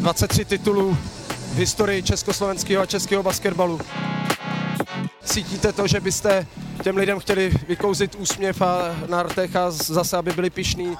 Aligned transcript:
23 0.00 0.44
titulů 0.44 0.98
v 1.52 1.56
historii 1.56 2.02
československého 2.02 2.82
a 2.82 2.86
českého 2.86 3.22
basketbalu. 3.22 3.80
Cítíte 5.24 5.72
to, 5.72 5.86
že 5.86 6.00
byste 6.00 6.46
těm 6.82 6.96
lidem 6.96 7.20
chtěli 7.20 7.52
vykouzit 7.68 8.14
úsměv 8.14 8.62
a 8.62 8.78
na 9.08 9.22
rtech 9.22 9.56
a 9.56 9.70
zase, 9.70 10.16
aby 10.16 10.32
byli 10.32 10.50
pišní? 10.50 10.96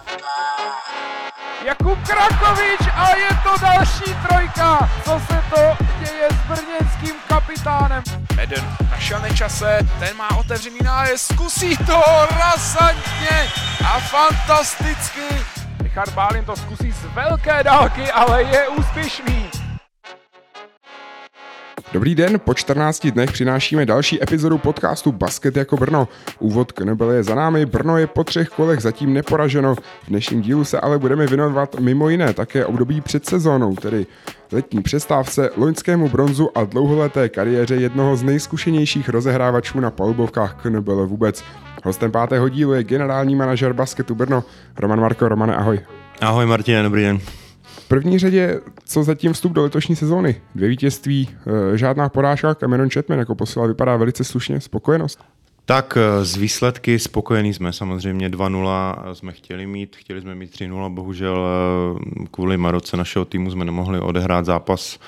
Jakub 1.65 1.99
Krakovič 2.09 2.81
a 2.95 3.17
je 3.17 3.29
to 3.43 3.61
další 3.63 4.15
trojka. 4.29 4.91
Co 5.05 5.21
se 5.27 5.43
to 5.55 5.85
děje 5.99 6.29
s 6.31 6.49
brněnským 6.49 7.15
kapitánem? 7.29 8.03
Eden 8.39 8.77
našel 8.91 9.21
nečase, 9.21 9.79
ten 9.99 10.17
má 10.17 10.37
otevřený 10.37 10.79
nájezd, 10.85 11.33
zkusí 11.33 11.77
to 11.77 12.03
razantně 12.39 13.49
a 13.85 14.01
fantasticky. 14.01 15.60
Richard 15.91 16.15
Bálin 16.15 16.45
to 16.45 16.57
zkusí 16.57 16.93
z 16.93 17.05
velké 17.05 17.63
dálky, 17.65 18.11
ale 18.11 18.43
je 18.43 18.69
úspěšný. 18.69 19.50
Dobrý 21.93 22.15
den, 22.15 22.41
po 22.45 22.55
14 22.55 23.07
dnech 23.07 23.33
přinášíme 23.33 23.87
další 23.87 24.23
epizodu 24.23 24.59
podcastu 24.59 25.13
Basket 25.13 25.57
jako 25.57 25.77
Brno. 25.77 26.09
Úvod 26.39 26.73
Knebel 26.73 27.11
je 27.11 27.23
za 27.23 27.35
námi, 27.35 27.67
Brno 27.67 27.99
je 27.99 28.07
po 28.07 28.25
třech 28.25 28.49
kolech 28.49 28.81
zatím 28.81 29.13
neporaženo. 29.13 29.75
V 29.75 30.09
dnešním 30.09 30.41
dílu 30.41 30.65
se 30.65 30.81
ale 30.81 30.99
budeme 30.99 31.27
věnovat 31.27 31.81
mimo 31.81 32.09
jiné 32.09 32.33
také 32.33 32.67
období 32.67 33.01
před 33.01 33.27
sezónou, 33.27 33.77
tedy 33.77 34.07
letní 34.53 34.83
přestávce, 34.83 35.51
loňskému 35.57 36.09
bronzu 36.09 36.59
a 36.59 36.65
dlouholeté 36.65 37.29
kariéře 37.29 37.75
jednoho 37.75 38.17
z 38.17 38.23
nejzkušenějších 38.23 39.09
rozehrávačů 39.09 39.81
na 39.81 39.91
palubovkách 39.91 40.63
Knebel 40.63 41.07
vůbec. 41.07 41.45
Hostem 41.85 42.13
pátého 42.13 42.49
dílu 42.49 42.73
je 42.73 42.85
generální 42.85 43.37
manažer 43.37 43.73
basketu 43.73 44.15
Brno, 44.15 44.45
Roman 44.79 45.01
Marko. 45.01 45.29
Romane, 45.29 45.57
ahoj. 45.57 45.81
Ahoj 46.21 46.47
Martin, 46.47 46.83
dobrý 46.83 47.03
den 47.03 47.21
první 47.91 48.19
řadě, 48.19 48.61
co 48.85 49.03
zatím 49.03 49.33
vstup 49.33 49.53
do 49.53 49.63
letošní 49.63 49.97
sezóny? 49.97 50.41
Dvě 50.55 50.69
vítězství, 50.69 51.29
eh, 51.75 51.79
žádná 51.79 52.09
porážka, 52.09 52.55
Cameron 52.55 52.91
Chatman 52.91 53.19
jako 53.19 53.35
posila 53.35 53.67
vypadá 53.67 53.97
velice 53.97 54.25
slušně, 54.25 54.61
spokojenost? 54.61 55.21
Tak 55.65 55.99
eh, 56.01 56.25
z 56.25 56.37
výsledky 56.37 56.99
spokojení 56.99 57.55
jsme 57.55 57.73
samozřejmě 57.73 58.29
2-0 58.29 59.15
jsme 59.15 59.33
chtěli 59.33 59.67
mít, 59.67 59.97
chtěli 59.97 60.21
jsme 60.21 60.35
mít 60.35 60.53
3-0, 60.53 60.91
bohužel 60.91 61.47
eh, 61.47 62.27
kvůli 62.31 62.57
Maroce 62.57 62.97
našeho 62.97 63.25
týmu 63.25 63.51
jsme 63.51 63.65
nemohli 63.65 64.01
odehrát 64.01 64.45
zápas 64.45 64.99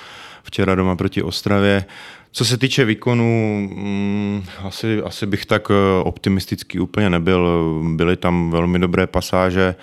včera 0.42 0.74
doma 0.74 0.96
proti 0.96 1.22
Ostravě. 1.22 1.84
Co 2.32 2.44
se 2.44 2.58
týče 2.58 2.84
výkonu, 2.84 3.58
mm, 3.74 4.44
asi, 4.64 5.02
asi 5.02 5.26
bych 5.26 5.46
tak 5.46 5.68
optimistický 6.02 6.80
úplně 6.80 7.10
nebyl. 7.10 7.72
Byly 7.96 8.16
tam 8.16 8.50
velmi 8.50 8.78
dobré 8.78 9.06
pasáže, 9.06 9.74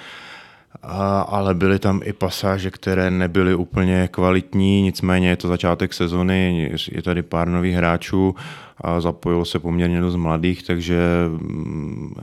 a, 0.82 1.22
ale 1.22 1.54
byly 1.56 1.80
tam 1.80 2.02
i 2.04 2.14
pasáže, 2.14 2.72
které 2.72 3.12
nebyly 3.12 3.56
úplně 3.56 4.10
kvalitní, 4.12 4.82
nicméně 4.82 5.30
je 5.30 5.38
to 5.38 5.48
začátek 5.48 5.94
sezony, 5.94 6.72
je 6.92 7.02
tady 7.02 7.24
pár 7.24 7.48
nových 7.48 7.76
hráčů 7.76 8.36
a 8.82 9.02
zapojilo 9.02 9.46
se 9.46 9.60
poměrně 9.60 10.02
dost 10.02 10.16
mladých, 10.16 10.64
takže 10.64 11.00
mm, 11.28 12.14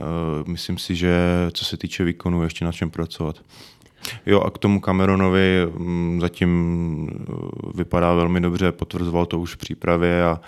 myslím 0.47 0.77
si, 0.77 0.95
že 0.95 1.17
co 1.53 1.65
se 1.65 1.77
týče 1.77 2.03
výkonu, 2.03 2.43
ještě 2.43 2.65
na 2.65 2.71
čem 2.71 2.89
pracovat. 2.89 3.35
Jo 4.25 4.41
a 4.41 4.51
k 4.51 4.57
tomu 4.57 4.79
Cameronovi 4.79 5.67
mm, 5.77 6.21
zatím 6.21 7.09
e, 7.09 7.77
vypadá 7.77 8.13
velmi 8.13 8.41
dobře, 8.41 8.71
potvrzoval 8.71 9.25
to 9.25 9.39
už 9.39 9.53
v 9.53 9.57
přípravě 9.57 10.25
a, 10.25 10.41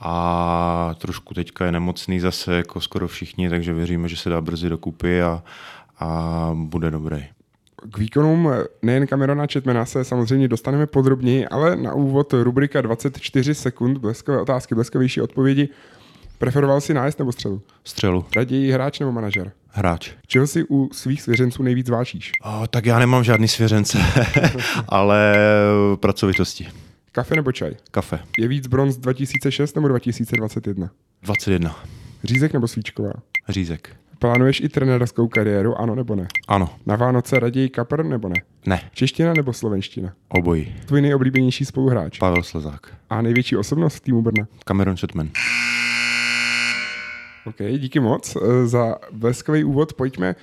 a 0.00 0.94
trošku 0.98 1.34
teďka 1.34 1.66
je 1.66 1.72
nemocný 1.72 2.20
zase, 2.20 2.54
jako 2.54 2.80
skoro 2.80 3.08
všichni, 3.08 3.48
takže 3.48 3.72
věříme, 3.72 4.08
že 4.08 4.16
se 4.16 4.30
dá 4.30 4.40
brzy 4.40 4.68
dokupy 4.68 5.22
a, 5.22 5.42
a 6.00 6.50
bude 6.54 6.90
dobrý. 6.90 7.26
K 7.90 7.98
výkonům 7.98 8.50
nejen 8.82 9.06
Camerona 9.06 9.46
Chetmana 9.52 9.84
se 9.84 10.04
samozřejmě 10.04 10.48
dostaneme 10.48 10.86
podrobněji, 10.86 11.48
ale 11.48 11.76
na 11.76 11.94
úvod 11.94 12.32
rubrika 12.42 12.80
24 12.80 13.54
sekund, 13.54 13.98
bleskové 13.98 14.40
otázky, 14.40 14.74
bleskavější 14.74 15.20
odpovědi. 15.20 15.68
Preferoval 16.38 16.80
si 16.80 16.94
nájezd 16.94 17.18
nebo 17.18 17.32
střelu? 17.32 17.62
Střelu. 17.84 18.24
Raději 18.36 18.72
hráč 18.72 19.00
nebo 19.00 19.12
manažer? 19.12 19.52
Hráč. 19.68 20.10
Čeho 20.26 20.46
si 20.46 20.64
u 20.70 20.88
svých 20.92 21.22
svěřenců 21.22 21.62
nejvíc 21.62 21.88
vážíš? 21.88 22.32
O, 22.44 22.66
tak 22.66 22.86
já 22.86 22.98
nemám 22.98 23.24
žádný 23.24 23.48
svěřence, 23.48 23.98
ale 24.88 25.36
pracovitosti. 25.96 26.68
Kafe 27.12 27.36
nebo 27.36 27.52
čaj? 27.52 27.76
Kafe. 27.90 28.18
Je 28.38 28.48
víc 28.48 28.66
bronz 28.66 28.96
2006 28.96 29.74
nebo 29.74 29.88
2021? 29.88 30.90
21. 31.22 31.76
Řízek 32.24 32.52
nebo 32.52 32.68
svíčková? 32.68 33.12
Řízek. 33.48 33.96
Plánuješ 34.20 34.60
i 34.60 34.68
trenérskou 34.68 35.28
kariéru, 35.28 35.80
ano 35.80 35.94
nebo 35.94 36.16
ne? 36.16 36.28
Ano. 36.48 36.68
Na 36.86 36.96
Vánoce 36.96 37.40
raději 37.40 37.68
kapr 37.68 38.04
nebo 38.04 38.28
ne? 38.28 38.34
Ne. 38.66 38.80
Čeština 38.92 39.32
nebo 39.32 39.52
slovenština? 39.52 40.12
Obojí. 40.28 40.74
Tvůj 40.86 41.02
nejoblíbenější 41.02 41.64
spoluhráč? 41.64 42.18
Pavel 42.18 42.42
Slezák. 42.42 42.80
A 43.10 43.22
největší 43.22 43.56
osobnost 43.56 43.96
v 43.96 44.00
týmu 44.00 44.22
Brna? 44.22 44.46
Cameron 44.64 44.96
Chatman. 44.96 45.28
OK, 47.46 47.56
díky 47.78 48.00
moc 48.00 48.36
eh, 48.36 48.66
za 48.66 48.96
bleskový 49.12 49.64
úvod. 49.64 49.92
Pojďme 49.94 50.36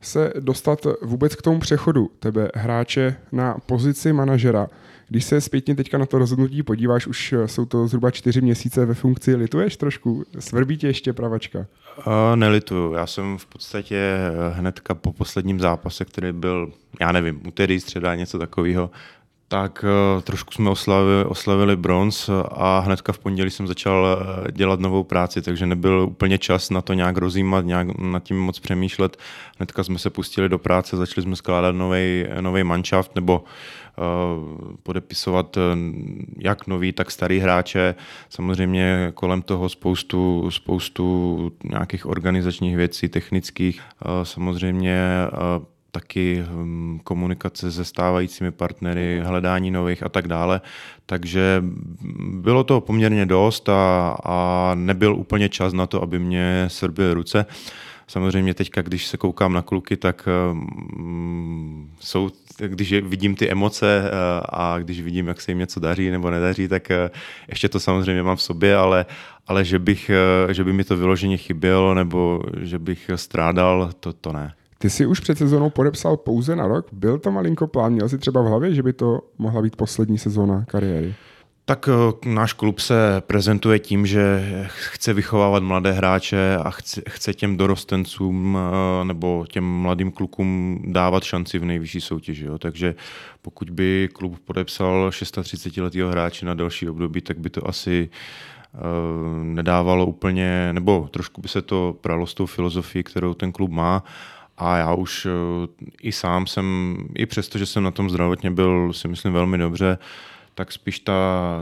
se 0.00 0.32
dostat 0.40 0.86
vůbec 1.02 1.34
k 1.34 1.42
tomu 1.42 1.60
přechodu 1.60 2.10
tebe, 2.18 2.50
hráče, 2.54 3.16
na 3.32 3.56
pozici 3.66 4.12
manažera. 4.12 4.68
Když 5.10 5.24
se 5.24 5.40
zpětně 5.40 5.74
teďka 5.74 5.98
na 5.98 6.06
to 6.06 6.18
rozhodnutí 6.18 6.62
podíváš, 6.62 7.06
už 7.06 7.34
jsou 7.46 7.64
to 7.64 7.88
zhruba 7.88 8.10
čtyři 8.10 8.40
měsíce 8.40 8.86
ve 8.86 8.94
funkci, 8.94 9.34
lituješ 9.34 9.76
trošku? 9.76 10.24
Svrbí 10.38 10.76
tě 10.76 10.86
ještě 10.86 11.12
pravačka? 11.12 11.58
Uh, 11.58 11.66
nelituju. 12.34 12.92
Já 12.92 13.06
jsem 13.06 13.38
v 13.38 13.46
podstatě 13.46 13.96
eh, 13.96 14.54
hnedka 14.54 14.94
po 14.94 15.12
posledním 15.12 15.60
zápase, 15.60 16.04
který 16.04 16.32
byl, 16.32 16.72
já 17.00 17.12
nevím, 17.12 17.40
úterý, 17.46 17.80
středa, 17.80 18.14
něco 18.14 18.38
takového, 18.38 18.90
tak 19.48 19.84
trošku 20.24 20.52
jsme 20.52 20.70
oslavili, 20.70 21.24
oslavili 21.24 21.76
bronz 21.76 22.30
a 22.50 22.78
hnedka 22.78 23.12
v 23.12 23.18
pondělí 23.18 23.50
jsem 23.50 23.66
začal 23.66 24.18
dělat 24.50 24.80
novou 24.80 25.04
práci, 25.04 25.42
takže 25.42 25.66
nebyl 25.66 26.08
úplně 26.10 26.38
čas 26.38 26.70
na 26.70 26.80
to 26.80 26.92
nějak 26.92 27.16
rozjímat, 27.16 27.64
nějak 27.64 27.98
nad 27.98 28.22
tím 28.22 28.40
moc 28.40 28.58
přemýšlet. 28.58 29.16
Hnedka 29.58 29.84
jsme 29.84 29.98
se 29.98 30.10
pustili 30.10 30.48
do 30.48 30.58
práce, 30.58 30.96
začali 30.96 31.22
jsme 31.22 31.36
skládat 31.36 31.74
nový 32.40 32.64
manšaft, 32.64 33.14
nebo 33.14 33.44
Eh, 33.89 33.89
podepisovat 34.82 35.56
eh, 35.56 35.60
jak 36.38 36.66
nový, 36.66 36.92
tak 36.92 37.10
starý 37.10 37.38
hráče. 37.38 37.94
Samozřejmě 38.28 39.12
kolem 39.14 39.42
toho 39.42 39.68
spoustu, 39.68 40.50
spoustu 40.50 41.52
nějakých 41.64 42.06
organizačních 42.06 42.76
věcí, 42.76 43.08
technických. 43.08 43.80
Eh, 43.80 44.24
samozřejmě 44.24 45.00
taky 45.90 46.44
hm, 46.48 47.00
komunikace 47.04 47.72
se 47.72 47.84
stávajícími 47.84 48.50
partnery, 48.50 49.20
hledání 49.24 49.70
nových 49.70 50.02
a 50.02 50.08
tak 50.08 50.28
dále. 50.28 50.60
Takže 51.06 51.64
bylo 52.32 52.64
to 52.64 52.80
poměrně 52.80 53.26
dost 53.26 53.68
a, 53.68 54.16
a 54.24 54.70
nebyl 54.74 55.14
úplně 55.14 55.48
čas 55.48 55.72
na 55.72 55.86
to, 55.86 56.02
aby 56.02 56.18
mě 56.18 56.64
srbily 56.68 57.12
ruce. 57.14 57.46
Samozřejmě 58.10 58.54
teďka, 58.54 58.82
když 58.82 59.06
se 59.06 59.16
koukám 59.16 59.52
na 59.52 59.62
kluky, 59.62 59.96
tak 59.96 60.28
um, 60.52 61.90
jsou, 62.00 62.30
když 62.66 62.92
vidím 62.92 63.34
ty 63.34 63.50
emoce 63.50 64.02
uh, 64.02 64.10
a 64.48 64.78
když 64.78 65.00
vidím, 65.00 65.28
jak 65.28 65.40
se 65.40 65.50
jim 65.50 65.58
něco 65.58 65.80
daří 65.80 66.10
nebo 66.10 66.30
nedaří, 66.30 66.68
tak 66.68 66.88
uh, 66.90 67.16
ještě 67.48 67.68
to 67.68 67.80
samozřejmě 67.80 68.22
mám 68.22 68.36
v 68.36 68.42
sobě, 68.42 68.76
ale, 68.76 69.06
ale 69.46 69.64
že, 69.64 69.78
bych, 69.78 70.10
že 70.50 70.64
by 70.64 70.72
mi 70.72 70.84
to 70.84 70.96
vyloženě 70.96 71.36
chybělo 71.36 71.94
nebo 71.94 72.42
že 72.60 72.78
bych 72.78 73.10
strádal, 73.14 73.90
to, 74.00 74.12
to 74.12 74.32
ne. 74.32 74.52
Ty 74.78 74.90
jsi 74.90 75.06
už 75.06 75.20
před 75.20 75.38
sezónou 75.38 75.70
podepsal 75.70 76.16
pouze 76.16 76.56
na 76.56 76.66
rok. 76.66 76.86
Byl 76.92 77.18
to 77.18 77.30
malinko 77.30 77.66
plán? 77.66 77.92
Měl 77.92 78.08
jsi 78.08 78.18
třeba 78.18 78.42
v 78.42 78.46
hlavě, 78.46 78.74
že 78.74 78.82
by 78.82 78.92
to 78.92 79.20
mohla 79.38 79.62
být 79.62 79.76
poslední 79.76 80.18
sezóna 80.18 80.64
kariéry? 80.68 81.14
Tak 81.70 81.88
eh, 81.88 82.28
náš 82.28 82.52
klub 82.52 82.78
se 82.78 83.22
prezentuje 83.26 83.78
tím, 83.78 84.06
že 84.06 84.42
chce 84.66 85.12
vychovávat 85.12 85.62
mladé 85.62 85.92
hráče 85.92 86.56
a 86.56 86.70
chce, 87.08 87.34
těm 87.34 87.56
dorostencům 87.56 88.58
eh, 88.58 89.04
nebo 89.04 89.44
těm 89.48 89.64
mladým 89.64 90.12
klukům 90.12 90.82
dávat 90.86 91.24
šanci 91.24 91.58
v 91.58 91.64
nejvyšší 91.64 92.00
soutěži. 92.00 92.44
Jo. 92.44 92.58
Takže 92.58 92.94
pokud 93.42 93.70
by 93.70 94.08
klub 94.12 94.38
podepsal 94.44 95.10
630-letého 95.10 96.10
hráče 96.10 96.46
na 96.46 96.54
další 96.54 96.88
období, 96.88 97.20
tak 97.20 97.38
by 97.38 97.50
to 97.50 97.68
asi 97.68 98.10
eh, 98.74 98.78
nedávalo 99.44 100.06
úplně, 100.06 100.72
nebo 100.72 101.08
trošku 101.10 101.40
by 101.40 101.48
se 101.48 101.62
to 101.62 101.96
pralo 102.00 102.26
s 102.26 102.34
tou 102.34 102.46
filozofií, 102.46 103.02
kterou 103.02 103.34
ten 103.34 103.52
klub 103.52 103.70
má. 103.70 104.04
A 104.58 104.76
já 104.76 104.94
už 104.94 105.26
i 106.02 106.12
sám 106.12 106.46
jsem, 106.46 106.96
i 107.14 107.26
přesto, 107.26 107.58
že 107.58 107.66
jsem 107.66 107.82
na 107.82 107.90
tom 107.90 108.10
zdravotně 108.10 108.50
byl, 108.50 108.92
si 108.92 109.08
myslím, 109.08 109.32
velmi 109.32 109.58
dobře, 109.58 109.98
tak 110.60 110.72
spíš 110.72 111.00
ta, 111.00 111.14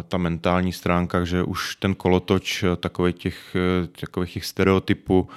ta 0.08 0.18
mentální 0.18 0.72
stránka, 0.72 1.24
že 1.24 1.42
už 1.42 1.76
ten 1.76 1.94
kolotoč 1.94 2.64
takových 2.80 3.14
těch, 3.14 3.56
takových 4.00 4.32
těch 4.32 4.46
stereotypů 4.46 5.28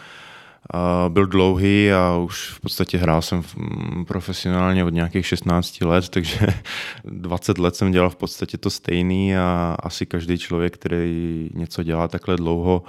byl 1.09 1.25
dlouhý 1.25 1.91
a 1.91 2.17
už 2.17 2.49
v 2.49 2.59
podstatě 2.59 2.97
hrál 2.97 3.21
jsem 3.21 3.43
mm, 3.55 4.05
profesionálně 4.05 4.83
od 4.83 4.93
nějakých 4.93 5.25
16 5.25 5.81
let, 5.81 6.09
takže 6.09 6.47
20 7.03 7.57
let 7.57 7.75
jsem 7.75 7.91
dělal 7.91 8.09
v 8.09 8.15
podstatě 8.15 8.57
to 8.57 8.69
stejný 8.69 9.37
a 9.37 9.77
asi 9.79 10.05
každý 10.05 10.37
člověk, 10.37 10.73
který 10.73 11.49
něco 11.53 11.83
dělá 11.83 12.07
takhle 12.07 12.35
dlouho, 12.35 12.83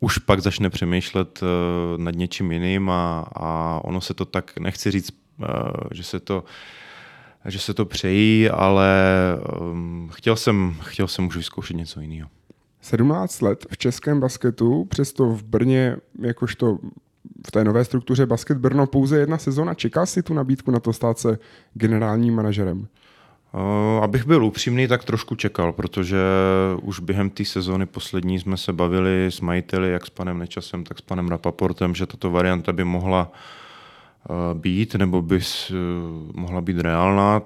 už 0.00 0.18
pak 0.18 0.40
začne 0.40 0.70
přemýšlet 0.70 1.40
nad 1.96 2.14
něčím 2.14 2.52
jiným 2.52 2.90
a, 2.90 3.28
a 3.34 3.80
ono 3.84 4.00
se 4.00 4.14
to 4.14 4.24
tak, 4.24 4.58
nechci 4.58 4.90
říct, 4.90 5.10
že 5.92 6.02
se 6.02 6.20
to 6.20 6.44
že 7.50 7.58
se 7.58 7.74
to 7.74 7.84
přejí, 7.84 8.50
ale 8.50 8.92
um, 9.60 10.10
chtěl 10.12 10.36
jsem, 10.36 10.76
chtěl 10.80 11.08
jsem 11.08 11.26
už 11.26 11.36
vyzkoušet 11.36 11.76
něco 11.76 12.00
jiného. 12.00 12.28
17 12.80 13.40
let 13.40 13.66
v 13.70 13.78
českém 13.78 14.20
basketu, 14.20 14.84
přesto 14.84 15.26
v 15.26 15.42
Brně 15.42 15.96
jakožto 16.20 16.78
v 17.46 17.50
té 17.50 17.64
nové 17.64 17.84
struktuře 17.84 18.26
Basket 18.26 18.58
Brno 18.58 18.86
pouze 18.86 19.18
jedna 19.18 19.38
sezona. 19.38 19.74
Čeká 19.74 20.06
si 20.06 20.22
tu 20.22 20.34
nabídku 20.34 20.70
na 20.70 20.80
to 20.80 20.92
stát 20.92 21.18
se 21.18 21.38
generálním 21.74 22.34
manažerem? 22.34 22.88
Abych 24.02 24.26
byl 24.26 24.44
upřímný, 24.44 24.88
tak 24.88 25.04
trošku 25.04 25.34
čekal, 25.34 25.72
protože 25.72 26.18
už 26.82 27.00
během 27.00 27.30
té 27.30 27.44
sezóny 27.44 27.86
poslední 27.86 28.40
jsme 28.40 28.56
se 28.56 28.72
bavili 28.72 29.26
s 29.26 29.40
majiteli, 29.40 29.92
jak 29.92 30.06
s 30.06 30.10
panem 30.10 30.38
Nečasem, 30.38 30.84
tak 30.84 30.98
s 30.98 31.00
panem 31.00 31.28
Rapaportem, 31.28 31.94
že 31.94 32.06
tato 32.06 32.30
varianta 32.30 32.72
by 32.72 32.84
mohla 32.84 33.32
být, 34.54 34.94
nebo 34.94 35.22
by 35.22 35.40
mohla 36.34 36.60
být 36.60 36.78
reálná. 36.78 37.42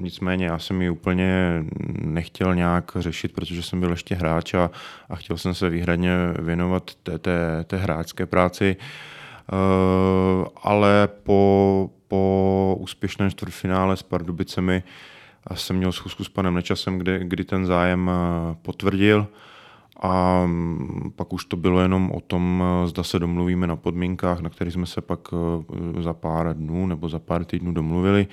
Nicméně 0.00 0.46
já 0.46 0.58
jsem 0.58 0.82
ji 0.82 0.90
úplně 0.90 1.64
nechtěl 2.02 2.54
nějak 2.54 2.92
řešit, 2.96 3.32
protože 3.32 3.62
jsem 3.62 3.80
byl 3.80 3.90
ještě 3.90 4.14
hráč 4.14 4.54
a, 4.54 4.70
a 5.08 5.16
chtěl 5.16 5.36
jsem 5.36 5.54
se 5.54 5.70
výhradně 5.70 6.12
věnovat 6.38 6.90
té, 7.02 7.18
té, 7.18 7.64
té 7.64 7.76
hráčské 7.76 8.26
práci. 8.26 8.76
Ale 10.62 11.08
po, 11.22 11.90
po 12.08 12.76
úspěšném 12.80 13.30
čtvrtfinále 13.30 13.96
s 13.96 14.02
Pardubicemi 14.02 14.82
jsem 15.54 15.76
měl 15.76 15.92
schůzku 15.92 16.24
s 16.24 16.28
panem 16.28 16.54
Nečasem, 16.54 16.98
kde, 16.98 17.24
kdy 17.24 17.44
ten 17.44 17.66
zájem 17.66 18.10
potvrdil 18.62 19.26
a 20.00 20.42
mm, 20.46 21.12
pak 21.16 21.32
už 21.32 21.44
to 21.44 21.56
bylo 21.56 21.80
jenom 21.80 22.10
o 22.10 22.20
tom, 22.20 22.64
zda 22.86 23.02
se 23.02 23.18
domluvíme 23.18 23.66
na 23.66 23.76
podmínkách, 23.76 24.40
na 24.40 24.50
kterých 24.50 24.74
jsme 24.74 24.86
se 24.86 25.00
pak 25.00 25.20
e, 25.98 26.02
za 26.02 26.12
pár 26.12 26.56
dnů 26.56 26.86
nebo 26.86 27.08
za 27.08 27.18
pár 27.18 27.44
týdnů 27.44 27.72
domluvili. 27.72 28.26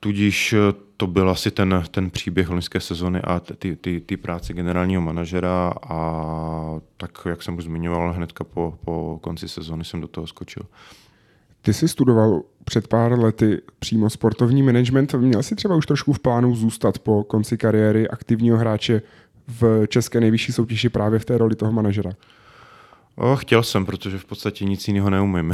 Tudíž 0.00 0.52
e, 0.52 0.58
to 0.96 1.06
byl 1.06 1.30
asi 1.30 1.50
ten, 1.50 1.84
ten 1.90 2.10
příběh 2.10 2.50
loňské 2.50 2.80
sezony 2.80 3.20
a 3.20 3.40
ty, 3.40 3.76
ty, 3.76 4.00
ty 4.00 4.16
práce 4.16 4.52
generálního 4.52 5.02
manažera 5.02 5.72
a 5.88 6.80
tak, 6.96 7.18
jak 7.28 7.42
jsem 7.42 7.58
už 7.58 7.64
zmiňoval, 7.64 8.12
hnedka 8.12 8.44
po, 8.44 8.74
po 8.84 9.18
konci 9.22 9.48
sezony 9.48 9.84
jsem 9.84 10.00
do 10.00 10.08
toho 10.08 10.26
skočil. 10.26 10.62
Ty 11.62 11.72
jsi 11.72 11.88
studoval 11.88 12.42
před 12.64 12.88
pár 12.88 13.18
lety 13.18 13.62
přímo 13.78 14.10
sportovní 14.10 14.62
management. 14.62 15.14
Měl 15.14 15.42
jsi 15.42 15.56
třeba 15.56 15.76
už 15.76 15.86
trošku 15.86 16.12
v 16.12 16.18
plánu 16.18 16.54
zůstat 16.54 16.98
po 16.98 17.24
konci 17.24 17.58
kariéry 17.58 18.08
aktivního 18.08 18.58
hráče 18.58 19.02
v 19.48 19.86
české 19.86 20.20
nejvyšší 20.20 20.52
soutěži 20.52 20.88
právě 20.88 21.18
v 21.18 21.24
té 21.24 21.38
roli 21.38 21.56
toho 21.56 21.72
manažera? 21.72 22.10
O, 23.16 23.36
chtěl 23.36 23.62
jsem, 23.62 23.86
protože 23.86 24.18
v 24.18 24.24
podstatě 24.24 24.64
nic 24.64 24.88
jiného 24.88 25.10
neumím. 25.10 25.52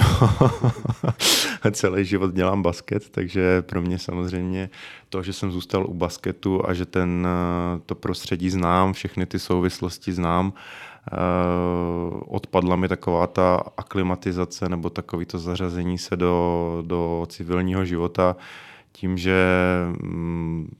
Celý 1.72 2.04
život 2.04 2.34
dělám 2.34 2.62
basket, 2.62 3.10
takže 3.10 3.62
pro 3.62 3.82
mě 3.82 3.98
samozřejmě 3.98 4.70
to, 5.08 5.22
že 5.22 5.32
jsem 5.32 5.50
zůstal 5.50 5.86
u 5.86 5.94
basketu 5.94 6.68
a 6.68 6.74
že 6.74 6.86
ten, 6.86 7.28
to 7.86 7.94
prostředí 7.94 8.50
znám, 8.50 8.92
všechny 8.92 9.26
ty 9.26 9.38
souvislosti 9.38 10.12
znám, 10.12 10.52
eh, 10.52 11.16
odpadla 12.26 12.76
mi 12.76 12.88
taková 12.88 13.26
ta 13.26 13.62
aklimatizace 13.76 14.68
nebo 14.68 14.90
takový 14.90 15.26
to 15.26 15.38
zařazení 15.38 15.98
se 15.98 16.16
do, 16.16 16.82
do 16.86 17.26
civilního 17.28 17.84
života, 17.84 18.36
tím, 18.92 19.18
že 19.18 19.44
mm, 20.02 20.76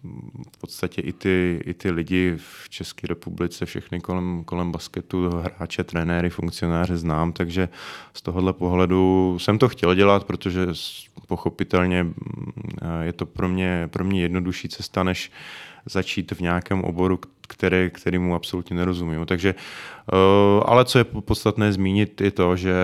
v 0.52 0.58
podstatě 0.58 1.02
i 1.02 1.12
ty, 1.12 1.60
i 1.64 1.74
ty 1.74 1.90
lidi 1.90 2.34
v 2.36 2.68
České 2.68 3.06
republice, 3.06 3.66
všechny 3.66 4.00
kolem, 4.00 4.44
kolem 4.44 4.72
basketu, 4.72 5.30
hráče, 5.30 5.84
trenéry, 5.84 6.30
funkcionáře 6.30 6.96
znám, 6.96 7.32
takže 7.32 7.68
z 8.14 8.22
tohohle 8.22 8.52
pohledu 8.52 9.36
jsem 9.40 9.58
to 9.58 9.68
chtěl 9.68 9.94
dělat, 9.94 10.24
protože 10.24 10.66
pochopitelně 11.26 12.02
mm, 12.02 12.14
je 13.02 13.12
to 13.12 13.26
pro 13.26 13.48
mě, 13.48 13.88
pro 13.92 14.04
mě 14.04 14.22
jednodušší 14.22 14.68
cesta, 14.68 15.02
než 15.02 15.30
začít 15.90 16.32
v 16.32 16.40
nějakém 16.40 16.84
oboru, 16.84 17.18
který, 17.48 17.90
který 17.90 18.18
mu 18.18 18.34
absolutně 18.34 18.76
nerozumím. 18.76 19.26
Takže, 19.26 19.54
eh, 19.54 20.62
ale 20.64 20.84
co 20.84 20.98
je 20.98 21.04
podstatné 21.04 21.72
zmínit, 21.72 22.20
je 22.20 22.30
to, 22.30 22.56
že 22.56 22.74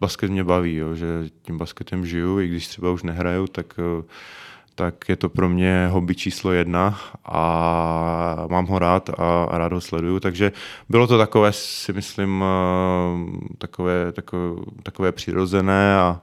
basket 0.00 0.30
mě 0.30 0.44
baví, 0.44 0.76
jo, 0.76 0.94
že 0.94 1.06
tím 1.42 1.58
basketem 1.58 2.06
žiju, 2.06 2.40
i 2.40 2.48
když 2.48 2.68
třeba 2.68 2.90
už 2.90 3.02
nehraju, 3.02 3.46
tak 3.46 3.74
eh, 3.78 4.04
tak 4.74 5.08
je 5.08 5.16
to 5.16 5.28
pro 5.28 5.48
mě 5.48 5.88
hobby 5.90 6.14
číslo 6.14 6.52
jedna 6.52 7.00
a 7.24 8.46
mám 8.50 8.66
ho 8.66 8.78
rád 8.78 9.10
a 9.18 9.58
rád 9.58 9.72
ho 9.72 9.80
sleduju, 9.80 10.20
takže 10.20 10.52
bylo 10.88 11.06
to 11.06 11.18
takové, 11.18 11.52
si 11.52 11.92
myslím, 11.92 12.44
eh, 12.44 13.56
takové, 13.58 14.12
takové, 14.12 14.62
takové 14.82 15.12
přirozené 15.12 15.96
a, 15.96 16.20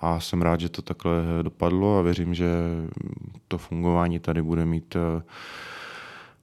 a 0.00 0.20
jsem 0.20 0.42
rád, 0.42 0.60
že 0.60 0.68
to 0.68 0.82
takhle 0.82 1.12
dopadlo 1.42 1.98
a 1.98 2.02
věřím, 2.02 2.34
že 2.34 2.46
to 3.48 3.58
fungování 3.58 4.18
tady 4.18 4.42
bude 4.42 4.66
mít, 4.66 4.96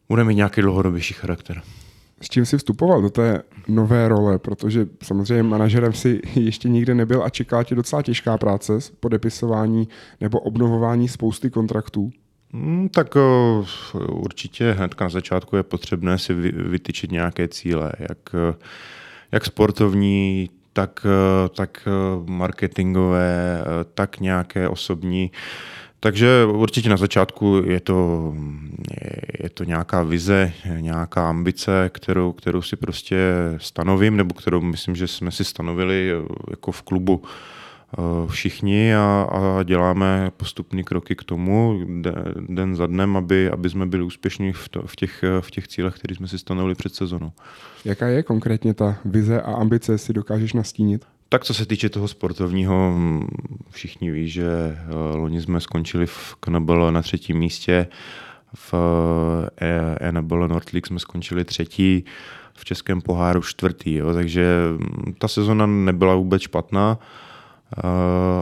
bude 0.10 0.24
mít 0.24 0.36
nějaký 0.36 0.62
dlouhodobější 0.62 1.14
charakter 1.14 1.62
s 2.22 2.30
čím 2.30 2.46
jsi 2.46 2.58
vstupoval 2.58 3.02
do 3.02 3.10
té 3.10 3.44
nové 3.68 4.08
role, 4.08 4.40
protože 4.40 4.88
samozřejmě 5.04 5.44
manažerem 5.44 5.94
si 5.94 6.22
ještě 6.36 6.70
nikdy 6.70 6.96
nebyl 6.96 7.24
a 7.24 7.30
čeká 7.30 7.64
tě 7.64 7.76
docela 7.76 8.02
těžká 8.02 8.38
práce, 8.38 8.74
podepisování 9.00 9.88
nebo 10.22 10.40
obnovování 10.40 11.08
spousty 11.08 11.50
kontraktů. 11.50 12.12
Hmm, 12.54 12.90
tak 12.90 13.16
uh, 13.16 13.66
určitě 14.10 14.72
hned 14.72 15.02
na 15.02 15.10
začátku 15.10 15.56
je 15.56 15.64
potřebné 15.64 16.18
si 16.18 16.34
vy, 16.34 16.52
vytyčit 16.52 17.12
nějaké 17.12 17.48
cíle, 17.48 17.92
jak, 18.00 18.36
jak 19.32 19.46
sportovní, 19.46 20.50
tak, 20.78 21.06
tak 21.56 21.88
marketingové, 22.26 23.64
tak 23.94 24.20
nějaké 24.20 24.70
osobní. 24.70 25.32
Takže 26.00 26.46
určitě 26.46 26.90
na 26.90 26.98
začátku 26.98 27.64
je 27.66 27.80
to, 27.80 28.34
je 29.44 29.50
to 29.50 29.64
nějaká 29.64 30.04
vize, 30.04 30.54
nějaká 30.80 31.30
ambice, 31.30 31.90
kterou, 31.94 32.32
kterou 32.32 32.62
si 32.62 32.76
prostě 32.76 33.18
stanovím, 33.58 34.18
nebo 34.18 34.34
kterou 34.34 34.62
myslím, 34.62 34.96
že 34.96 35.08
jsme 35.08 35.32
si 35.32 35.44
stanovili 35.44 36.12
jako 36.50 36.72
v 36.72 36.82
klubu 36.82 37.22
eh, 37.24 37.57
všichni 38.28 38.96
a, 38.96 39.28
a 39.32 39.64
děláme 39.64 40.32
postupné 40.38 40.84
kroky 40.84 41.16
k 41.16 41.24
tomu 41.24 41.80
den 42.50 42.76
za 42.76 42.88
dnem, 42.88 43.18
aby, 43.18 43.50
aby 43.50 43.70
jsme 43.70 43.86
byli 43.86 44.04
úspěšní 44.04 44.54
v, 44.54 44.70
to, 44.70 44.82
v, 44.86 44.96
těch, 44.96 45.24
v 45.40 45.52
těch 45.52 45.68
cílech, 45.68 45.96
které 45.96 46.16
jsme 46.16 46.28
si 46.28 46.40
stanovili 46.40 46.76
před 46.76 46.96
sezonou. 46.96 47.32
Jaká 47.86 48.08
je 48.08 48.24
konkrétně 48.24 48.74
ta 48.74 48.98
vize 49.06 49.42
a 49.42 49.54
ambice, 49.54 49.98
si 49.98 50.14
dokážeš 50.14 50.54
nastínit? 50.54 51.06
Tak 51.30 51.44
co 51.44 51.54
se 51.54 51.66
týče 51.66 51.90
toho 51.90 52.08
sportovního, 52.08 52.94
všichni 53.70 54.12
ví, 54.12 54.30
že 54.30 54.46
eh, 54.46 55.18
loni 55.18 55.42
jsme 55.42 55.60
skončili 55.60 56.06
v 56.06 56.36
KNBL 56.40 56.92
na 56.92 57.02
třetím 57.02 57.38
místě, 57.38 57.88
v 58.54 58.74
eh, 60.02 60.12
NBL 60.12 60.48
North 60.48 60.74
League 60.74 60.88
jsme 60.88 61.00
skončili 61.00 61.46
třetí, 61.46 62.06
v 62.54 62.66
Českém 62.66 63.02
poháru 63.02 63.42
čtvrtý, 63.42 63.94
jo, 63.94 64.14
takže 64.14 64.46
ta 65.18 65.28
sezona 65.28 65.66
nebyla 65.66 66.16
vůbec 66.16 66.42
špatná, 66.42 67.00
eh, 67.02 67.27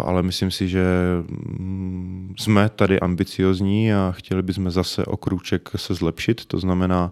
ale 0.05 0.23
myslím 0.23 0.51
si, 0.51 0.67
že 0.69 0.85
hm, 1.29 2.33
jsme 2.37 2.69
tady 2.69 2.99
ambiciozní 2.99 3.93
a 3.93 4.11
chtěli 4.17 4.41
bychom 4.41 4.71
zase 4.71 5.05
o 5.05 5.17
krůček 5.17 5.69
se 5.75 5.93
zlepšit, 5.93 6.45
to 6.45 6.59
znamená 6.59 7.11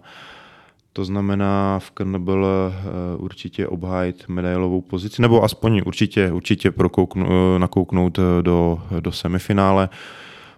to 0.96 1.04
znamená 1.04 1.78
v 1.78 1.90
KNBL 1.90 2.46
eh, 2.46 3.16
určitě 3.16 3.68
obhájit 3.68 4.24
medailovou 4.28 4.80
pozici, 4.80 5.22
nebo 5.22 5.44
aspoň 5.44 5.82
určitě, 5.86 6.32
určitě 6.32 6.70
prokouknu, 6.70 7.26
eh, 7.26 7.58
nakouknout 7.58 8.18
eh, 8.18 8.42
do, 8.42 8.82
do 9.00 9.12
semifinále. 9.12 9.88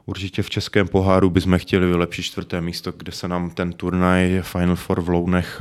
Určitě 0.07 0.43
v 0.43 0.51
českém 0.51 0.89
poháru 0.89 1.31
bychom 1.31 1.59
chtěli 1.59 1.87
vylepšit 1.87 2.23
čtvrté 2.23 2.61
místo, 2.61 2.93
kde 2.97 3.13
se 3.13 3.29
nám 3.29 3.51
ten 3.51 3.73
turnaj 3.73 4.41
Final 4.43 4.77
Four 4.77 5.01
v 5.01 5.09
Lounech 5.09 5.61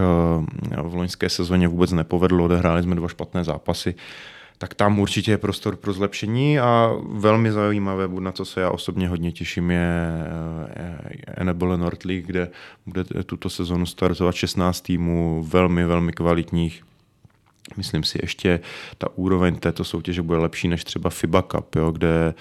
v 0.83 0.93
loňské 0.95 1.29
sezóně 1.29 1.67
vůbec 1.67 1.91
nepovedlo. 1.91 2.45
Odehráli 2.45 2.83
jsme 2.83 2.95
dva 2.95 3.07
špatné 3.07 3.43
zápasy 3.43 3.95
tak 4.57 4.73
tam 4.73 4.99
určitě 4.99 5.31
je 5.31 5.37
prostor 5.37 5.75
pro 5.75 5.93
zlepšení 5.93 6.59
a 6.59 6.91
velmi 7.09 7.51
zajímavé, 7.51 8.07
na 8.19 8.31
co 8.31 8.45
se 8.45 8.61
já 8.61 8.69
osobně 8.69 9.09
hodně 9.09 9.31
těším, 9.31 9.71
je 9.71 9.87
Enable 11.27 11.77
North 11.77 12.05
League, 12.05 12.25
kde 12.25 12.49
bude 12.85 13.03
tuto 13.25 13.49
sezonu 13.49 13.85
startovat 13.85 14.35
16 14.35 14.81
týmů 14.81 15.43
velmi, 15.43 15.85
velmi 15.85 16.13
kvalitních 16.13 16.83
Myslím 17.77 18.03
si 18.03 18.19
ještě 18.21 18.59
ta 18.97 19.07
úroveň 19.15 19.55
této 19.55 19.83
soutěže 19.83 20.21
bude 20.21 20.39
lepší 20.39 20.67
než 20.67 20.83
třeba 20.83 21.09
FIBA 21.09 21.41
Cup, 21.41 21.75
jo, 21.75 21.91
kde 21.91 22.33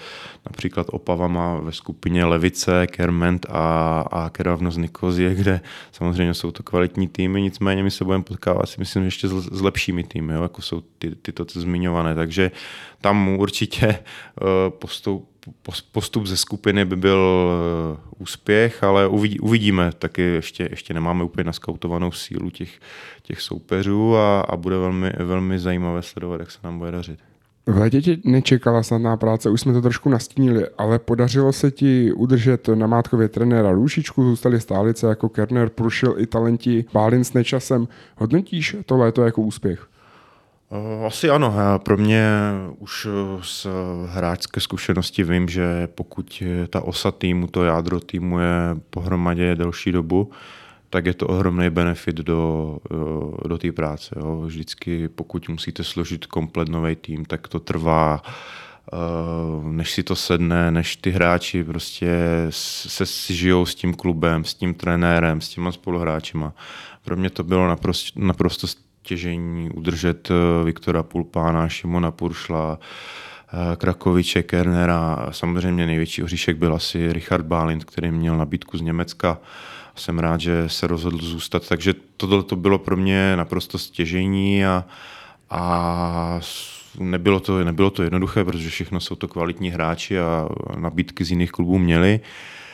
například 0.45 0.87
Opava 0.89 1.27
má 1.27 1.55
ve 1.59 1.71
skupině 1.71 2.25
Levice, 2.25 2.87
Kerment 2.87 3.45
a, 3.49 4.01
a 4.11 4.29
Keravno 4.29 4.71
Nikozie, 4.77 5.35
kde 5.35 5.61
samozřejmě 5.91 6.33
jsou 6.33 6.51
to 6.51 6.63
kvalitní 6.63 7.07
týmy, 7.07 7.41
nicméně 7.41 7.83
my 7.83 7.91
se 7.91 8.05
budeme 8.05 8.23
potkávat 8.23 8.69
si 8.69 8.79
myslím 8.79 9.03
ještě 9.03 9.27
s, 9.27 9.31
s 9.31 9.61
lepšími 9.61 10.03
týmy, 10.03 10.33
jo, 10.33 10.41
jako 10.41 10.61
jsou 10.61 10.81
ty, 10.97 11.15
tyto 11.15 11.45
zmiňované, 11.53 12.15
takže 12.15 12.51
tam 13.01 13.27
určitě 13.27 13.87
uh, 13.87 14.47
postup, 14.69 15.29
postup 15.91 16.25
ze 16.25 16.37
skupiny 16.37 16.85
by 16.85 16.95
byl 16.95 17.49
eh, 17.51 17.99
úspěch, 18.17 18.83
ale 18.83 19.07
uvidíme. 19.41 19.91
Taky 19.99 20.21
ještě, 20.21 20.67
ještě 20.71 20.93
nemáme 20.93 21.23
úplně 21.23 21.43
naskautovanou 21.43 22.11
sílu 22.11 22.49
těch, 22.49 22.79
těch 23.23 23.41
soupeřů 23.41 24.15
a, 24.15 24.41
a 24.41 24.55
bude 24.55 24.77
velmi, 24.77 25.11
velmi 25.19 25.59
zajímavé 25.59 26.01
sledovat, 26.01 26.39
jak 26.39 26.51
se 26.51 26.59
nám 26.63 26.79
bude 26.79 26.91
dařit. 26.91 27.19
V 27.67 27.77
létě 27.77 28.01
tě 28.01 28.17
nečekala 28.23 28.83
snadná 28.83 29.17
práce, 29.17 29.49
už 29.49 29.61
jsme 29.61 29.73
to 29.73 29.81
trošku 29.81 30.09
nastínili, 30.09 30.65
ale 30.77 30.99
podařilo 30.99 31.53
se 31.53 31.71
ti 31.71 32.13
udržet 32.13 32.67
na 32.67 32.87
Mátkově 32.87 33.27
trenéra 33.27 33.71
Růžičku, 33.71 34.23
zůstali 34.23 34.61
stálice 34.61 35.07
jako 35.07 35.29
Kerner, 35.29 35.69
Prušil 35.69 36.15
i 36.17 36.27
talenti 36.27 36.85
Bálin 36.93 37.23
s 37.23 37.33
Nečasem. 37.33 37.87
Hodnotíš 38.17 38.75
to 38.85 38.97
léto 38.97 39.23
jako 39.23 39.41
úspěch? 39.41 39.87
Eh, 40.71 41.05
asi 41.05 41.29
ano. 41.29 41.53
Pro 41.83 41.97
mě 41.97 42.29
už 42.77 43.07
eh, 43.09 43.39
z 43.43 43.67
hráčské 44.07 44.61
zkušenosti 44.61 45.23
vím, 45.23 45.49
že 45.49 45.87
pokud 45.87 46.43
ta 46.69 46.81
osa 46.81 47.11
týmu, 47.11 47.47
to 47.47 47.63
jádro 47.63 47.99
týmu 47.99 48.39
je 48.39 48.75
pohromadě 48.89 49.55
delší 49.55 49.91
dobu, 49.91 50.31
tak 50.89 51.05
je 51.05 51.13
to 51.13 51.27
ohromný 51.27 51.69
benefit 51.69 52.15
do, 52.15 52.77
eh, 52.91 53.47
do 53.47 53.57
té 53.57 53.71
práce. 53.71 54.15
Jo. 54.19 54.41
Vždycky, 54.45 55.07
pokud 55.07 55.49
musíte 55.49 55.83
složit 55.83 56.25
komplet 56.25 56.69
nový 56.69 56.95
tým, 56.95 57.25
tak 57.25 57.47
to 57.47 57.59
trvá 57.59 58.21
než 59.63 59.91
si 59.91 60.03
to 60.03 60.15
sedne, 60.15 60.71
než 60.71 60.95
ty 60.95 61.11
hráči 61.11 61.63
prostě 61.63 62.07
se 62.49 63.05
žijou 63.33 63.65
s 63.65 63.75
tím 63.75 63.93
klubem, 63.93 64.43
s 64.43 64.53
tím 64.53 64.73
trenérem, 64.73 65.41
s 65.41 65.49
těma 65.49 65.71
spoluhráčima. 65.71 66.53
Pro 67.03 67.15
mě 67.15 67.29
to 67.29 67.43
bylo 67.43 67.67
naprosto, 67.67 68.19
naprosto 68.19 68.67
stěžení 69.05 69.69
udržet 69.69 70.31
eh, 70.31 70.65
Viktora 70.65 71.03
Pulpána, 71.03 71.69
Šimona 71.69 72.11
Puršla, 72.11 72.79
eh, 72.79 73.75
Krakoviče, 73.75 74.43
Kernera. 74.43 75.27
Samozřejmě 75.31 75.85
největší 75.85 76.23
oříšek 76.23 76.57
byl 76.57 76.75
asi 76.75 77.13
Richard 77.13 77.45
Bálint, 77.45 77.85
který 77.85 78.11
měl 78.11 78.37
nabídku 78.37 78.77
z 78.77 78.81
Německa. 78.81 79.37
Jsem 79.95 80.19
rád, 80.19 80.41
že 80.41 80.69
se 80.69 80.87
rozhodl 80.87 81.17
zůstat. 81.17 81.69
Takže 81.69 81.93
tohle 82.17 82.43
to 82.43 82.55
bylo 82.55 82.79
pro 82.79 82.97
mě 82.97 83.35
naprosto 83.35 83.77
stěžení 83.77 84.65
a, 84.65 84.85
a 85.49 86.39
nebylo 86.99 87.39
to, 87.39 87.63
nebylo 87.63 87.89
to 87.89 88.03
jednoduché, 88.03 88.43
protože 88.43 88.69
všechno 88.69 88.99
jsou 88.99 89.15
to 89.15 89.27
kvalitní 89.27 89.69
hráči 89.69 90.19
a 90.19 90.49
nabídky 90.77 91.25
z 91.25 91.31
jiných 91.31 91.51
klubů 91.51 91.77
měli. 91.77 92.19
Eh, 92.19 92.64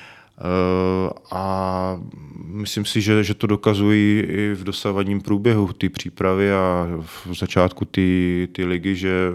a 1.32 2.00
myslím 2.36 2.86
si, 2.86 3.02
že, 3.02 3.24
že 3.24 3.34
to 3.34 3.48
dokazují 3.48 4.20
i 4.20 4.54
v 4.54 4.64
dosavadním 4.64 5.22
průběhu 5.22 5.74
ty 5.74 5.90
přípravy 5.90 6.54
a 6.54 6.88
v 7.26 7.34
začátku 7.34 7.86
ty, 7.86 8.48
ty 8.52 8.66
ligy, 8.66 8.96
že 8.96 9.30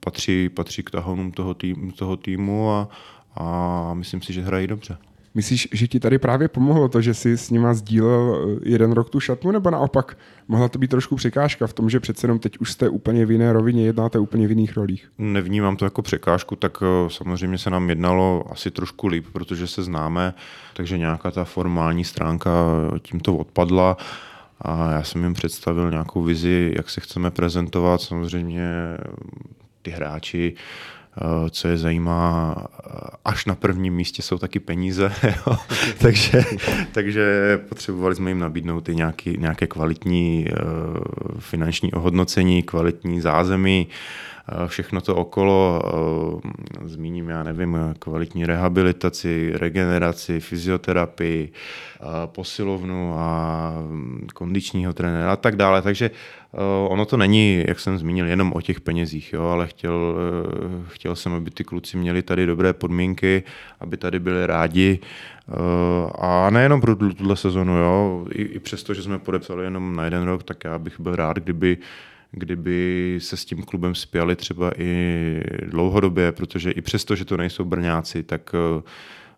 patří, 0.00 0.48
patří 0.48 0.82
k 0.82 0.90
tahonům 0.90 1.32
toho, 1.32 1.54
tým, 1.54 1.92
toho 1.92 2.16
týmu 2.16 2.70
a, 2.70 2.88
a 3.36 3.94
myslím 3.94 4.22
si, 4.22 4.32
že 4.32 4.42
hrají 4.42 4.66
dobře. 4.66 4.98
Myslíš, 5.34 5.68
že 5.72 5.88
ti 5.88 6.00
tady 6.00 6.18
právě 6.18 6.48
pomohlo 6.48 6.88
to, 6.88 7.00
že 7.00 7.14
jsi 7.14 7.36
s 7.36 7.50
nima 7.50 7.74
sdílel 7.74 8.56
eh, 8.62 8.68
jeden 8.70 8.92
rok 8.92 9.10
tu 9.10 9.20
šatnu, 9.20 9.50
nebo 9.50 9.70
naopak 9.70 10.18
mohla 10.48 10.68
to 10.68 10.78
být 10.78 10.90
trošku 10.90 11.16
překážka 11.16 11.66
v 11.66 11.72
tom, 11.72 11.90
že 11.90 12.00
přece 12.00 12.24
jenom 12.24 12.38
teď 12.38 12.58
už 12.58 12.72
jste 12.72 12.88
úplně 12.88 13.26
v 13.26 13.30
jiné 13.30 13.52
rovině, 13.52 13.86
jednáte 13.86 14.18
úplně 14.18 14.46
v 14.46 14.50
jiných 14.50 14.76
rolích? 14.76 15.10
Nevnímám 15.18 15.76
to 15.76 15.84
jako 15.84 16.02
překážku, 16.02 16.56
tak 16.56 16.78
eh, 16.82 17.10
samozřejmě 17.10 17.58
se 17.58 17.70
nám 17.70 17.88
jednalo 17.88 18.44
asi 18.50 18.70
trošku 18.70 19.06
líp, 19.06 19.26
protože 19.32 19.66
se 19.66 19.82
známe, 19.82 20.34
takže 20.74 20.98
nějaká 20.98 21.30
ta 21.30 21.44
formální 21.44 22.04
stránka 22.04 22.50
tímto 23.02 23.36
odpadla 23.36 23.96
a 24.60 24.92
já 24.92 25.02
jsem 25.02 25.24
jim 25.24 25.34
představil 25.34 25.90
nějakou 25.90 26.22
vizi, 26.22 26.72
jak 26.76 26.90
se 26.90 27.00
chceme 27.00 27.30
prezentovat. 27.30 28.00
Samozřejmě 28.00 28.70
ty 29.82 29.90
hráči 29.90 30.54
Eh, 30.54 30.97
co 31.50 31.68
je 31.68 31.76
zajímá, 31.76 32.54
eh, 32.58 32.90
až 33.24 33.46
na 33.46 33.54
prvním 33.54 33.94
místě 33.94 34.22
jsou 34.22 34.38
taky 34.38 34.60
peníze, 34.60 35.12
takže, 35.98 36.44
takže 36.92 37.58
potřebovali 37.68 38.14
jsme 38.14 38.30
jim 38.30 38.38
nabídnout 38.38 38.88
i 38.88 38.96
nějaký, 38.96 39.36
nějaké 39.38 39.66
kvalitní 39.66 40.46
eh, 40.48 40.54
finanční 41.38 41.92
ohodnocení, 41.92 42.62
kvalitní 42.62 43.20
zázemí, 43.20 43.88
všechno 44.66 45.00
to 45.00 45.16
okolo, 45.16 45.82
zmíním, 46.84 47.28
já 47.28 47.42
nevím, 47.42 47.76
kvalitní 47.98 48.46
rehabilitaci, 48.46 49.52
regeneraci, 49.54 50.40
fyzioterapii, 50.40 51.52
posilovnu 52.26 53.14
a 53.18 53.72
mm, 53.88 54.26
kondičního 54.34 54.92
trenéra 54.92 55.32
a 55.32 55.36
tak 55.36 55.56
dále. 55.56 55.82
Takže 55.82 56.10
ono 56.88 57.04
to 57.04 57.16
není, 57.16 57.64
jak 57.68 57.80
jsem 57.80 57.98
zmínil, 57.98 58.26
jenom 58.26 58.52
o 58.54 58.60
těch 58.60 58.80
penězích, 58.80 59.32
jo, 59.32 59.44
ale 59.44 59.66
chtěl, 59.66 60.16
chtěl 60.88 61.16
jsem, 61.16 61.32
aby 61.32 61.50
ty 61.50 61.64
kluci 61.64 61.96
měli 61.96 62.22
tady 62.22 62.46
dobré 62.46 62.72
podmínky, 62.72 63.42
aby 63.80 63.96
tady 63.96 64.18
byli 64.18 64.46
rádi 64.46 64.98
a 66.18 66.50
nejenom 66.50 66.80
pro 66.80 66.96
tuhle 66.96 67.36
sezonu, 67.36 67.76
jo, 67.76 68.26
i, 68.30 68.42
i 68.42 68.58
přesto, 68.58 68.94
že 68.94 69.02
jsme 69.02 69.18
podepsali 69.18 69.64
jenom 69.64 69.96
na 69.96 70.04
jeden 70.04 70.22
rok, 70.22 70.42
tak 70.42 70.64
já 70.64 70.78
bych 70.78 71.00
byl 71.00 71.16
rád, 71.16 71.36
kdyby 71.36 71.78
kdyby 72.30 73.16
se 73.20 73.36
s 73.36 73.44
tím 73.44 73.62
klubem 73.62 73.94
spěli 73.94 74.36
třeba 74.36 74.72
i 74.78 75.40
dlouhodobě, 75.66 76.32
protože 76.32 76.70
i 76.70 76.80
přesto, 76.80 77.16
že 77.16 77.24
to 77.24 77.36
nejsou 77.36 77.64
Brňáci, 77.64 78.22
tak 78.22 78.54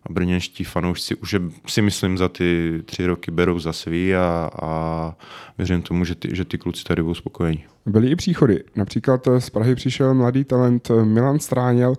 eh, 0.09 0.13
brněnští 0.13 0.63
fanoušci 0.63 1.15
už 1.15 1.35
si 1.67 1.81
myslím 1.81 2.17
za 2.17 2.29
ty 2.29 2.81
tři 2.85 3.05
roky 3.05 3.31
berou 3.31 3.59
za 3.59 3.73
svý 3.73 4.15
a, 4.15 4.49
a 4.61 5.15
věřím 5.57 5.81
tomu, 5.81 6.05
že 6.05 6.15
ty, 6.15 6.35
že 6.35 6.45
ty 6.45 6.57
kluci 6.57 6.83
tady 6.83 7.01
budou 7.01 7.13
spokojení. 7.13 7.63
Byly 7.85 8.07
i 8.07 8.15
příchody. 8.15 8.63
Například 8.75 9.27
z 9.39 9.49
Prahy 9.49 9.75
přišel 9.75 10.13
mladý 10.13 10.43
talent 10.43 10.91
Milan 11.03 11.39
Stráněl. 11.39 11.95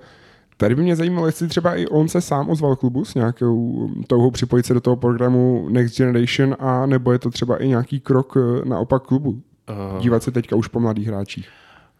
Tady 0.62 0.74
by 0.74 0.82
mě 0.82 0.96
zajímalo, 0.96 1.26
jestli 1.26 1.48
třeba 1.48 1.74
i 1.74 1.86
on 1.86 2.08
se 2.08 2.20
sám 2.20 2.50
ozval 2.50 2.76
klubu 2.76 3.04
s 3.04 3.14
nějakou 3.14 3.90
touhou 4.06 4.30
připojit 4.30 4.66
se 4.66 4.74
do 4.74 4.80
toho 4.80 4.96
programu 4.96 5.68
Next 5.70 5.96
Generation 5.96 6.56
a 6.58 6.86
nebo 6.86 7.12
je 7.12 7.18
to 7.18 7.30
třeba 7.30 7.56
i 7.56 7.68
nějaký 7.68 8.00
krok 8.00 8.36
eh, 8.36 8.68
naopak 8.68 9.02
klubu? 9.02 9.30
Uh, 9.30 10.00
dívat 10.00 10.22
se 10.22 10.30
teďka 10.30 10.56
už 10.56 10.68
po 10.68 10.80
mladých 10.80 11.06
hráčích? 11.06 11.48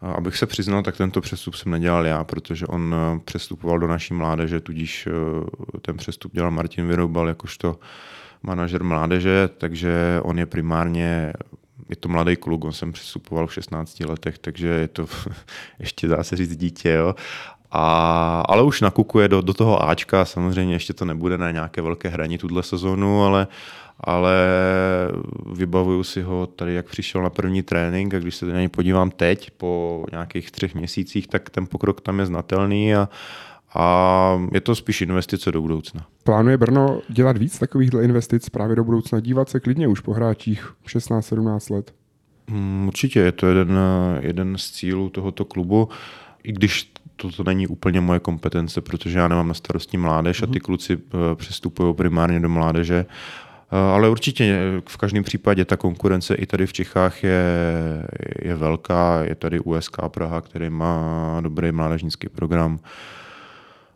Abych 0.03 0.37
se 0.37 0.47
přiznal, 0.47 0.83
tak 0.83 0.97
tento 0.97 1.21
přestup 1.21 1.55
jsem 1.55 1.73
nedělal 1.73 2.07
já, 2.07 2.25
protože 2.25 2.67
on 2.67 2.95
eh, 2.95 3.21
přestupoval 3.25 3.79
do 3.79 3.89
naší 3.89 4.15
mládeže, 4.15 4.61
tudíž 4.61 5.07
eh, 5.07 5.81
ten 5.81 5.97
přestup 5.97 6.33
dělal 6.33 6.51
Martin 6.51 6.87
Vyroubal 6.87 7.29
jakožto 7.29 7.79
manažer 8.43 8.85
mládeže, 8.85 9.49
takže 9.59 10.21
on 10.23 10.39
je 10.39 10.47
primárně 10.47 11.33
je 11.89 11.97
to 11.97 12.09
mladý 12.09 12.37
kluk, 12.37 12.65
on 12.65 12.73
jsem 12.73 12.93
přestupoval 12.93 13.47
v 13.47 13.55
16 13.55 14.01
letech, 14.01 14.39
takže 14.39 14.69
je 14.69 14.89
to 14.89 15.07
ještě 15.79 16.09
dá 16.09 16.25
se 16.25 16.37
říct 16.37 16.57
dítě, 16.57 16.91
jo. 16.91 17.15
A, 17.71 18.43
ale 18.49 18.63
už 18.63 18.81
nakukuje 18.81 19.29
do, 19.29 19.41
do 19.41 19.55
toho 19.55 19.89
Ačka, 19.89 20.25
samozřejmě 20.25 20.75
ještě 20.75 20.93
to 20.93 21.05
nebude 21.05 21.39
na 21.39 21.51
nějaké 21.51 21.83
velké 21.83 22.09
hraní 22.09 22.39
tuhle 22.39 22.63
sezónu, 22.63 23.25
ale, 23.25 23.47
ale 24.05 24.37
vybavuju 25.53 26.05
si 26.05 26.23
ho 26.23 26.47
tady, 26.47 26.75
jak 26.75 26.87
přišel 26.87 27.23
na 27.23 27.31
první 27.31 27.63
trénink 27.63 28.15
a 28.15 28.19
když 28.19 28.35
se 28.35 28.47
na 28.47 28.53
něj 28.53 28.69
podívám 28.69 29.11
teď 29.11 29.51
po 29.51 30.05
nějakých 30.13 30.51
třech 30.51 30.75
měsících, 30.75 31.27
tak 31.27 31.51
ten 31.51 31.67
pokrok 31.67 32.01
tam 32.01 32.19
je 32.19 32.27
znatelný 32.27 32.95
a, 32.95 33.09
a 33.75 34.39
je 34.53 34.61
to 34.61 34.75
spíš 34.75 35.01
investice 35.01 35.53
do 35.53 35.63
budoucna. 35.63 36.07
Plánuje 36.25 36.57
Brno 36.57 37.01
dělat 37.09 37.39
víc 37.39 37.59
takovýchhle 37.59 38.05
investic 38.05 38.49
právě 38.49 38.77
do 38.77 38.85
budoucna, 38.85 39.21
dívat 39.21 39.49
se 39.49 39.61
klidně 39.61 39.89
už 39.89 40.01
po 40.01 40.13
hráčích 40.13 40.75
16-17 40.87 41.75
let? 41.75 41.95
Hmm, 42.49 42.89
určitě, 42.89 43.21
je 43.21 43.33
to 43.33 43.47
jeden, 43.47 43.79
jeden 44.21 44.59
z 44.59 44.71
cílů 44.71 45.11
tohoto 45.11 45.45
klubu, 45.45 45.89
i 46.43 46.53
když 46.53 46.93
to, 47.17 47.31
to 47.31 47.45
není 47.45 47.67
úplně 47.67 48.01
moje 48.01 48.21
kompetence, 48.21 48.81
protože 48.81 49.19
já 49.19 49.29
nemám 49.29 49.49
na 49.49 49.55
starosti 49.55 49.97
mládež 49.97 50.43
a 50.43 50.47
ty 50.47 50.53
mhm. 50.53 50.61
kluci 50.61 50.93
eh, 50.93 51.35
přestupují 51.35 51.95
primárně 51.95 52.41
do 52.41 52.49
mládeže 52.49 53.07
ale 53.95 54.09
určitě 54.09 54.45
eh, 54.45 54.81
v 54.89 54.97
každém 54.97 55.25
případě 55.25 55.65
ta 55.65 55.77
konkurence 55.77 56.35
i 56.35 56.47
tady 56.47 56.67
v 56.67 56.73
Čechách 56.73 57.25
je, 57.25 57.43
je 58.43 58.55
velká. 58.55 59.23
Je 59.25 59.35
tady 59.35 59.61
USK 59.61 59.97
Praha, 60.09 60.41
který 60.41 60.71
má 60.71 61.41
dobrý 61.41 61.73
mládežnický 61.73 62.29
program 62.29 62.79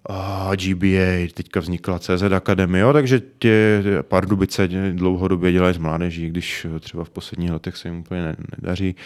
a 0.08 0.50
GBA, 0.54 1.28
teďka 1.34 1.60
vznikla 1.60 1.98
CZ 1.98 2.22
Akademie, 2.22 2.82
jo, 2.82 2.92
takže 2.92 3.22
tě 3.38 3.82
Pardubice 4.02 4.68
dlouhodobě 4.92 5.52
dělají 5.52 5.74
z 5.74 5.78
mládeží, 5.78 6.28
když 6.28 6.66
třeba 6.80 7.04
v 7.04 7.10
posledních 7.10 7.50
letech 7.50 7.76
se 7.76 7.88
jim 7.88 7.98
úplně 7.98 8.36
nedaří, 8.56 8.96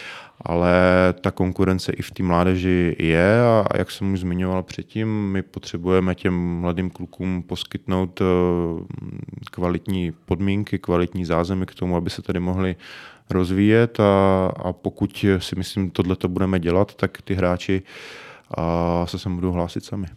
ale 0.41 0.73
ta 1.21 1.31
konkurence 1.31 1.91
i 1.91 2.01
v 2.01 2.11
té 2.11 2.23
mládeži 2.23 2.95
je 2.99 3.41
a 3.41 3.65
jak 3.77 3.91
jsem 3.91 4.13
už 4.13 4.19
zmiňoval 4.19 4.63
předtím, 4.63 5.31
my 5.31 5.41
potřebujeme 5.41 6.15
těm 6.15 6.59
mladým 6.59 6.89
klukům 6.89 7.43
poskytnout 7.43 8.21
eh, 8.21 8.25
kvalitní 9.51 10.11
podmínky, 10.25 10.79
kvalitní 10.79 11.25
zázemí 11.25 11.65
k 11.65 11.75
tomu, 11.75 11.95
aby 11.95 12.09
se 12.09 12.21
tady 12.21 12.39
mohli 12.39 12.75
rozvíjet 13.29 13.99
a, 13.99 14.45
a 14.55 14.73
pokud 14.73 15.25
si 15.37 15.55
myslím, 15.55 15.89
tohle 15.89 16.15
to 16.15 16.27
budeme 16.27 16.59
dělat, 16.59 16.95
tak 16.95 17.21
ty 17.21 17.33
hráči 17.33 17.81
a 18.57 19.05
se 19.07 19.19
sem 19.19 19.35
budou 19.35 19.51
hlásit 19.51 19.85
sami. 19.85 20.07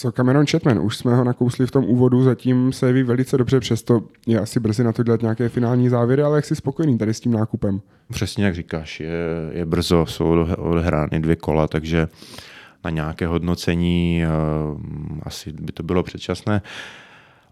Co 0.00 0.12
Cameron 0.12 0.46
Chatman? 0.46 0.78
Už 0.78 0.96
jsme 0.96 1.16
ho 1.16 1.24
nakousli 1.24 1.66
v 1.66 1.70
tom 1.70 1.84
úvodu, 1.84 2.22
zatím 2.22 2.72
se 2.72 2.92
ví 2.92 3.02
velice 3.02 3.38
dobře, 3.38 3.60
přesto 3.60 4.02
je 4.26 4.40
asi 4.40 4.60
brzy 4.60 4.84
na 4.84 4.92
to 4.92 5.02
dělat 5.02 5.22
nějaké 5.22 5.48
finální 5.48 5.88
závěry, 5.88 6.22
ale 6.22 6.38
jak 6.38 6.44
jsi 6.44 6.56
spokojený 6.56 6.98
tady 6.98 7.14
s 7.14 7.20
tím 7.20 7.32
nákupem? 7.32 7.80
Přesně 8.12 8.44
jak 8.44 8.54
říkáš, 8.54 9.00
je, 9.00 9.10
je 9.50 9.66
brzo, 9.66 10.06
jsou 10.06 10.46
odehrány 10.58 11.20
dvě 11.20 11.36
kola, 11.36 11.68
takže 11.68 12.08
na 12.84 12.90
nějaké 12.90 13.26
hodnocení 13.26 14.22
uh, 14.24 15.18
asi 15.22 15.52
by 15.52 15.72
to 15.72 15.82
bylo 15.82 16.02
předčasné. 16.02 16.62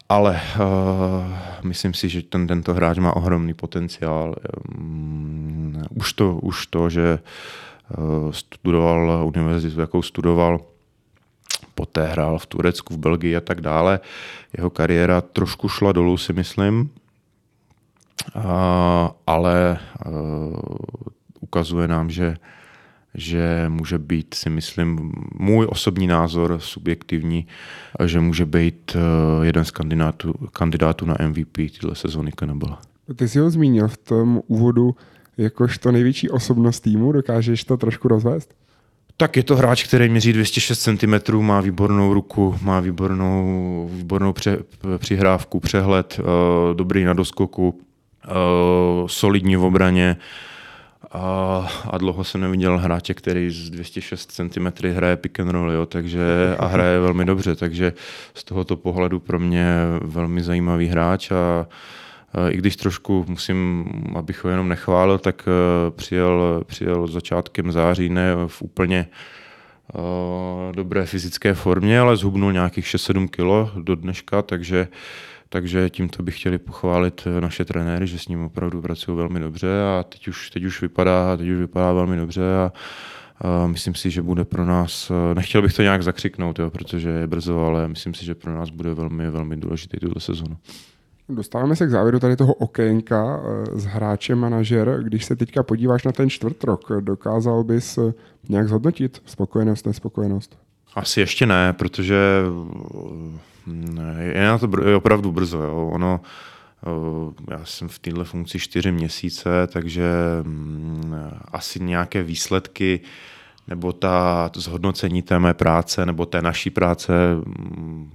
Ale 0.08 0.40
uh, 0.56 0.64
myslím 1.64 1.94
si, 1.94 2.08
že 2.08 2.22
ten, 2.22 2.46
tento 2.46 2.74
hráč 2.74 2.98
má 2.98 3.16
ohromný 3.16 3.54
potenciál. 3.54 4.34
Um, 4.78 5.82
už, 5.90 6.12
to, 6.12 6.34
už 6.34 6.66
to, 6.66 6.90
že 6.90 7.18
studoval 8.30 9.26
univerzitu, 9.26 9.80
jakou 9.80 10.02
studoval, 10.02 10.60
poté 11.76 12.06
hrál 12.06 12.38
v 12.38 12.46
Turecku, 12.46 12.94
v 12.94 12.98
Belgii 12.98 13.36
a 13.36 13.40
tak 13.40 13.60
dále. 13.60 14.00
Jeho 14.56 14.70
kariéra 14.70 15.20
trošku 15.20 15.68
šla 15.68 15.92
dolů, 15.92 16.16
si 16.16 16.32
myslím, 16.32 16.90
ale 19.26 19.78
ukazuje 21.40 21.88
nám, 21.88 22.10
že 22.10 22.36
že 23.16 23.64
může 23.68 23.98
být, 23.98 24.34
si 24.34 24.50
myslím, 24.50 25.12
můj 25.38 25.66
osobní 25.70 26.06
názor, 26.06 26.58
subjektivní, 26.58 27.46
že 28.04 28.20
může 28.20 28.46
být 28.46 28.96
eh, 28.96 29.46
jeden 29.46 29.64
z 29.64 29.70
kandidátů, 29.70 30.34
kandidátů 30.52 31.06
na 31.06 31.16
MVP 31.28 31.56
téhle 31.80 31.94
sezóny 31.94 32.32
Kennebala. 32.32 32.80
Ty 33.16 33.28
jsi 33.28 33.38
ho 33.38 33.50
zmínil 33.50 33.88
v 33.88 33.96
tom 33.96 34.42
úvodu 34.46 34.96
jakožto 35.36 35.92
největší 35.92 36.30
osobnost 36.30 36.80
týmu, 36.80 37.12
dokážeš 37.12 37.64
to 37.64 37.76
trošku 37.76 38.08
rozvést? 38.08 38.54
Tak 39.18 39.36
je 39.36 39.42
to 39.42 39.56
hráč, 39.56 39.84
který 39.84 40.08
měří 40.08 40.32
206 40.32 40.82
cm, 40.82 41.36
má 41.40 41.60
výbornou 41.60 42.14
ruku, 42.14 42.58
má 42.62 42.80
výbornou, 42.80 43.88
výbornou 43.92 44.32
pře, 44.32 44.58
přihrávku, 44.98 45.60
přehled, 45.60 46.20
uh, 46.20 46.76
dobrý 46.76 47.04
na 47.04 47.12
doskoku, 47.12 47.68
uh, 47.70 49.06
solidní 49.06 49.56
v 49.56 49.64
obraně, 49.64 50.16
a, 51.12 51.68
a 51.90 51.98
dlouho 51.98 52.24
jsem 52.24 52.40
neviděl 52.40 52.78
hráče, 52.78 53.14
který 53.14 53.50
z 53.50 53.70
206 53.70 54.32
cm 54.32 54.66
hraje 54.92 55.16
pick 55.16 55.40
and 55.40 55.50
roll, 55.50 55.72
jo, 55.72 55.86
takže, 55.86 56.56
a 56.58 56.66
hraje 56.66 57.00
velmi 57.00 57.24
dobře, 57.24 57.56
takže 57.56 57.92
z 58.34 58.44
tohoto 58.44 58.76
pohledu 58.76 59.20
pro 59.20 59.38
mě 59.38 59.66
velmi 60.02 60.42
zajímavý 60.42 60.86
hráč 60.86 61.30
a 61.30 61.66
i 62.48 62.56
když 62.56 62.76
trošku 62.76 63.24
musím, 63.28 63.84
abych 64.16 64.44
ho 64.44 64.50
jenom 64.50 64.68
nechválil, 64.68 65.18
tak 65.18 65.48
e, 65.48 65.90
přijel, 65.90 66.62
přijel 66.66 67.06
začátkem 67.06 67.72
září, 67.72 68.08
ne 68.08 68.32
v 68.46 68.62
úplně 68.62 69.06
uh, 69.94 70.72
dobré 70.72 71.06
fyzické 71.06 71.54
formě, 71.54 72.00
ale 72.00 72.16
zhubnul 72.16 72.52
nějakých 72.52 72.84
6-7 72.84 73.28
kg 73.28 73.76
do 73.84 73.94
dneška, 73.94 74.42
takže 74.42 74.88
takže 75.48 75.90
tímto 75.90 76.22
bych 76.22 76.40
chtěli 76.40 76.58
pochválit 76.58 77.22
eh, 77.26 77.40
naše 77.40 77.64
trenéry, 77.64 78.06
že 78.06 78.18
s 78.18 78.28
ním 78.28 78.44
opravdu 78.44 78.82
pracují 78.82 79.16
velmi 79.16 79.40
dobře 79.40 79.68
a 79.82 80.02
teď 80.08 80.28
už, 80.28 80.50
teď 80.50 80.64
už, 80.64 80.82
vypadá, 80.82 81.36
teď 81.36 81.48
už 81.48 81.58
vypadá 81.58 81.92
velmi 81.92 82.16
dobře 82.16 82.56
a, 82.56 82.72
a 83.40 83.66
myslím 83.66 83.94
si, 83.94 84.10
že 84.10 84.22
bude 84.22 84.44
pro 84.44 84.64
nás, 84.64 85.10
eh, 85.10 85.34
nechtěl 85.34 85.62
bych 85.62 85.74
to 85.74 85.82
nějak 85.82 86.02
zakřiknout, 86.02 86.58
jo, 86.58 86.70
protože 86.70 87.10
je 87.10 87.26
brzo, 87.26 87.64
ale 87.64 87.88
myslím 87.88 88.14
si, 88.14 88.24
že 88.24 88.34
pro 88.34 88.54
nás 88.54 88.70
bude 88.70 88.94
velmi, 88.94 89.30
velmi 89.30 89.56
důležitý 89.56 89.98
tuto 89.98 90.20
sezonu. 90.20 90.56
Dostáváme 91.28 91.76
se 91.76 91.86
k 91.86 91.90
závěru 91.90 92.18
tady 92.18 92.36
toho 92.36 92.54
okénka 92.54 93.40
s 93.72 93.86
eh, 93.86 93.88
hráčem 93.88 94.38
manažer. 94.38 94.98
Když 95.02 95.24
se 95.24 95.36
teďka 95.36 95.62
podíváš 95.62 96.04
na 96.04 96.12
ten 96.12 96.30
čtvrt 96.30 96.64
rok, 96.64 96.92
dokázal 97.00 97.64
bys 97.64 97.98
nějak 98.48 98.68
zhodnotit 98.68 99.22
spokojenost, 99.26 99.86
nespokojenost? 99.86 100.58
Asi 100.94 101.20
ještě 101.20 101.46
ne, 101.46 101.72
protože 101.72 102.42
je 104.18 104.44
na 104.44 104.58
to 104.58 104.68
opravdu 104.96 105.32
brzo. 105.32 105.62
Jo. 105.62 105.90
Ono, 105.92 106.20
já 107.50 107.64
jsem 107.64 107.88
v 107.88 107.98
této 107.98 108.24
funkci 108.24 108.58
čtyři 108.58 108.92
měsíce, 108.92 109.50
takže 109.66 110.10
mm, 110.42 111.14
asi 111.52 111.80
nějaké 111.80 112.22
výsledky 112.22 113.00
nebo 113.68 113.92
ta 113.92 114.50
zhodnocení 114.56 115.22
té 115.22 115.38
mé 115.38 115.54
práce 115.54 116.06
nebo 116.06 116.26
té 116.26 116.42
naší 116.42 116.70
práce 116.70 117.12
mm, 117.34 118.10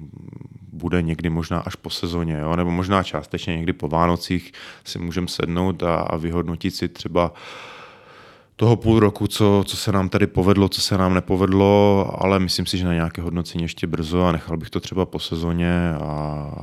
bude 0.82 1.02
někdy 1.02 1.30
možná 1.30 1.60
až 1.60 1.76
po 1.76 1.90
sezóně, 1.90 2.38
jo? 2.42 2.56
nebo 2.56 2.72
možná 2.72 3.04
částečně 3.04 3.58
někdy 3.58 3.74
po 3.74 3.88
Vánocích 3.88 4.52
si 4.86 5.00
můžeme 5.00 5.28
sednout 5.28 5.84
a, 5.84 5.96
a 5.96 6.18
vyhodnotit 6.18 6.76
si 6.76 6.90
třeba 6.90 7.34
toho 8.56 8.76
půl 8.76 9.00
roku, 9.00 9.28
co, 9.28 9.64
co 9.68 9.78
se 9.78 9.92
nám 9.92 10.10
tady 10.10 10.28
povedlo, 10.28 10.70
co 10.70 10.82
se 10.82 10.98
nám 10.98 11.14
nepovedlo, 11.14 12.10
ale 12.18 12.40
myslím 12.40 12.66
si, 12.66 12.78
že 12.78 12.86
na 12.86 12.94
nějaké 12.94 13.22
hodnocení 13.22 13.64
ještě 13.64 13.88
brzo 13.88 14.26
a 14.26 14.32
nechal 14.32 14.58
bych 14.58 14.70
to 14.70 14.80
třeba 14.80 15.06
po 15.06 15.20
sezóně 15.20 15.94
a, 15.94 16.06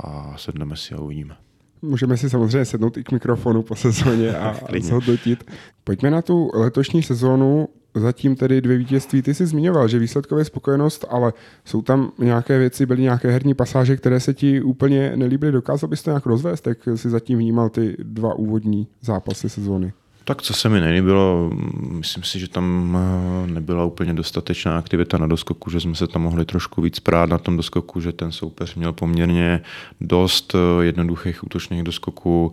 a 0.03 0.37
sedneme 0.37 0.75
si 0.75 0.95
a 0.95 0.99
uvidíme. 0.99 1.35
Můžeme 1.81 2.17
si 2.17 2.29
samozřejmě 2.29 2.65
sednout 2.65 2.97
i 2.97 3.03
k 3.03 3.11
mikrofonu 3.11 3.61
po 3.61 3.75
sezóně 3.75 4.37
a 4.37 4.55
zhodnotit. 4.79 5.51
Pojďme 5.83 6.11
na 6.11 6.21
tu 6.21 6.51
letošní 6.53 7.03
sezónu. 7.03 7.67
Zatím 7.95 8.35
tedy 8.35 8.61
dvě 8.61 8.77
vítězství. 8.77 9.21
Ty 9.21 9.33
jsi 9.33 9.45
zmiňoval, 9.45 9.87
že 9.87 9.99
výsledkově 9.99 10.45
spokojenost, 10.45 11.05
ale 11.09 11.33
jsou 11.65 11.81
tam 11.81 12.11
nějaké 12.17 12.59
věci, 12.59 12.85
byly 12.85 13.01
nějaké 13.01 13.31
herní 13.31 13.53
pasáže, 13.53 13.97
které 13.97 14.19
se 14.19 14.33
ti 14.33 14.61
úplně 14.61 15.13
nelíbily. 15.15 15.51
Dokázal 15.51 15.89
bys 15.89 16.03
to 16.03 16.09
nějak 16.09 16.25
rozvést, 16.25 16.67
jak 16.67 16.77
jsi 16.95 17.09
zatím 17.09 17.39
vnímal 17.39 17.69
ty 17.69 17.95
dva 17.99 18.33
úvodní 18.33 18.87
zápasy 19.01 19.49
sezóny? 19.49 19.93
Tak 20.29 20.41
co 20.41 20.53
se 20.53 20.69
mi 20.69 20.81
nelíbilo, 20.81 21.51
myslím 21.91 22.23
si, 22.23 22.39
že 22.39 22.49
tam 22.49 22.97
eh, 22.97 23.51
nebyla 23.51 23.85
úplně 23.85 24.13
dostatečná 24.13 24.77
aktivita 24.77 25.17
na 25.17 25.27
doskoku, 25.27 25.69
že 25.69 25.79
jsme 25.79 25.95
se 25.95 26.07
tam 26.07 26.21
mohli 26.21 26.45
trošku 26.45 26.81
víc 26.81 26.99
prát 26.99 27.29
na 27.29 27.37
tom 27.37 27.57
doskoku, 27.57 28.01
že 28.01 28.11
ten 28.11 28.31
soupeř 28.31 28.75
měl 28.75 28.93
poměrně 28.93 29.61
dost 30.01 30.55
eh, 30.55 30.85
jednoduchých 30.85 31.43
útočných 31.43 31.83
doskoků 31.83 32.51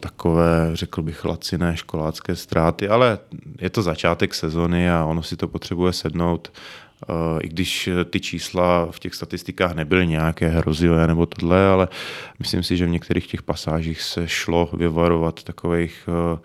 takové, 0.00 0.70
řekl 0.72 1.02
bych, 1.02 1.24
laciné 1.24 1.76
školácké 1.76 2.36
ztráty, 2.36 2.88
ale 2.88 3.18
je 3.60 3.70
to 3.70 3.82
začátek 3.82 4.34
sezony 4.34 4.90
a 4.90 5.04
ono 5.04 5.22
si 5.22 5.36
to 5.36 5.48
potřebuje 5.48 5.92
sednout. 5.92 6.52
I 7.40 7.48
když 7.48 7.88
ty 8.10 8.20
čísla 8.20 8.88
v 8.90 8.98
těch 8.98 9.14
statistikách 9.14 9.74
nebyly 9.74 10.06
nějaké 10.06 10.48
hrozivé 10.48 11.06
nebo 11.06 11.26
tohle, 11.26 11.68
ale 11.68 11.88
myslím 12.38 12.62
si, 12.62 12.76
že 12.76 12.86
v 12.86 12.90
některých 12.90 13.26
těch 13.26 13.42
pasážích 13.42 14.02
se 14.02 14.28
šlo 14.28 14.68
vyvarovat 14.72 15.42
takových 15.42 16.08
eh, 16.08 16.38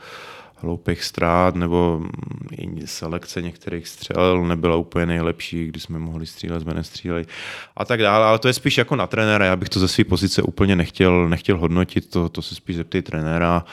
hloupých 0.64 1.04
ztrát 1.04 1.56
nebo 1.56 2.02
selekce 2.86 3.42
některých 3.42 3.88
střel 3.88 4.46
nebyla 4.46 4.76
úplně 4.76 5.06
nejlepší, 5.06 5.68
kdy 5.68 5.80
jsme 5.80 6.00
mohli 6.00 6.26
střílet, 6.26 6.60
jsme 6.60 6.74
nestříleli 6.74 7.26
a 7.78 7.86
tak 7.86 8.02
dále, 8.02 8.26
ale 8.26 8.40
to 8.40 8.48
je 8.48 8.54
spíš 8.54 8.78
jako 8.78 8.96
na 8.96 9.08
trenéra, 9.08 9.46
já 9.46 9.56
bych 9.56 9.70
to 9.70 9.80
ze 9.80 9.88
své 9.88 10.04
pozice 10.04 10.42
úplně 10.42 10.76
nechtěl, 10.76 11.30
nechtěl 11.30 11.58
hodnotit, 11.58 12.10
to, 12.10 12.30
to 12.30 12.42
se 12.42 12.56
spíš 12.56 12.76
zeptej 12.76 13.02
trenéra, 13.02 13.66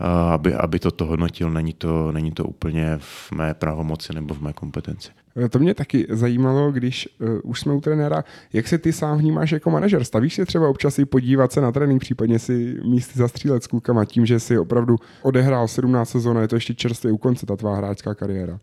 eh, 0.00 0.32
aby, 0.32 0.54
aby 0.54 0.78
to 0.78 0.90
to 0.90 1.06
hodnotil, 1.06 1.50
není 1.50 1.72
to, 1.72 2.12
není 2.12 2.32
to 2.32 2.44
úplně 2.44 2.98
v 2.98 3.32
mé 3.32 3.54
pravomoci 3.54 4.14
nebo 4.14 4.34
v 4.34 4.40
mé 4.40 4.52
kompetenci. 4.52 5.10
Eh, 5.36 5.48
to 5.48 5.58
mě 5.58 5.74
taky 5.74 6.06
zajímalo, 6.10 6.72
když 6.72 7.08
uh, 7.20 7.28
už 7.42 7.60
jsme 7.60 7.72
u 7.72 7.80
trenéra, 7.80 8.24
jak 8.52 8.68
se 8.68 8.78
ty 8.78 8.92
sám 8.92 9.18
vnímáš 9.18 9.52
jako 9.52 9.70
manažer? 9.70 10.04
Stavíš 10.04 10.34
se 10.34 10.46
třeba 10.46 10.68
občas 10.68 10.98
i 10.98 11.04
podívat 11.04 11.52
se 11.52 11.60
na 11.60 11.72
trénink, 11.72 12.00
případně 12.00 12.38
si 12.38 12.76
místy 12.84 13.18
zastřílet 13.18 13.62
s 13.62 13.66
klukama 13.66 14.04
tím, 14.04 14.26
že 14.26 14.40
si 14.40 14.58
opravdu 14.58 14.96
odehrál 15.22 15.68
17 15.68 16.10
sezóna, 16.10 16.40
je 16.40 16.48
to 16.48 16.56
ještě 16.56 16.74
čerstvě 16.74 17.12
u 17.12 17.16
konce 17.16 17.46
ta 17.46 17.56
tvá 17.56 17.76
hráčská 17.76 18.14
kariéra? 18.14 18.58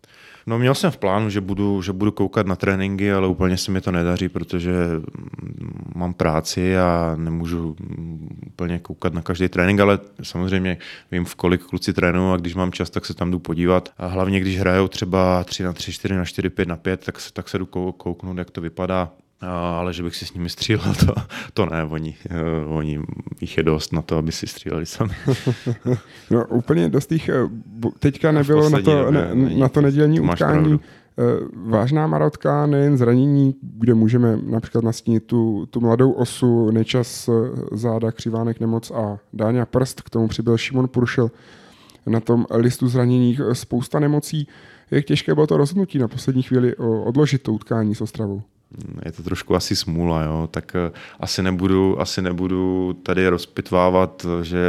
No 0.50 0.60
měl 0.60 0.76
jsem 0.76 0.92
v 0.92 0.98
plánu, 0.98 1.30
že 1.30 1.42
budu, 1.42 1.82
že 1.82 1.94
budu 1.94 2.12
koukat 2.12 2.48
na 2.48 2.56
tréninky, 2.56 3.12
ale 3.12 3.28
úplně 3.28 3.58
se 3.58 3.72
mi 3.72 3.82
to 3.82 3.92
nedaří, 3.92 4.30
protože 4.30 4.74
mám 5.96 6.14
práci 6.14 6.78
a 6.78 7.16
nemůžu 7.18 7.76
úplně 8.48 8.80
koukat 8.80 9.14
na 9.14 9.22
každý 9.22 9.50
trénink, 9.50 9.80
ale 9.80 10.00
samozřejmě 10.24 10.78
vím, 11.12 11.26
v 11.26 11.36
kolik 11.36 11.64
kluci 11.64 11.94
trénují 11.94 12.34
a 12.34 12.38
když 12.38 12.56
mám 12.56 12.72
čas, 12.72 12.90
tak 12.90 13.06
se 13.06 13.14
tam 13.14 13.32
jdu 13.32 13.40
podívat. 13.40 13.90
A 13.98 14.08
hlavně, 14.08 14.40
když 14.40 14.60
hrajou 14.60 14.88
třeba 14.88 15.44
3 15.44 15.64
na 15.64 15.74
3, 15.74 15.92
4 15.92 16.16
na 16.16 16.26
4, 16.26 16.50
5 16.50 16.68
na 16.68 16.76
5, 16.76 17.06
tak, 17.06 17.16
tak 17.34 17.50
se 17.50 17.58
jdu 17.58 17.66
kouknout, 17.98 18.38
jak 18.38 18.52
to 18.52 18.62
vypadá 18.62 19.12
ale 19.42 19.94
že 19.94 20.04
bych 20.04 20.16
si 20.16 20.26
s 20.26 20.34
nimi 20.34 20.50
střílel, 20.50 20.94
to, 21.06 21.14
to 21.54 21.66
ne, 21.66 21.84
oni, 21.84 22.16
uh, 22.66 22.78
oni, 22.78 23.00
jich 23.42 23.58
je 23.58 23.64
dost 23.64 23.94
na 23.94 24.02
to, 24.02 24.18
aby 24.18 24.32
si 24.32 24.48
stříleli 24.48 24.86
sami. 24.86 25.14
no 26.32 26.46
úplně 26.46 26.90
dost 26.90 27.12
jich 27.12 27.30
eh, 27.30 27.50
teďka 28.00 28.32
nebylo 28.32 28.70
na 28.70 28.82
to, 28.82 29.12
ne, 29.12 29.32
na 29.58 29.70
to 29.70 29.82
nedělní 29.82 30.20
utkání. 30.20 30.80
Eh, 31.20 31.24
vážná 31.54 32.08
marotka, 32.08 32.66
nejen 32.66 32.98
zranění, 32.98 33.56
kde 33.62 33.94
můžeme 33.94 34.40
například 34.44 34.84
nastínit 34.84 35.24
tu, 35.24 35.66
tu 35.70 35.82
mladou 35.82 36.12
osu, 36.12 36.72
nečas 36.72 37.30
záda, 37.72 38.12
křivánek 38.12 38.60
nemoc 38.60 38.92
a 38.92 39.20
Dáňa 39.34 39.66
Prst, 39.66 40.02
k 40.02 40.10
tomu 40.10 40.28
přibyl 40.28 40.58
Šimon 40.58 40.88
Puršel 40.88 41.32
na 42.06 42.20
tom 42.20 42.46
listu 42.52 42.88
zraněních 42.88 43.42
spousta 43.54 44.00
nemocí. 44.00 44.48
Jak 44.92 45.06
těžké 45.06 45.36
bylo 45.36 45.48
to 45.48 45.58
rozhodnutí 45.58 45.98
na 45.98 46.08
poslední 46.08 46.44
chvíli 46.44 46.76
odložit 46.76 47.44
to 47.44 47.54
utkání 47.54 47.96
s 47.96 48.02
Ostravou? 48.02 48.42
Je 49.06 49.12
to 49.12 49.24
trošku 49.24 49.56
asi 49.56 49.76
smůla, 49.76 50.24
jo, 50.24 50.50
tak 50.52 50.76
eh, 50.76 50.92
asi 51.20 51.44
nebudu, 51.44 52.02
asi 52.02 52.22
nebudu 52.22 52.94
tady 53.04 53.28
rozpitvávat, 53.28 54.26
že 54.42 54.60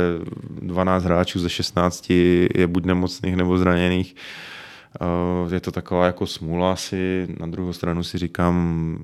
12 0.63 1.05
hráčů 1.05 1.39
ze 1.39 1.49
16 1.49 2.11
je 2.55 2.67
buď 2.67 2.85
nemocných 2.85 3.37
nebo 3.37 3.59
zraněných. 3.59 4.17
Eh, 5.01 5.55
je 5.55 5.61
to 5.61 5.73
taková 5.73 6.07
jako 6.07 6.27
smůla 6.27 6.73
asi, 6.73 7.29
na 7.41 7.47
druhou 7.47 7.73
stranu 7.73 8.03
si 8.03 8.19
říkám, 8.19 8.97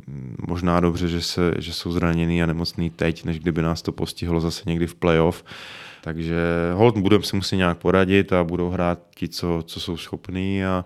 možná 0.48 0.80
dobře, 0.80 1.08
že, 1.08 1.22
se, 1.22 1.54
že 1.58 1.72
jsou 1.72 1.92
zraněný 1.92 2.42
a 2.42 2.46
nemocný 2.46 2.90
teď, 2.90 3.24
než 3.24 3.40
kdyby 3.40 3.62
nás 3.62 3.82
to 3.82 3.92
postihlo 3.92 4.40
zase 4.40 4.62
někdy 4.66 4.86
v 4.86 4.94
playoff. 4.94 5.44
Takže 6.00 6.36
hold 6.74 6.98
budeme 6.98 7.24
si 7.24 7.36
muset 7.36 7.56
nějak 7.56 7.78
poradit 7.78 8.32
a 8.32 8.44
budou 8.44 8.70
hrát 8.70 8.98
ti, 9.14 9.28
co, 9.28 9.62
co 9.66 9.80
jsou 9.80 9.96
schopní 9.96 10.64
a, 10.64 10.84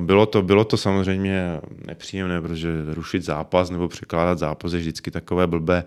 bylo 0.00 0.26
to, 0.26 0.42
bylo 0.42 0.64
to 0.64 0.76
samozřejmě 0.76 1.60
nepříjemné, 1.86 2.40
protože 2.40 2.70
rušit 2.86 3.24
zápas 3.24 3.70
nebo 3.70 3.88
překládat 3.88 4.38
zápas 4.38 4.72
je 4.72 4.78
vždycky 4.78 5.10
takové 5.10 5.46
blbé. 5.46 5.84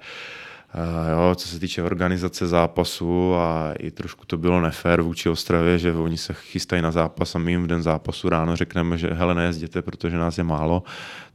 Jo, 1.11 1.35
co 1.35 1.47
se 1.47 1.59
týče 1.59 1.83
organizace 1.83 2.47
zápasu 2.47 3.35
a 3.35 3.73
i 3.79 3.91
trošku 3.91 4.25
to 4.25 4.37
bylo 4.37 4.61
nefér 4.61 5.01
vůči 5.01 5.29
Ostravě, 5.29 5.79
že 5.79 5.93
oni 5.93 6.17
se 6.17 6.33
chystají 6.33 6.81
na 6.81 6.91
zápas 6.91 7.35
a 7.35 7.39
my 7.39 7.51
jim 7.51 7.63
v 7.63 7.67
den 7.67 7.81
zápasu 7.81 8.29
ráno 8.29 8.55
řekneme, 8.55 8.97
že 8.97 9.13
hele 9.13 9.35
nejezděte, 9.35 9.81
protože 9.81 10.17
nás 10.17 10.37
je 10.37 10.43
málo, 10.43 10.83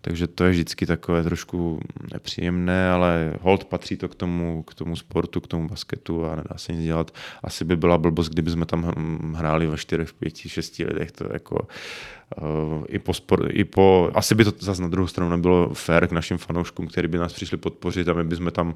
takže 0.04 0.26
to 0.26 0.44
je 0.44 0.50
vždycky 0.50 0.86
takové 0.86 1.22
trošku 1.22 1.80
nepříjemné, 2.12 2.90
ale 2.90 3.34
hold 3.40 3.64
patří 3.64 3.96
to 3.96 4.08
k 4.08 4.14
tomu, 4.14 4.62
k 4.62 4.74
tomu 4.74 4.96
sportu, 4.96 5.40
k 5.40 5.46
tomu 5.46 5.68
basketu 5.68 6.26
a 6.26 6.36
nedá 6.36 6.56
se 6.56 6.72
nic 6.72 6.84
dělat. 6.84 7.10
Asi 7.42 7.64
by 7.64 7.76
byla 7.76 7.98
blbost, 7.98 8.28
kdyby 8.28 8.50
jsme 8.50 8.66
tam 8.66 8.92
hráli 9.34 9.66
ve 9.66 9.76
4, 9.76 10.04
5, 10.18 10.36
6 10.36 10.78
lidech, 10.78 11.12
to 11.12 11.32
jako 11.32 11.56
uh, 11.56 12.84
i 12.88 12.98
po, 12.98 13.14
sport, 13.14 13.50
i 13.50 13.64
po, 13.64 14.10
asi 14.14 14.34
by 14.34 14.44
to 14.44 14.52
zase 14.58 14.82
na 14.82 14.88
druhou 14.88 15.06
stranu 15.06 15.30
nebylo 15.30 15.74
fér 15.74 16.08
k 16.08 16.12
našim 16.12 16.38
fanouškům, 16.38 16.86
kteří 16.86 17.08
by 17.08 17.18
nás 17.18 17.32
přišli 17.32 17.56
podpořit 17.56 18.08
a 18.08 18.12
my 18.12 18.24
bychom 18.24 18.50
tam 18.50 18.74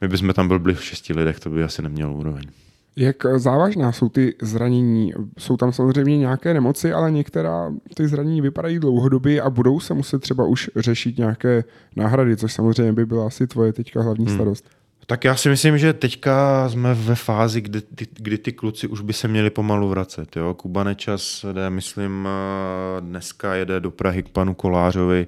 my 0.00 0.08
bychom 0.08 0.32
tam 0.34 0.48
byli 0.48 0.74
v 0.74 0.84
šesti 0.84 1.12
lidech, 1.12 1.40
to 1.40 1.50
by 1.50 1.62
asi 1.62 1.82
nemělo 1.82 2.14
úroveň. 2.14 2.44
Jak 2.96 3.16
závažná 3.36 3.92
jsou 3.92 4.08
ty 4.08 4.34
zranění? 4.42 5.12
Jsou 5.38 5.56
tam 5.56 5.72
samozřejmě 5.72 6.18
nějaké 6.18 6.54
nemoci, 6.54 6.92
ale 6.92 7.10
některá 7.10 7.72
ty 7.94 8.08
zranění 8.08 8.40
vypadají 8.40 8.78
dlouhodobě 8.78 9.42
a 9.42 9.50
budou 9.50 9.80
se 9.80 9.94
muset 9.94 10.18
třeba 10.18 10.44
už 10.44 10.70
řešit 10.76 11.18
nějaké 11.18 11.64
náhrady, 11.96 12.36
což 12.36 12.52
samozřejmě 12.52 12.92
by 12.92 13.06
byla 13.06 13.26
asi 13.26 13.46
tvoje 13.46 13.72
teďka 13.72 14.02
hlavní 14.02 14.26
hmm. 14.26 14.34
starost. 14.34 14.70
Tak 15.06 15.24
já 15.24 15.36
si 15.36 15.48
myslím, 15.48 15.78
že 15.78 15.92
teďka 15.92 16.68
jsme 16.68 16.94
ve 16.94 17.14
fázi, 17.14 17.60
kdy, 17.60 17.82
kdy, 17.90 18.06
kdy 18.12 18.38
ty 18.38 18.52
kluci 18.52 18.86
už 18.86 19.00
by 19.00 19.12
se 19.12 19.28
měli 19.28 19.50
pomalu 19.50 19.88
vracet. 19.88 20.36
Jo? 20.36 20.54
Kuba 20.54 20.84
Nečas 20.84 21.44
jde, 21.52 21.70
myslím, 21.70 22.28
dneska 23.00 23.54
jede 23.54 23.80
do 23.80 23.90
Prahy 23.90 24.22
k 24.22 24.28
panu 24.28 24.54
Kolářovi, 24.54 25.26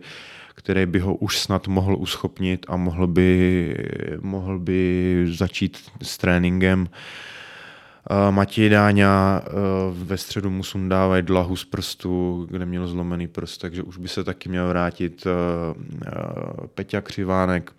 který 0.54 0.86
by 0.86 0.98
ho 0.98 1.14
už 1.14 1.38
snad 1.38 1.68
mohl 1.68 1.96
uschopnit 1.98 2.66
a 2.68 2.76
mohl 2.76 3.06
by, 3.06 3.76
mohl 4.20 4.58
by 4.58 5.26
začít 5.28 5.78
s 6.02 6.18
tréninkem. 6.18 6.88
Matěj 8.30 8.68
Dáňa 8.68 9.42
ve 9.92 10.16
středu 10.16 10.50
mu 10.50 10.62
sundávají 10.62 11.22
dlahu 11.22 11.56
z 11.56 11.64
prstu, 11.64 12.46
kde 12.50 12.66
měl 12.66 12.88
zlomený 12.88 13.28
prst, 13.28 13.60
takže 13.60 13.82
už 13.82 13.98
by 13.98 14.08
se 14.08 14.24
taky 14.24 14.48
měl 14.48 14.68
vrátit 14.68 15.26
Peťa 16.74 17.00
Křivánek, 17.00 17.72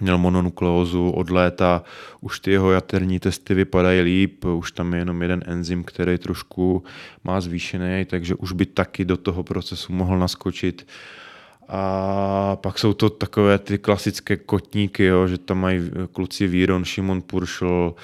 měl 0.00 0.18
mononukleózu 0.18 1.10
od 1.10 1.30
léta, 1.30 1.82
už 2.20 2.40
ty 2.40 2.50
jeho 2.50 2.70
jaterní 2.70 3.20
testy 3.20 3.54
vypadají 3.54 4.00
líp, 4.00 4.44
už 4.44 4.72
tam 4.72 4.92
je 4.92 4.98
jenom 4.98 5.22
jeden 5.22 5.42
enzym, 5.46 5.84
který 5.84 6.18
trošku 6.18 6.84
má 7.24 7.40
zvýšený, 7.40 8.04
takže 8.04 8.34
už 8.34 8.52
by 8.52 8.66
taky 8.66 9.04
do 9.04 9.16
toho 9.16 9.42
procesu 9.42 9.92
mohl 9.92 10.18
naskočit. 10.18 10.86
A 11.68 12.56
pak 12.56 12.78
jsou 12.78 12.92
to 12.92 13.10
takové 13.10 13.58
ty 13.58 13.78
klasické 13.78 14.36
kotníky, 14.36 15.04
jo, 15.04 15.26
že 15.26 15.38
tam 15.38 15.58
mají 15.58 15.90
kluci 16.12 16.46
Víron, 16.46 16.84
Šimon 16.84 17.22
Puršl, 17.22 17.94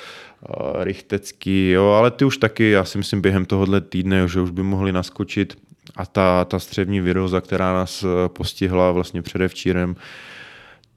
Richtecký, 0.81 1.71
jo, 1.71 1.89
ale 1.89 2.11
ty 2.11 2.25
už 2.25 2.37
taky, 2.37 2.71
já 2.71 2.85
si 2.85 2.99
myslím, 2.99 3.21
během 3.21 3.45
tohohle 3.45 3.81
týdne, 3.81 4.19
jo, 4.19 4.29
že 4.29 4.41
už 4.41 4.51
by 4.51 4.63
mohli 4.63 4.93
naskočit. 4.93 5.59
A 5.97 6.07
ta, 6.07 6.45
ta 6.45 6.59
střevní 6.59 7.01
viroza, 7.01 7.41
která 7.41 7.73
nás 7.75 8.03
e, 8.03 8.29
postihla 8.29 8.91
vlastně 8.91 9.23
předevčírem, 9.23 9.97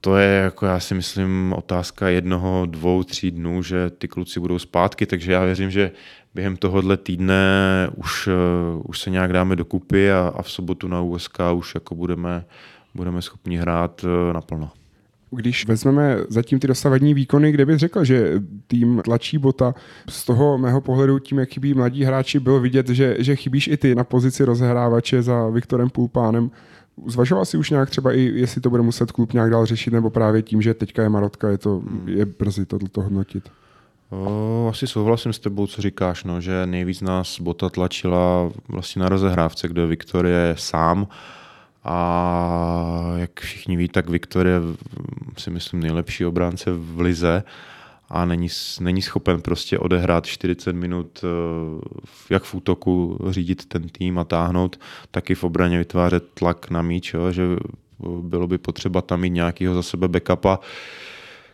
to 0.01 0.17
je, 0.17 0.29
jako 0.29 0.65
já 0.65 0.79
si 0.79 0.95
myslím, 0.95 1.53
otázka 1.57 2.09
jednoho, 2.09 2.65
dvou, 2.65 3.03
tří 3.03 3.31
dnů, 3.31 3.63
že 3.63 3.89
ty 3.89 4.07
kluci 4.07 4.39
budou 4.39 4.59
zpátky, 4.59 5.05
takže 5.05 5.31
já 5.31 5.43
věřím, 5.43 5.71
že 5.71 5.91
během 6.35 6.57
tohohle 6.57 6.97
týdne 6.97 7.89
už, 7.95 8.27
uh, 8.27 8.81
už 8.85 8.99
se 8.99 9.09
nějak 9.09 9.33
dáme 9.33 9.55
dokupy 9.55 10.11
a, 10.11 10.33
a 10.35 10.41
v 10.41 10.51
sobotu 10.51 10.87
na 10.87 11.01
USK 11.01 11.37
už 11.55 11.75
jako 11.75 11.95
budeme, 11.95 12.45
budeme 12.95 13.21
schopni 13.21 13.57
hrát 13.57 14.03
uh, 14.03 14.33
naplno. 14.33 14.69
Když 15.35 15.67
vezmeme 15.67 16.17
zatím 16.29 16.59
ty 16.59 16.67
dosavadní 16.67 17.13
výkony, 17.13 17.51
kde 17.51 17.65
bych 17.65 17.77
řekl, 17.77 18.03
že 18.03 18.41
tým 18.67 19.01
tlačí 19.05 19.37
bota, 19.37 19.75
z 20.09 20.25
toho 20.25 20.57
mého 20.57 20.81
pohledu 20.81 21.19
tím, 21.19 21.39
jak 21.39 21.49
chybí 21.49 21.73
mladí 21.73 22.03
hráči, 22.03 22.39
bylo 22.39 22.59
vidět, 22.59 22.89
že, 22.89 23.15
že 23.19 23.35
chybíš 23.35 23.67
i 23.67 23.77
ty 23.77 23.95
na 23.95 24.03
pozici 24.03 24.43
rozehrávače 24.43 25.21
za 25.21 25.49
Viktorem 25.49 25.89
Pulpánem. 25.89 26.51
Zvažoval 27.07 27.45
si 27.45 27.57
už 27.57 27.69
nějak 27.69 27.89
třeba 27.89 28.13
i, 28.13 28.21
jestli 28.21 28.61
to 28.61 28.69
bude 28.69 28.81
muset 28.81 29.11
klub 29.11 29.33
nějak 29.33 29.51
dál 29.51 29.65
řešit, 29.65 29.93
nebo 29.93 30.09
právě 30.09 30.41
tím, 30.41 30.61
že 30.61 30.73
teďka 30.73 31.03
je 31.03 31.09
Marotka, 31.09 31.49
je, 31.49 31.57
to, 31.57 31.81
je 32.05 32.25
brzy 32.25 32.65
to, 32.65 32.79
to 32.91 33.01
hodnotit? 33.01 33.49
O, 34.09 34.67
asi 34.69 34.87
souhlasím 34.87 35.33
s 35.33 35.39
tebou, 35.39 35.67
co 35.67 35.81
říkáš, 35.81 36.23
no, 36.23 36.41
že 36.41 36.65
nejvíc 36.65 37.01
nás 37.01 37.39
Bota 37.39 37.69
tlačila 37.69 38.51
vlastně 38.67 39.01
na 39.01 39.09
rozehrávce, 39.09 39.67
kde 39.67 39.85
Viktor 39.85 40.25
je 40.25 40.55
sám. 40.57 41.07
A 41.83 43.13
jak 43.15 43.39
všichni 43.39 43.77
ví, 43.77 43.87
tak 43.87 44.09
Viktor 44.09 44.47
je 44.47 44.59
si 45.37 45.49
myslím 45.49 45.79
nejlepší 45.79 46.25
obránce 46.25 46.71
v 46.71 46.99
lize 46.99 47.43
a 48.09 48.25
není, 48.25 48.47
není 48.79 49.01
schopen 49.01 49.41
prostě 49.41 49.79
odehrát 49.79 50.25
40 50.25 50.73
minut 50.73 51.21
eh, 51.23 51.27
jak 52.29 52.43
v 52.43 52.55
útoku 52.55 53.19
řídit 53.29 53.65
ten 53.65 53.89
tým 53.89 54.19
a 54.19 54.23
táhnout, 54.23 54.79
tak 55.11 55.29
i 55.29 55.35
v 55.35 55.43
obraně 55.43 55.77
vytvářet 55.77 56.23
tlak 56.33 56.69
na 56.69 56.81
míč, 56.81 57.13
jo, 57.13 57.31
že 57.31 57.43
bylo 58.21 58.47
by 58.47 58.57
potřeba 58.57 59.01
tam 59.01 59.21
mít 59.21 59.29
nějakého 59.29 59.75
za 59.75 59.83
sebe 59.83 60.07
backupa, 60.07 60.59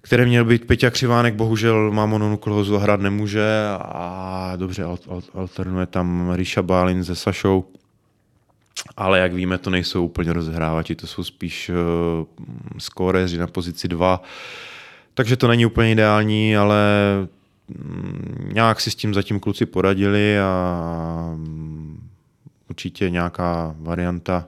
který 0.02 0.26
měl 0.26 0.46
být 0.46 0.68
Peťa 0.68 0.90
Křivánek, 0.90 1.36
bohužel 1.36 1.92
má 1.92 2.06
mononukleózu 2.06 2.76
a 2.76 2.80
hrát 2.80 3.02
nemůže 3.02 3.46
a 3.80 4.54
dobře, 4.56 4.84
alternuje 5.34 5.86
tam 5.86 6.32
Ríša 6.34 6.62
Bálin 6.62 7.04
se 7.04 7.16
Sašou, 7.16 7.66
ale 8.98 9.20
jak 9.20 9.34
víme, 9.34 9.58
to 9.58 9.70
nejsou 9.70 10.06
úplně 10.06 10.34
rozehrávači, 10.34 10.96
to 10.96 11.08
jsou 11.08 11.24
spíš 11.24 11.70
uh, 11.70 11.76
skóreři 12.78 13.38
na 13.38 13.48
pozici 13.48 13.88
2, 13.88 14.22
takže 15.14 15.38
to 15.38 15.48
není 15.48 15.66
úplně 15.66 15.92
ideální, 15.92 16.58
ale 16.58 16.86
mm, 17.68 18.50
nějak 18.54 18.82
si 18.82 18.92
s 18.92 18.96
tím 18.96 19.14
zatím 19.14 19.40
kluci 19.40 19.66
poradili 19.66 20.40
a 20.40 21.34
mm, 21.36 22.10
určitě 22.70 23.10
nějaká 23.10 23.76
varianta 23.80 24.46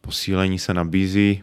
posílení 0.00 0.58
se 0.58 0.74
nabízí. 0.74 1.42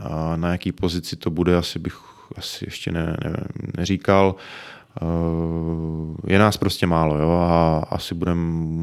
A 0.00 0.36
na 0.36 0.52
jaký 0.52 0.72
pozici 0.72 1.16
to 1.16 1.30
bude, 1.30 1.56
asi 1.56 1.78
bych 1.78 2.07
asi 2.36 2.64
ještě 2.64 2.92
ne, 2.92 3.16
ne, 3.24 3.36
neříkal. 3.76 4.34
Eh, 5.02 6.32
je 6.32 6.38
nás 6.38 6.56
prostě 6.56 6.86
málo 6.86 7.18
jo, 7.18 7.30
a 7.30 7.78
asi 7.90 8.14
budeme 8.14 8.40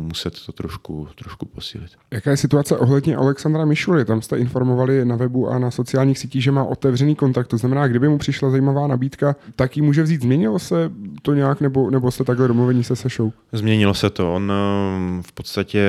muset 0.07 0.33
to 0.45 0.51
trošku, 0.51 1.07
trošku 1.15 1.45
posílit. 1.45 1.91
Jaká 2.11 2.31
je 2.31 2.37
situace 2.37 2.77
ohledně 2.77 3.15
Alexandra 3.15 3.65
Mišuly? 3.65 4.05
Tam 4.05 4.21
jste 4.21 4.37
informovali 4.37 5.05
na 5.05 5.15
webu 5.15 5.49
a 5.49 5.59
na 5.59 5.71
sociálních 5.71 6.19
sítích, 6.19 6.43
že 6.43 6.51
má 6.51 6.63
otevřený 6.63 7.15
kontakt. 7.15 7.47
To 7.47 7.57
znamená, 7.57 7.87
kdyby 7.87 8.09
mu 8.09 8.17
přišla 8.17 8.49
zajímavá 8.49 8.87
nabídka, 8.87 9.35
tak 9.55 9.77
ji 9.77 9.83
může 9.83 10.03
vzít. 10.03 10.21
Změnilo 10.21 10.59
se 10.59 10.91
to 11.21 11.33
nějak, 11.33 11.61
nebo, 11.61 11.89
nebo 11.89 12.11
jste 12.11 12.23
takhle 12.23 12.47
domluvení 12.47 12.83
se 12.83 12.95
Sešou? 12.95 13.33
Změnilo 13.51 13.93
se 13.93 14.09
to. 14.09 14.33
On 14.33 14.51
eh, 14.51 15.21
v 15.21 15.31
podstatě 15.31 15.83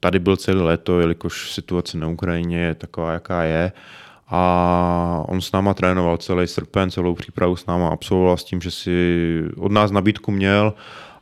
tady 0.00 0.18
byl 0.18 0.36
celé 0.36 0.62
léto, 0.62 1.00
jelikož 1.00 1.52
situace 1.52 1.98
na 1.98 2.06
Ukrajině 2.06 2.58
je 2.58 2.74
taková, 2.74 3.12
jaká 3.12 3.42
je 3.44 3.72
a 4.30 5.24
on 5.28 5.40
s 5.40 5.52
náma 5.52 5.74
trénoval 5.74 6.16
celý 6.16 6.46
srpen, 6.46 6.90
celou 6.90 7.14
přípravu 7.14 7.56
s 7.56 7.66
náma 7.66 7.88
absolvoval 7.88 8.36
s 8.36 8.44
tím, 8.44 8.60
že 8.60 8.70
si 8.70 9.42
od 9.56 9.72
nás 9.72 9.90
nabídku 9.90 10.30
měl, 10.30 10.74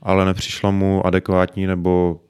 ale 0.03 0.25
nepřišla 0.25 0.71
mu 0.71 1.07
adekvátní 1.07 1.67
nebo 1.67 2.21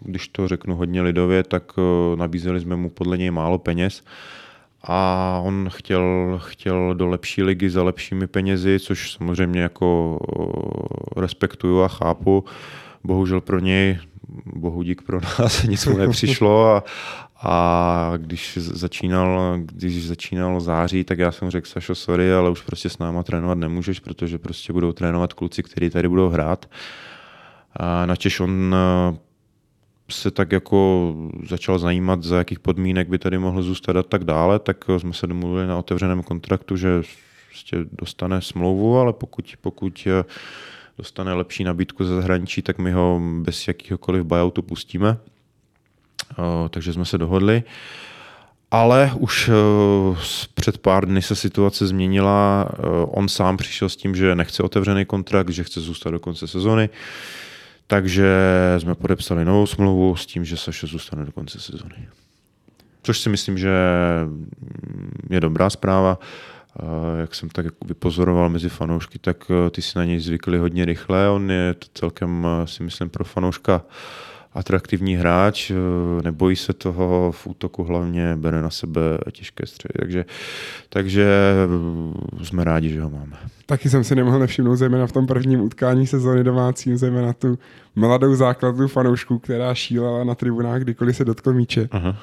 když 0.00 0.28
to 0.28 0.48
řeknu 0.48 0.76
hodně 0.76 1.02
lidově, 1.02 1.42
tak 1.42 1.72
eh, 1.78 2.16
nabízeli 2.16 2.60
jsme 2.60 2.76
mu 2.76 2.90
podle 2.90 3.18
něj 3.18 3.30
málo 3.30 3.58
peněz 3.58 4.02
a 4.82 5.40
on 5.44 5.68
chtěl, 5.72 6.38
chtěl 6.44 6.94
do 6.94 7.06
lepší 7.06 7.42
ligy 7.42 7.70
za 7.70 7.82
lepšími 7.82 8.26
penězi, 8.26 8.78
což 8.80 9.12
samozřejmě 9.12 9.60
jako 9.60 10.18
eh, 10.22 11.20
respektuju 11.20 11.82
a 11.82 11.88
chápu. 11.88 12.44
Bohužel 13.04 13.40
pro 13.40 13.58
něj, 13.58 13.98
bohu 14.46 14.82
dík 14.82 15.02
pro 15.02 15.20
nás, 15.20 15.62
nic 15.68 15.86
mu 15.86 15.98
nepřišlo 15.98 16.66
a, 16.66 16.84
a 17.42 18.12
když 18.16 18.58
začínal, 18.60 19.58
když 19.58 20.06
začínal 20.06 20.60
září, 20.60 21.04
tak 21.04 21.18
já 21.18 21.32
jsem 21.32 21.50
řekl, 21.50 21.68
Sašo, 21.68 21.94
sorry, 21.94 22.32
ale 22.32 22.50
už 22.50 22.62
prostě 22.62 22.90
s 22.90 22.98
náma 22.98 23.22
trénovat 23.22 23.58
nemůžeš, 23.58 24.00
protože 24.00 24.38
prostě 24.38 24.72
budou 24.72 24.92
trénovat 24.92 25.32
kluci, 25.32 25.62
kteří 25.62 25.90
tady 25.90 26.08
budou 26.08 26.28
hrát. 26.28 26.70
A 27.76 28.06
načež 28.06 28.40
on 28.40 28.74
eh, 28.74 29.16
se 30.10 30.30
tak 30.30 30.52
jako 30.52 31.14
začal 31.48 31.78
zajímat, 31.78 32.22
za 32.22 32.38
jakých 32.38 32.58
podmínek 32.58 33.08
by 33.08 33.18
tady 33.18 33.38
mohl 33.38 33.62
zůstat 33.62 33.96
a 33.96 34.02
tak 34.02 34.24
dále, 34.24 34.58
tak 34.58 34.84
jsme 34.98 35.12
se 35.12 35.26
domluvili 35.26 35.66
na 35.66 35.78
otevřeném 35.78 36.22
kontraktu, 36.22 36.76
že 36.76 37.02
prostě 37.48 37.76
dostane 37.92 38.40
smlouvu, 38.40 38.98
ale 38.98 39.12
pokud, 39.12 39.54
pokud 39.60 40.06
eh, 40.06 40.24
dostane 40.98 41.32
lepší 41.32 41.64
nabídku 41.64 42.04
ze 42.04 42.14
zahraničí, 42.14 42.62
tak 42.62 42.78
my 42.78 42.92
ho 42.92 43.20
bez 43.42 43.68
jakýhokoliv 43.68 44.24
buyoutu 44.24 44.62
pustíme. 44.62 45.18
Eh, 46.38 46.68
takže 46.68 46.92
jsme 46.92 47.04
se 47.04 47.18
dohodli. 47.18 47.62
Ale 48.70 49.12
už 49.18 49.48
eh, 49.48 50.16
před 50.54 50.78
pár 50.78 51.06
dny 51.06 51.22
se 51.22 51.36
situace 51.36 51.86
změnila. 51.86 52.68
Eh, 52.72 52.76
on 53.06 53.28
sám 53.28 53.56
přišel 53.56 53.88
s 53.88 53.96
tím, 53.96 54.14
že 54.14 54.34
nechce 54.34 54.62
otevřený 54.62 55.04
kontrakt, 55.04 55.48
že 55.48 55.64
chce 55.64 55.80
zůstat 55.80 56.10
do 56.10 56.20
konce 56.20 56.46
sezony. 56.46 56.88
Takže 57.86 58.34
jsme 58.78 58.94
podepsali 58.94 59.44
novou 59.44 59.66
smlouvu 59.66 60.16
s 60.16 60.26
tím, 60.26 60.44
že 60.44 60.56
Saša 60.56 60.86
zůstane 60.86 61.24
do 61.24 61.32
konce 61.32 61.60
sezony. 61.60 62.08
Což 63.02 63.18
si 63.18 63.28
myslím, 63.28 63.58
že 63.58 63.70
je 65.30 65.40
dobrá 65.40 65.70
zpráva. 65.70 66.18
jak 67.20 67.34
jsem 67.34 67.48
tak 67.48 67.64
jako 67.64 67.76
vypozoroval 67.84 68.48
mezi 68.48 68.68
fanoušky, 68.68 69.18
tak 69.18 69.50
ty 69.70 69.82
si 69.82 69.98
na 69.98 70.04
něj 70.04 70.20
zvykli 70.20 70.58
hodně 70.58 70.84
rychle. 70.84 71.30
On 71.30 71.50
je 71.50 71.74
celkem, 71.94 72.46
si 72.64 72.82
myslím, 72.82 73.08
pro 73.08 73.24
fanouška 73.24 73.82
atraktivní 74.52 75.16
hráč, 75.16 75.72
nebojí 76.24 76.56
se 76.56 76.72
toho 76.72 77.32
v 77.32 77.46
útoku 77.46 77.84
hlavně, 77.84 78.36
bere 78.36 78.62
na 78.62 78.70
sebe 78.70 79.00
těžké 79.32 79.66
střely, 79.66 79.92
takže, 79.98 80.24
takže 80.88 81.26
jsme 82.42 82.64
rádi, 82.64 82.88
že 82.88 83.02
ho 83.02 83.10
máme. 83.10 83.36
Taky 83.66 83.90
jsem 83.90 84.04
si 84.04 84.14
nemohl 84.14 84.38
nevšimnout, 84.38 84.78
zejména 84.78 85.06
v 85.06 85.12
tom 85.12 85.26
prvním 85.26 85.60
utkání 85.60 86.06
sezóny 86.06 86.44
domácím, 86.44 86.96
zejména 86.96 87.32
tu 87.32 87.58
mladou 87.96 88.34
základnu 88.34 88.88
fanoušků, 88.88 89.38
která 89.38 89.74
šílela 89.74 90.24
na 90.24 90.34
tribunách, 90.34 90.80
kdykoliv 90.80 91.16
se 91.16 91.24
dotkl 91.24 91.52
míče. 91.52 91.88
Aha. 91.90 92.16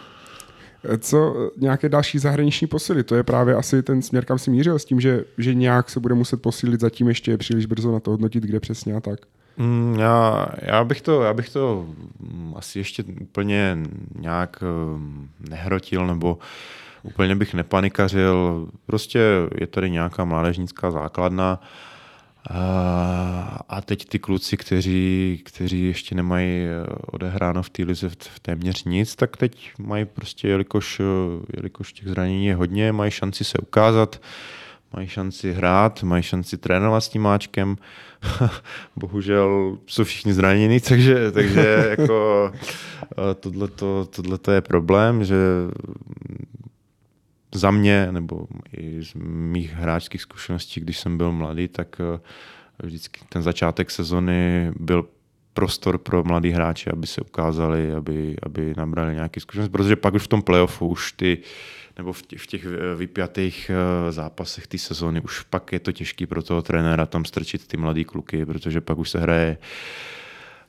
Co 0.99 1.49
nějaké 1.57 1.89
další 1.89 2.19
zahraniční 2.19 2.67
posily? 2.67 3.03
To 3.03 3.15
je 3.15 3.23
právě 3.23 3.55
asi 3.55 3.83
ten 3.83 4.01
směr, 4.01 4.25
kam 4.25 4.39
si 4.39 4.51
mířil 4.51 4.79
s 4.79 4.85
tím, 4.85 5.01
že, 5.01 5.23
že 5.37 5.53
nějak 5.53 5.89
se 5.89 5.99
bude 5.99 6.15
muset 6.15 6.41
posílit, 6.41 6.81
zatím 6.81 7.07
ještě 7.07 7.31
je 7.31 7.37
příliš 7.37 7.65
brzo 7.65 7.91
na 7.91 7.99
to 7.99 8.11
hodnotit, 8.11 8.43
kde 8.43 8.59
přesně 8.59 8.93
a 8.93 9.01
tak. 9.01 9.19
Mm, 9.57 9.95
já, 9.99 10.47
já, 10.61 10.83
bych 10.83 11.01
to, 11.01 11.21
já 11.21 11.33
bych 11.33 11.49
to 11.49 11.85
mm, 12.19 12.53
asi 12.57 12.79
ještě 12.79 13.03
úplně 13.21 13.77
nějak 14.15 14.61
mm, 14.61 15.29
nehrotil, 15.49 16.07
nebo 16.07 16.37
úplně 17.03 17.35
bych 17.35 17.53
nepanikařil. 17.53 18.67
Prostě 18.85 19.19
je 19.59 19.67
tady 19.67 19.89
nějaká 19.89 20.25
mládežnická 20.25 20.91
základna, 20.91 21.59
a 23.69 23.81
teď 23.85 24.05
ty 24.05 24.19
kluci, 24.19 24.57
kteří, 24.57 25.41
kteří 25.45 25.85
ještě 25.85 26.15
nemají 26.15 26.65
eh, 26.65 26.85
odehráno 27.05 27.63
v 27.63 27.69
té 27.69 27.83
lize 27.83 28.09
v 28.09 28.39
téměř 28.39 28.83
nic, 28.83 29.15
tak 29.15 29.37
teď 29.37 29.71
mají 29.77 30.05
prostě, 30.05 30.47
jelikož, 30.47 30.99
eh, 30.99 31.03
jelikož 31.55 31.93
těch 31.93 32.07
zranění 32.07 32.45
je 32.45 32.55
hodně, 32.55 32.91
mají 32.91 33.11
šanci 33.11 33.43
se 33.43 33.57
ukázat, 33.57 34.21
mají 34.93 35.07
šanci 35.07 35.53
hrát, 35.53 36.03
mají 36.03 36.23
šanci 36.23 36.57
trénovat 36.57 37.03
s 37.03 37.09
tím 37.09 37.21
máčkem. 37.21 37.77
Bohužel 38.95 39.77
jsou 39.87 40.03
všichni 40.03 40.33
zranění, 40.33 40.79
takže, 40.79 41.31
takže 41.31 41.87
jako 41.89 42.51
eh, 43.01 43.33
tohle 44.09 44.39
je 44.53 44.61
problém, 44.61 45.23
že 45.23 45.35
za 47.55 47.71
mě, 47.71 48.07
nebo 48.11 48.47
i 48.77 49.03
z 49.03 49.13
mých 49.23 49.73
hráčských 49.73 50.21
zkušeností, 50.21 50.79
když 50.79 50.99
jsem 50.99 51.17
byl 51.17 51.31
mladý, 51.31 51.67
tak 51.67 52.01
eh, 52.01 52.19
vždycky 52.83 53.21
ten 53.29 53.43
začátek 53.43 53.91
sezony 53.91 54.71
byl 54.79 55.07
prostor 55.53 55.97
pro 55.97 56.23
mladý 56.23 56.51
hráče, 56.51 56.91
aby 56.91 57.07
se 57.07 57.21
ukázali, 57.21 57.93
aby, 57.93 58.35
aby 58.43 58.73
nabrali 58.77 59.13
nějaké 59.13 59.39
zkušenosti, 59.39 59.71
protože 59.71 59.95
pak 59.95 60.13
už 60.13 60.23
v 60.23 60.27
tom 60.27 60.41
playoffu 60.41 60.87
už 60.87 61.11
ty, 61.11 61.37
nebo 61.97 62.13
v 62.13 62.21
těch, 62.21 62.41
v 62.41 62.47
těch 62.47 62.65
vypjatých 62.95 63.71
eh, 63.73 64.11
zápasech 64.11 64.67
té 64.67 64.77
sezóny, 64.77 65.21
už 65.21 65.41
pak 65.41 65.71
je 65.71 65.79
to 65.79 65.91
těžký 65.91 66.25
pro 66.25 66.43
toho 66.43 66.61
trenéra 66.61 67.05
tam 67.05 67.25
strčit 67.25 67.67
ty 67.67 67.77
mladý 67.77 68.03
kluky, 68.03 68.45
protože 68.45 68.81
pak 68.81 68.97
už 68.97 69.09
se 69.09 69.19
hraje 69.19 69.57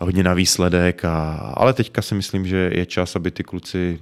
hodně 0.00 0.22
na 0.22 0.34
výsledek, 0.34 1.04
a, 1.04 1.32
ale 1.56 1.72
teďka 1.72 2.02
si 2.02 2.14
myslím, 2.14 2.46
že 2.46 2.70
je 2.74 2.86
čas, 2.86 3.16
aby 3.16 3.30
ty 3.30 3.44
kluci 3.44 4.00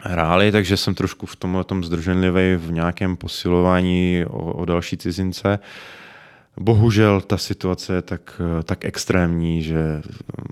hráli, 0.00 0.52
takže 0.52 0.76
jsem 0.76 0.94
trošku 0.94 1.26
v 1.26 1.36
tomhle 1.36 1.64
tom 1.64 1.84
zdrženlivý 1.84 2.56
v 2.56 2.72
nějakém 2.72 3.16
posilování 3.16 4.24
o, 4.28 4.52
o 4.52 4.64
další 4.64 4.96
cizince. 4.96 5.58
Bohužel 6.62 7.20
ta 7.20 7.36
situace 7.36 7.94
je 7.94 8.02
tak, 8.02 8.40
tak 8.64 8.84
extrémní, 8.84 9.62
že 9.62 10.02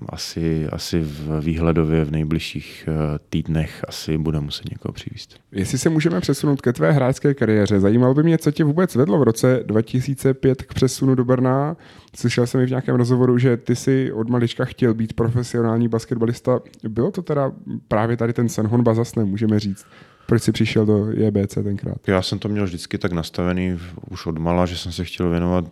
asi, 0.09 0.67
asi 0.67 0.99
v 0.99 1.41
výhledově 1.41 2.05
v 2.05 2.11
nejbližších 2.11 2.85
uh, 2.87 3.17
týdnech 3.29 3.85
asi 3.87 4.17
bude 4.17 4.39
muset 4.39 4.69
někoho 4.71 4.93
přivést. 4.93 5.39
Jestli 5.51 5.77
se 5.77 5.89
můžeme 5.89 6.21
přesunout 6.21 6.61
ke 6.61 6.73
tvé 6.73 6.91
hráčské 6.91 7.33
kariéře, 7.33 7.79
zajímalo 7.79 8.13
by 8.13 8.23
mě, 8.23 8.37
co 8.37 8.51
tě 8.51 8.63
vůbec 8.63 8.95
vedlo 8.95 9.19
v 9.19 9.23
roce 9.23 9.63
2005 9.65 10.61
k 10.61 10.73
přesunu 10.73 11.15
do 11.15 11.25
Brna. 11.25 11.77
Slyšel 12.15 12.47
jsem 12.47 12.61
i 12.61 12.65
v 12.65 12.69
nějakém 12.69 12.95
rozhovoru, 12.95 13.37
že 13.37 13.57
ty 13.57 13.75
si 13.75 14.11
od 14.11 14.29
malička 14.29 14.65
chtěl 14.65 14.93
být 14.93 15.13
profesionální 15.13 15.87
basketbalista. 15.87 16.59
Bylo 16.87 17.11
to 17.11 17.21
teda 17.21 17.51
právě 17.87 18.17
tady 18.17 18.33
ten 18.33 18.49
sen 18.49 18.67
honba 18.67 18.93
zasne, 18.93 19.25
můžeme 19.25 19.59
říct. 19.59 19.85
Proč 20.29 20.43
jsi 20.43 20.51
přišel 20.51 20.85
do 20.85 21.11
JBC 21.11 21.53
tenkrát? 21.53 21.97
Já 22.07 22.21
jsem 22.21 22.39
to 22.39 22.49
měl 22.49 22.65
vždycky 22.65 22.97
tak 22.97 23.11
nastavený 23.11 23.79
už 24.09 24.25
od 24.25 24.37
mala, 24.37 24.65
že 24.65 24.77
jsem 24.77 24.91
se 24.91 25.05
chtěl 25.05 25.29
věnovat 25.29 25.65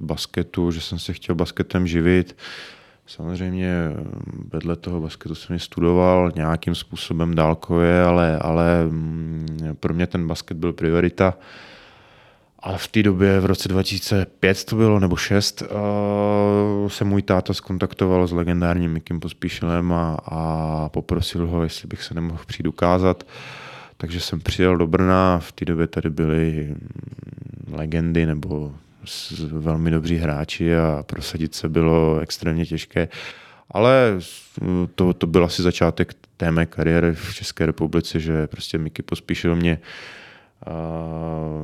basketu, 0.00 0.70
že 0.70 0.80
jsem 0.80 0.98
se 0.98 1.12
chtěl 1.12 1.34
basketem 1.34 1.86
živit. 1.86 2.36
Samozřejmě 3.06 3.74
vedle 4.52 4.76
toho 4.76 5.00
basketu 5.00 5.34
jsem 5.34 5.58
studoval 5.58 6.32
nějakým 6.36 6.74
způsobem 6.74 7.34
dálkově, 7.34 8.02
ale, 8.02 8.38
ale 8.38 8.84
mm, 8.84 9.76
pro 9.80 9.94
mě 9.94 10.06
ten 10.06 10.26
basket 10.26 10.56
byl 10.56 10.72
priorita. 10.72 11.34
Ale 12.58 12.78
v 12.78 12.88
té 12.88 13.02
době, 13.02 13.40
v 13.40 13.46
roce 13.46 13.68
2005 13.68 14.64
to 14.64 14.76
bylo, 14.76 15.00
nebo 15.00 15.16
6, 15.16 15.62
uh, 15.62 16.88
se 16.88 17.04
můj 17.04 17.22
táta 17.22 17.54
skontaktoval 17.54 18.26
s 18.26 18.32
legendárním 18.32 18.92
Mikim 18.92 19.20
Pospíšilem 19.20 19.92
a, 19.92 20.16
a 20.24 20.88
poprosil 20.88 21.46
ho, 21.46 21.62
jestli 21.62 21.88
bych 21.88 22.02
se 22.02 22.14
nemohl 22.14 22.42
přijít 22.46 22.66
ukázat. 22.66 23.22
Uh, 23.22 23.63
takže 23.96 24.20
jsem 24.20 24.40
přijel 24.40 24.76
do 24.76 24.86
Brna, 24.86 25.38
v 25.38 25.52
té 25.52 25.64
době 25.64 25.86
tady 25.86 26.10
byly 26.10 26.66
mm, 26.68 27.74
legendy 27.74 28.26
nebo 28.26 28.74
velmi 29.50 29.90
dobří 29.90 30.16
hráči 30.16 30.76
a 30.76 31.04
prosadit 31.06 31.54
se 31.54 31.68
bylo 31.68 32.18
extrémně 32.18 32.66
těžké. 32.66 33.08
Ale 33.70 34.18
to, 34.94 35.12
to 35.12 35.26
byl 35.26 35.44
asi 35.44 35.62
začátek 35.62 36.14
té 36.36 36.50
mé 36.50 36.66
kariéry 36.66 37.14
v 37.14 37.34
České 37.34 37.66
republice, 37.66 38.20
že 38.20 38.46
prostě 38.46 38.78
Miky 38.78 39.02
pospíšil 39.02 39.56
mě 39.56 39.78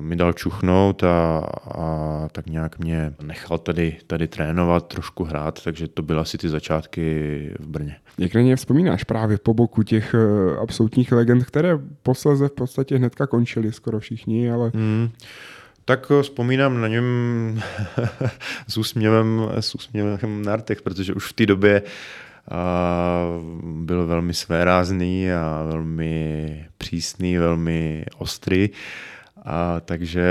mi 0.00 0.16
dal 0.16 0.32
čuchnout 0.32 1.04
a, 1.04 1.38
a 1.74 2.28
tak 2.32 2.46
nějak 2.46 2.78
mě 2.78 3.12
nechal 3.22 3.58
tady, 3.58 3.96
tady 4.06 4.28
trénovat, 4.28 4.88
trošku 4.88 5.24
hrát, 5.24 5.64
takže 5.64 5.88
to 5.88 6.02
byly 6.02 6.20
asi 6.20 6.38
ty 6.38 6.48
začátky 6.48 7.04
v 7.58 7.66
Brně. 7.66 7.96
Jak 8.18 8.34
na 8.34 8.40
ně 8.40 8.56
vzpomínáš 8.56 9.04
právě 9.04 9.38
po 9.38 9.54
boku 9.54 9.82
těch 9.82 10.14
eh, 10.14 10.56
absolutních 10.56 11.12
legend, 11.12 11.44
které 11.44 11.78
posledně 12.02 12.48
v 12.48 12.52
podstatě 12.52 12.96
hnedka 12.96 13.26
končily 13.26 13.72
skoro 13.72 14.00
všichni, 14.00 14.50
ale... 14.50 14.72
Hmm. 14.74 15.10
Tak 15.84 16.12
eh, 16.18 16.22
vzpomínám 16.22 16.80
na 16.80 16.88
něm 16.88 17.04
s 18.68 18.76
úsměvem, 18.76 19.48
s 19.60 19.74
úsměvem 19.74 20.42
na 20.42 20.56
rtech, 20.56 20.82
protože 20.82 21.14
už 21.14 21.26
v 21.26 21.32
té 21.32 21.46
době 21.46 21.82
a 22.50 23.24
byl 23.62 24.06
velmi 24.06 24.34
svérázný 24.34 25.32
a 25.32 25.64
velmi 25.68 26.64
přísný, 26.78 27.38
velmi 27.38 28.04
ostrý. 28.18 28.70
A 29.44 29.80
takže 29.80 30.22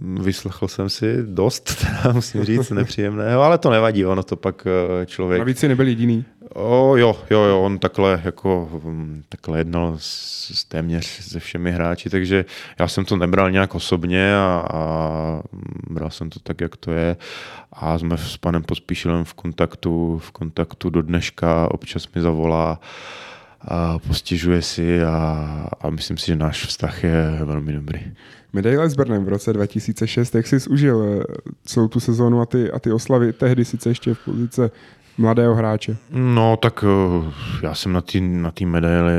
vyslechl 0.00 0.68
jsem 0.68 0.88
si 0.88 1.22
dost, 1.22 1.76
teda 1.80 2.12
musím 2.14 2.44
říct, 2.44 2.70
nepříjemného, 2.70 3.42
ale 3.42 3.58
to 3.58 3.70
nevadí, 3.70 4.06
ono 4.06 4.22
to 4.22 4.36
pak 4.36 4.66
eh, 4.66 5.06
člověk... 5.06 5.38
Navíc 5.38 5.58
si 5.58 5.68
nebyl 5.68 5.88
jediný. 5.88 6.24
O, 6.54 6.96
jo, 6.96 7.16
jo, 7.30 7.42
jo, 7.42 7.62
on 7.62 7.78
takhle, 7.78 8.20
jako, 8.24 8.68
hm, 8.84 9.22
takhle 9.28 9.58
jednal 9.58 9.94
s, 9.98 10.50
s 10.54 10.64
téměř 10.64 11.06
se 11.06 11.40
všemi 11.40 11.72
hráči, 11.72 12.10
takže 12.10 12.44
já 12.78 12.88
jsem 12.88 13.04
to 13.04 13.16
nebral 13.16 13.50
nějak 13.50 13.74
osobně 13.74 14.36
a, 14.36 14.66
a 14.72 15.42
bral 15.90 16.10
jsem 16.10 16.30
to 16.30 16.40
tak, 16.40 16.60
jak 16.60 16.76
to 16.76 16.92
je 16.92 17.16
a 17.72 17.98
jsme 17.98 18.18
s 18.18 18.36
panem 18.36 18.62
Pospíšilem 18.62 19.24
v 19.24 19.34
kontaktu, 19.34 20.18
v 20.18 20.30
kontaktu 20.30 20.90
do 20.90 21.02
dneška, 21.02 21.68
občas 21.70 22.08
mi 22.14 22.20
zavolá 22.20 22.80
a 23.68 23.98
postižuje 23.98 24.62
si 24.62 25.04
a, 25.04 25.68
a 25.80 25.90
myslím 25.90 26.16
si, 26.16 26.26
že 26.26 26.36
náš 26.36 26.66
vztah 26.66 27.04
je 27.04 27.40
velmi 27.44 27.72
dobrý. 27.72 28.00
Medaile 28.52 28.90
s 28.90 28.94
Brnem 28.94 29.24
v 29.24 29.28
roce 29.28 29.52
2006, 29.52 30.34
jak 30.34 30.46
jsi 30.46 30.56
užil 30.70 31.04
eh, 31.04 31.24
celou 31.64 31.88
tu 31.88 32.00
sezónu 32.00 32.40
a 32.40 32.46
ty, 32.46 32.70
a 32.70 32.78
ty 32.78 32.92
oslavy 32.92 33.32
tehdy 33.32 33.64
sice 33.64 33.90
ještě 33.90 34.14
v 34.14 34.24
pozice 34.24 34.70
mladého 35.18 35.54
hráče? 35.54 35.96
No 36.10 36.56
tak 36.56 36.84
eh, 36.84 37.32
já 37.62 37.74
jsem 37.74 37.92
na 37.92 38.00
té 38.00 38.20
na 38.20 38.50
tý 38.50 38.66
medaili 38.66 39.12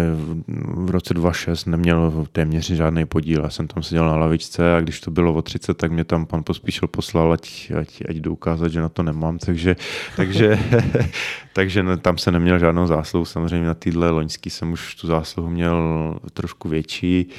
v 0.58 0.90
roce 0.90 1.14
2006 1.14 1.66
neměl 1.66 2.26
téměř 2.32 2.72
žádný 2.72 3.06
podíl. 3.06 3.42
Já 3.44 3.50
jsem 3.50 3.68
tam 3.68 3.84
seděl 3.84 4.06
na 4.06 4.16
lavičce 4.16 4.76
a 4.76 4.82
když 4.82 5.02
to 5.02 5.12
bylo 5.12 5.34
o 5.34 5.42
30, 5.42 5.78
tak 5.78 5.92
mě 5.92 6.04
tam 6.04 6.26
pan 6.26 6.44
Pospíšil 6.44 6.88
poslal, 6.88 7.34
ať, 7.34 7.72
ať, 7.80 8.04
ať 8.10 8.16
jdu 8.16 8.34
ukázat, 8.34 8.68
že 8.68 8.82
na 8.82 8.90
to 8.90 9.04
nemám. 9.04 9.38
Takže, 9.38 9.76
takže, 10.16 10.60
takže 11.54 11.84
tam 12.02 12.18
se 12.18 12.32
neměl 12.32 12.60
žádnou 12.60 12.88
zásluhu. 12.88 13.26
Samozřejmě 13.26 13.68
na 13.68 13.74
téhle 13.74 14.10
loňský 14.10 14.50
jsem 14.50 14.72
už 14.72 14.96
tu 14.96 15.08
zásluhu 15.08 15.50
měl 15.50 16.20
trošku 16.34 16.70
větší. 16.70 17.30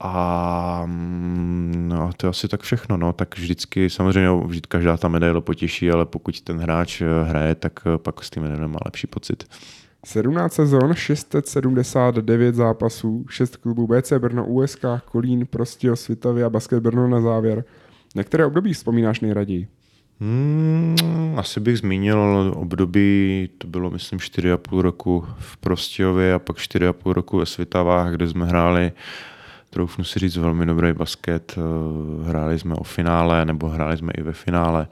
A 0.00 0.82
mm, 0.86 1.88
no, 1.88 2.10
to 2.16 2.26
je 2.26 2.30
asi 2.30 2.48
tak 2.48 2.60
všechno. 2.60 2.96
No. 2.96 3.12
Tak 3.12 3.38
vždycky, 3.38 3.90
samozřejmě 3.90 4.30
vždy 4.46 4.60
každá 4.68 4.96
ta 4.96 5.08
medaile 5.08 5.40
potěší, 5.40 5.90
ale 5.90 6.06
pokud 6.06 6.40
ten 6.40 6.58
hráč 6.58 7.00
eh, 7.00 7.24
hraje, 7.24 7.54
tak 7.54 7.80
eh, 7.86 7.98
pak 7.98 8.24
s 8.24 8.30
tím 8.30 8.42
medailem 8.42 8.70
má 8.70 8.78
lepší 8.84 9.06
pocit. 9.06 9.44
17 10.06 10.52
sezon, 10.52 10.94
679 10.94 12.54
zápasů, 12.54 13.24
6 13.28 13.56
klubů 13.56 13.86
BC 13.86 14.12
Brno, 14.18 14.46
USK, 14.46 14.84
Kolín, 15.04 15.46
Prostějov, 15.46 16.00
Svitavy 16.00 16.44
a 16.44 16.50
Basket 16.50 16.82
Brno 16.82 17.08
na 17.08 17.20
závěr. 17.20 17.64
Na 18.14 18.24
které 18.24 18.46
období 18.46 18.72
vzpomínáš 18.72 19.20
nejraději? 19.20 19.68
Hmm, 20.20 21.34
asi 21.36 21.60
bych 21.60 21.78
zmínil 21.78 22.52
období, 22.56 23.50
to 23.58 23.66
bylo 23.66 23.90
myslím 23.90 24.18
4,5 24.18 24.80
roku 24.80 25.24
v 25.38 25.56
Prostějově 25.56 26.34
a 26.34 26.38
pak 26.38 26.56
4,5 26.56 27.12
roku 27.12 27.38
ve 27.38 27.46
Svitavách, 27.46 28.12
kde 28.12 28.28
jsme 28.28 28.46
hráli 28.46 28.92
troufnu 29.70 30.04
si 30.04 30.18
říct, 30.18 30.36
velmi 30.36 30.66
dobrý 30.66 30.92
basket. 30.92 31.56
Hráli 32.24 32.58
jsme 32.58 32.74
o 32.74 32.84
finále, 32.84 33.44
nebo 33.44 33.68
hráli 33.68 33.96
jsme 33.96 34.12
i 34.18 34.22
ve 34.22 34.32
finále 34.32 34.88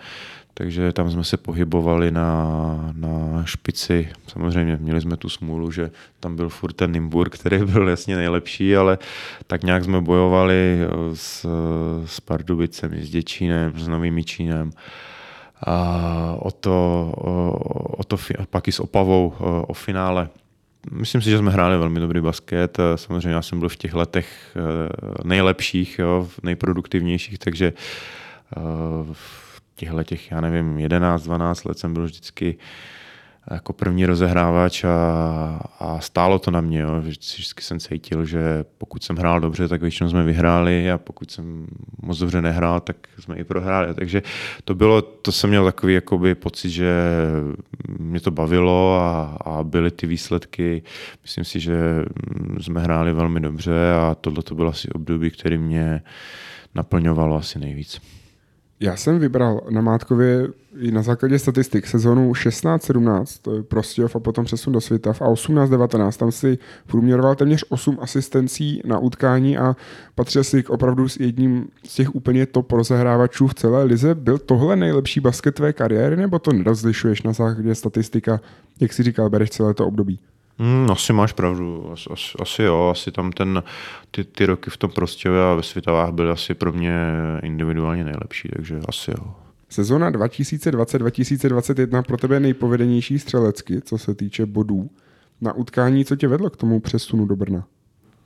takže 0.58 0.92
tam 0.92 1.10
jsme 1.10 1.24
se 1.24 1.36
pohybovali 1.36 2.10
na, 2.10 2.90
na 2.92 3.44
špici. 3.44 4.08
Samozřejmě 4.26 4.76
měli 4.80 5.00
jsme 5.00 5.16
tu 5.16 5.28
smůlu, 5.28 5.70
že 5.70 5.90
tam 6.20 6.36
byl 6.36 6.48
furt 6.48 6.72
ten 6.72 6.92
Nimburg, 6.92 7.38
který 7.38 7.58
byl 7.64 7.88
jasně 7.88 8.16
nejlepší, 8.16 8.76
ale 8.76 8.98
tak 9.46 9.62
nějak 9.62 9.84
jsme 9.84 10.00
bojovali 10.00 10.78
s, 11.14 11.46
s 12.06 12.20
Pardubicem, 12.20 12.94
s 12.94 13.10
Děčínem, 13.10 13.72
s 13.76 13.88
Novým 13.88 14.24
Čínem 14.24 14.70
a 15.66 16.36
o 16.38 16.50
to, 16.50 17.12
o, 17.16 17.50
o 17.98 18.04
to 18.04 18.16
pak 18.50 18.68
i 18.68 18.72
s 18.72 18.80
Opavou 18.80 19.34
o, 19.38 19.62
o 19.62 19.72
finále. 19.72 20.28
Myslím 20.90 21.22
si, 21.22 21.30
že 21.30 21.38
jsme 21.38 21.50
hráli 21.50 21.78
velmi 21.78 22.00
dobrý 22.00 22.20
basket. 22.20 22.78
Samozřejmě 22.96 23.30
já 23.30 23.42
jsem 23.42 23.58
byl 23.58 23.68
v 23.68 23.76
těch 23.76 23.94
letech 23.94 24.56
eh, 24.56 25.24
nejlepších, 25.24 25.98
jo, 25.98 26.28
nejproduktivnějších, 26.42 27.38
takže 27.38 27.72
uh, 28.56 29.14
těchto 29.76 30.04
těch, 30.04 30.30
já 30.30 30.40
nevím, 30.40 30.78
11, 30.78 31.22
12 31.22 31.64
let 31.64 31.78
jsem 31.78 31.94
byl 31.94 32.04
vždycky 32.04 32.58
jako 33.50 33.72
první 33.72 34.06
rozehrávač 34.06 34.84
a, 34.84 34.90
a 35.80 36.00
stálo 36.00 36.38
to 36.38 36.50
na 36.50 36.60
mě. 36.60 36.80
Jo. 36.80 37.00
Vždycky 37.00 37.62
jsem 37.62 37.80
cítil, 37.80 38.24
že 38.24 38.64
pokud 38.78 39.04
jsem 39.04 39.16
hrál 39.16 39.40
dobře, 39.40 39.68
tak 39.68 39.80
většinou 39.80 40.10
jsme 40.10 40.22
vyhráli 40.22 40.90
a 40.90 40.98
pokud 40.98 41.30
jsem 41.30 41.66
moc 42.02 42.18
dobře 42.18 42.42
nehrál, 42.42 42.80
tak 42.80 42.96
jsme 43.18 43.36
i 43.36 43.44
prohráli. 43.44 43.94
Takže 43.94 44.22
to 44.64 44.74
bylo, 44.74 45.02
to 45.02 45.32
jsem 45.32 45.50
měl 45.50 45.64
takový 45.64 45.94
jakoby 45.94 46.34
pocit, 46.34 46.70
že 46.70 46.92
mě 47.98 48.20
to 48.20 48.30
bavilo 48.30 48.98
a, 49.00 49.36
a 49.44 49.62
byly 49.62 49.90
ty 49.90 50.06
výsledky. 50.06 50.82
Myslím 51.22 51.44
si, 51.44 51.60
že 51.60 52.04
jsme 52.60 52.80
hráli 52.80 53.12
velmi 53.12 53.40
dobře 53.40 53.92
a 53.92 54.16
tohle 54.20 54.42
to 54.42 54.54
bylo 54.54 54.70
asi 54.70 54.88
období, 54.88 55.30
který 55.30 55.58
mě 55.58 56.02
naplňovalo 56.74 57.36
asi 57.36 57.58
nejvíc. 57.58 58.00
Já 58.80 58.96
jsem 58.96 59.18
vybral 59.18 59.60
na 59.70 59.80
Mátkově 59.80 60.48
i 60.78 60.90
na 60.90 61.02
základě 61.02 61.38
statistik 61.38 61.86
sezonu 61.86 62.32
16-17 62.32 63.62
Prostějov 63.62 64.16
a 64.16 64.20
potom 64.20 64.44
přesun 64.44 64.72
do 64.72 64.80
Svitav 64.80 65.22
a 65.22 65.24
18-19 65.24 66.12
tam 66.12 66.32
si 66.32 66.58
průměroval 66.86 67.34
téměř 67.34 67.64
8 67.68 67.98
asistencí 68.00 68.80
na 68.84 68.98
utkání 68.98 69.58
a 69.58 69.76
patřil 70.14 70.44
si 70.44 70.62
k 70.62 70.70
opravdu 70.70 71.08
s 71.08 71.16
jedním 71.16 71.68
z 71.84 71.94
těch 71.94 72.14
úplně 72.14 72.46
top 72.46 72.72
rozehrávačů 72.72 73.46
v 73.46 73.54
celé 73.54 73.84
lize. 73.84 74.14
Byl 74.14 74.38
tohle 74.38 74.76
nejlepší 74.76 75.20
basket 75.20 75.54
tvé 75.54 75.72
kariéry 75.72 76.16
nebo 76.16 76.38
to 76.38 76.52
nerozlišuješ 76.52 77.22
na 77.22 77.32
základě 77.32 77.74
statistika, 77.74 78.40
jak 78.80 78.92
si 78.92 79.02
říkal, 79.02 79.30
bereš 79.30 79.50
celé 79.50 79.74
to 79.74 79.86
období? 79.86 80.18
Hmm, 80.58 80.90
asi 80.90 81.12
máš 81.12 81.32
pravdu, 81.32 81.90
asi, 81.92 82.10
asi, 82.12 82.38
asi 82.40 82.62
jo, 82.62 82.88
asi 82.92 83.12
tam 83.12 83.32
ten, 83.32 83.62
ty, 84.10 84.24
ty 84.24 84.46
roky 84.46 84.70
v 84.70 84.76
tom 84.76 84.90
Prostějově 84.90 85.42
a 85.42 85.54
ve 85.54 85.62
Světavách 85.62 86.12
byly 86.12 86.30
asi 86.30 86.54
pro 86.54 86.72
mě 86.72 86.96
individuálně 87.42 88.04
nejlepší, 88.04 88.48
takže 88.56 88.80
asi 88.88 89.10
jo. 89.10 89.34
Sezona 89.68 90.10
2020-2021 90.10 92.02
pro 92.02 92.16
tebe 92.16 92.40
nejpovedenější 92.40 93.18
střelecky, 93.18 93.80
co 93.80 93.98
se 93.98 94.14
týče 94.14 94.46
bodů. 94.46 94.90
Na 95.40 95.52
utkání, 95.52 96.04
co 96.04 96.16
tě 96.16 96.28
vedlo 96.28 96.50
k 96.50 96.56
tomu 96.56 96.80
přesunu 96.80 97.26
do 97.26 97.36
Brna? 97.36 97.66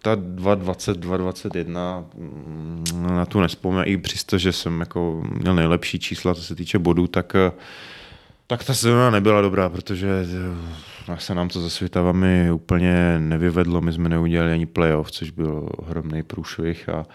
Ta 0.02 0.14
2020, 0.14 0.96
2021, 0.96 2.04
mm, 2.14 2.84
na 3.06 3.26
tu 3.26 3.40
nespomínám, 3.40 3.84
i 3.86 3.96
přesto, 3.96 4.38
že 4.38 4.52
jsem 4.52 4.80
jako 4.80 5.22
měl 5.40 5.54
nejlepší 5.54 5.98
čísla, 5.98 6.34
co 6.34 6.42
se 6.42 6.54
týče 6.54 6.78
bodů, 6.78 7.06
tak, 7.06 7.36
tak 8.50 8.64
ta 8.64 8.74
sezona 8.74 9.10
nebyla 9.10 9.40
dobrá, 9.40 9.68
protože 9.68 10.26
se 11.18 11.34
nám 11.34 11.48
to 11.48 11.62
se 11.62 11.70
Svitavami 11.70 12.52
úplně 12.52 13.18
nevyvedlo, 13.18 13.80
my 13.80 13.92
jsme 13.92 14.08
neudělali 14.08 14.52
ani 14.52 14.66
playoff, 14.66 15.10
což 15.10 15.30
byl 15.30 15.68
ohromný 15.76 16.22
průšvih 16.22 16.88
a 16.88 17.06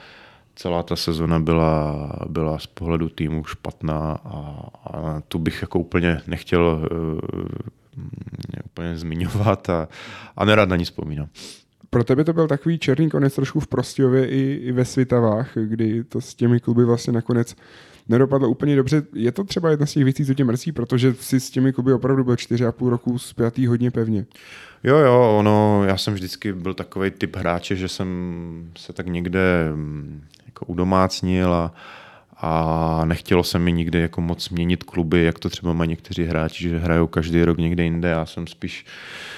celá 0.55 0.83
ta 0.83 0.95
sezona 0.95 1.39
byla, 1.39 2.09
byla 2.29 2.59
z 2.59 2.67
pohledu 2.67 3.09
týmu 3.09 3.43
špatná 3.43 4.19
a, 4.25 4.67
a 4.93 5.21
tu 5.27 5.39
bych 5.39 5.61
jako 5.61 5.79
úplně 5.79 6.21
nechtěl 6.27 6.87
uh, 6.91 7.19
úplně 8.65 8.97
zmiňovat 8.97 9.69
a, 9.69 9.87
a 10.37 10.45
nerad 10.45 10.69
na 10.69 10.75
ní 10.75 10.85
vzpomínám. 10.85 11.27
Pro 11.89 12.03
tebe 12.03 12.23
to 12.23 12.33
byl 12.33 12.47
takový 12.47 12.79
černý 12.79 13.09
konec 13.09 13.35
trošku 13.35 13.59
v 13.59 13.67
Prostějově 13.67 14.27
i, 14.27 14.53
i 14.53 14.71
ve 14.71 14.85
Svitavách, 14.85 15.51
kdy 15.65 16.03
to 16.03 16.21
s 16.21 16.35
těmi 16.35 16.59
kluby 16.59 16.85
vlastně 16.85 17.13
nakonec 17.13 17.55
nedopadlo 18.09 18.49
úplně 18.49 18.75
dobře. 18.75 19.03
Je 19.13 19.31
to 19.31 19.43
třeba 19.43 19.69
jedna 19.69 19.85
z 19.85 19.93
těch 19.93 20.03
věcí, 20.03 20.25
co 20.25 20.33
tě 20.33 20.43
mrzí, 20.43 20.71
protože 20.71 21.13
si 21.13 21.39
s 21.39 21.49
těmi 21.49 21.73
kluby 21.73 21.93
opravdu 21.93 22.23
byl 22.23 22.35
čtyři 22.35 22.65
a 22.65 22.71
půl 22.71 22.89
roku 22.89 23.19
zpětý 23.19 23.67
hodně 23.67 23.91
pevně. 23.91 24.25
Jo, 24.83 24.97
jo, 24.97 25.35
ono, 25.39 25.83
já 25.87 25.97
jsem 25.97 26.13
vždycky 26.13 26.53
byl 26.53 26.73
takový 26.73 27.11
typ 27.11 27.35
hráče, 27.35 27.75
že 27.75 27.87
jsem 27.87 28.71
se 28.77 28.93
tak 28.93 29.07
někde 29.07 29.71
mm, 29.75 30.21
jako 30.45 30.65
udomácnil 30.65 31.53
a, 31.53 31.73
a 32.37 33.01
nechtělo 33.05 33.43
se 33.43 33.59
mi 33.59 33.71
nikdy 33.71 33.99
jako 33.99 34.21
moc 34.21 34.49
měnit 34.49 34.83
kluby, 34.83 35.23
jak 35.23 35.39
to 35.39 35.49
třeba 35.49 35.73
mají 35.73 35.89
někteří 35.89 36.23
hráči, 36.23 36.69
že 36.69 36.77
hrajou 36.77 37.07
každý 37.07 37.43
rok 37.43 37.57
někde 37.57 37.83
jinde. 37.83 38.09
Já 38.09 38.25
jsem 38.25 38.47
spíš 38.47 38.85
uh, 38.85 39.34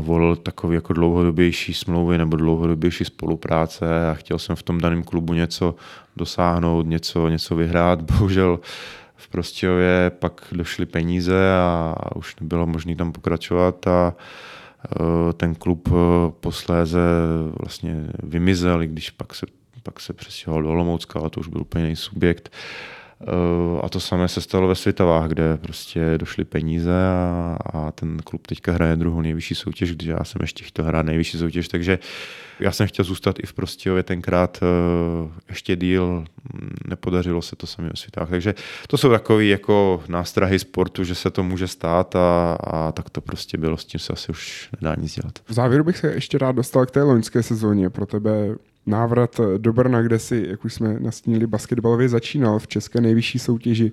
volil 0.00 0.36
takový 0.36 0.74
jako 0.74 0.92
dlouhodobější 0.92 1.74
smlouvy 1.74 2.18
nebo 2.18 2.36
dlouhodobější 2.36 3.04
spolupráce 3.04 4.08
a 4.10 4.14
chtěl 4.14 4.38
jsem 4.38 4.56
v 4.56 4.62
tom 4.62 4.80
daném 4.80 5.02
klubu 5.02 5.34
něco 5.34 5.74
dosáhnout, 6.16 6.86
něco, 6.86 7.28
něco 7.28 7.56
vyhrát. 7.56 8.02
Bohužel 8.12 8.60
v 9.16 9.28
Prostějově 9.28 10.12
pak 10.18 10.44
došly 10.52 10.86
peníze 10.86 11.52
a 11.54 11.94
už 12.16 12.36
nebylo 12.40 12.66
možné 12.66 12.96
tam 12.96 13.12
pokračovat 13.12 13.86
a 13.86 14.14
uh, 15.00 15.32
ten 15.32 15.54
klub 15.54 15.88
uh, 15.88 15.98
posléze 16.40 17.00
vlastně 17.60 18.06
vymizel, 18.22 18.82
i 18.82 18.86
když 18.86 19.10
pak 19.10 19.34
se 19.34 19.46
pak 19.82 20.00
se 20.00 20.12
přestěhoval 20.12 20.62
do 20.62 20.68
Olomoucka, 20.68 21.20
ale 21.20 21.30
to 21.30 21.40
už 21.40 21.48
byl 21.48 21.60
úplně 21.60 21.84
jiný 21.84 21.96
subjekt. 21.96 22.52
Eh, 22.52 23.01
a 23.82 23.88
to 23.88 24.00
samé 24.00 24.28
se 24.28 24.40
stalo 24.40 24.68
ve 24.68 24.74
Světovách, 24.74 25.28
kde 25.28 25.56
prostě 25.56 26.14
došly 26.16 26.44
peníze 26.44 27.06
a, 27.06 27.56
a 27.72 27.90
ten 27.90 28.18
klub 28.24 28.46
teďka 28.46 28.72
hraje 28.72 28.96
druhou 28.96 29.20
nejvyšší 29.20 29.54
soutěž, 29.54 29.94
když 29.94 30.08
já 30.08 30.24
jsem 30.24 30.38
ještě 30.42 30.64
chtěl 30.64 30.84
hrát 30.84 31.06
nejvyšší 31.06 31.38
soutěž, 31.38 31.68
takže 31.68 31.98
já 32.60 32.72
jsem 32.72 32.86
chtěl 32.86 33.04
zůstat 33.04 33.38
i 33.38 33.46
v 33.46 33.52
Prostějově 33.52 34.02
tenkrát 34.02 34.60
uh, 34.62 35.30
ještě 35.48 35.76
díl, 35.76 36.24
nepodařilo 36.88 37.42
se 37.42 37.56
to 37.56 37.66
sami 37.66 37.88
ve 37.88 37.96
Světovách. 37.96 38.30
Takže 38.30 38.54
to 38.86 38.98
jsou 38.98 39.10
takové 39.10 39.44
jako 39.44 40.02
nástrahy 40.08 40.58
sportu, 40.58 41.04
že 41.04 41.14
se 41.14 41.30
to 41.30 41.42
může 41.42 41.68
stát 41.68 42.16
a, 42.16 42.52
a 42.60 42.92
tak 42.92 43.10
to 43.10 43.20
prostě 43.20 43.58
bylo, 43.58 43.76
s 43.76 43.84
tím 43.84 44.00
se 44.00 44.12
asi 44.12 44.32
už 44.32 44.68
nedá 44.80 44.94
nic 44.94 45.14
dělat. 45.14 45.38
V 45.46 45.52
závěru 45.52 45.84
bych 45.84 45.98
se 45.98 46.12
ještě 46.12 46.38
rád 46.38 46.52
dostal 46.52 46.86
k 46.86 46.90
té 46.90 47.02
loňské 47.02 47.42
sezóně. 47.42 47.90
Pro 47.90 48.06
tebe 48.06 48.54
návrat 48.86 49.40
do 49.58 49.72
Brna, 49.72 50.02
kde 50.02 50.18
si, 50.18 50.46
jak 50.48 50.64
už 50.64 50.74
jsme 50.74 51.00
nastínili, 51.00 51.46
basketbalově 51.46 52.08
začínal 52.08 52.58
v 52.58 52.66
české 52.66 53.00
nejvyšší 53.00 53.38
soutěži. 53.38 53.92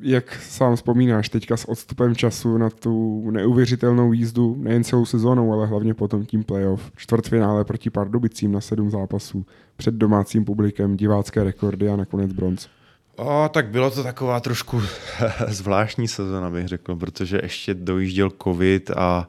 Jak 0.00 0.34
sám 0.34 0.76
vzpomínáš 0.76 1.28
teďka 1.28 1.56
s 1.56 1.64
odstupem 1.64 2.16
času 2.16 2.58
na 2.58 2.70
tu 2.70 3.24
neuvěřitelnou 3.30 4.12
jízdu, 4.12 4.56
nejen 4.58 4.84
celou 4.84 5.04
sezónou, 5.04 5.52
ale 5.52 5.66
hlavně 5.66 5.94
potom 5.94 6.26
tím 6.26 6.44
playoff, 6.44 6.92
čtvrtfinále 6.96 7.64
proti 7.64 7.90
Pardubicím 7.90 8.52
na 8.52 8.60
sedm 8.60 8.90
zápasů, 8.90 9.46
před 9.76 9.94
domácím 9.94 10.44
publikem, 10.44 10.96
divácké 10.96 11.44
rekordy 11.44 11.88
a 11.88 11.96
nakonec 11.96 12.32
bronz. 12.32 12.68
O, 13.16 13.50
tak 13.52 13.68
bylo 13.68 13.90
to 13.90 14.02
taková 14.02 14.40
trošku 14.40 14.82
zvláštní 15.48 16.08
sezona, 16.08 16.50
bych 16.50 16.68
řekl, 16.68 16.96
protože 16.96 17.40
ještě 17.42 17.74
dojížděl 17.74 18.30
covid 18.42 18.90
a 18.90 19.28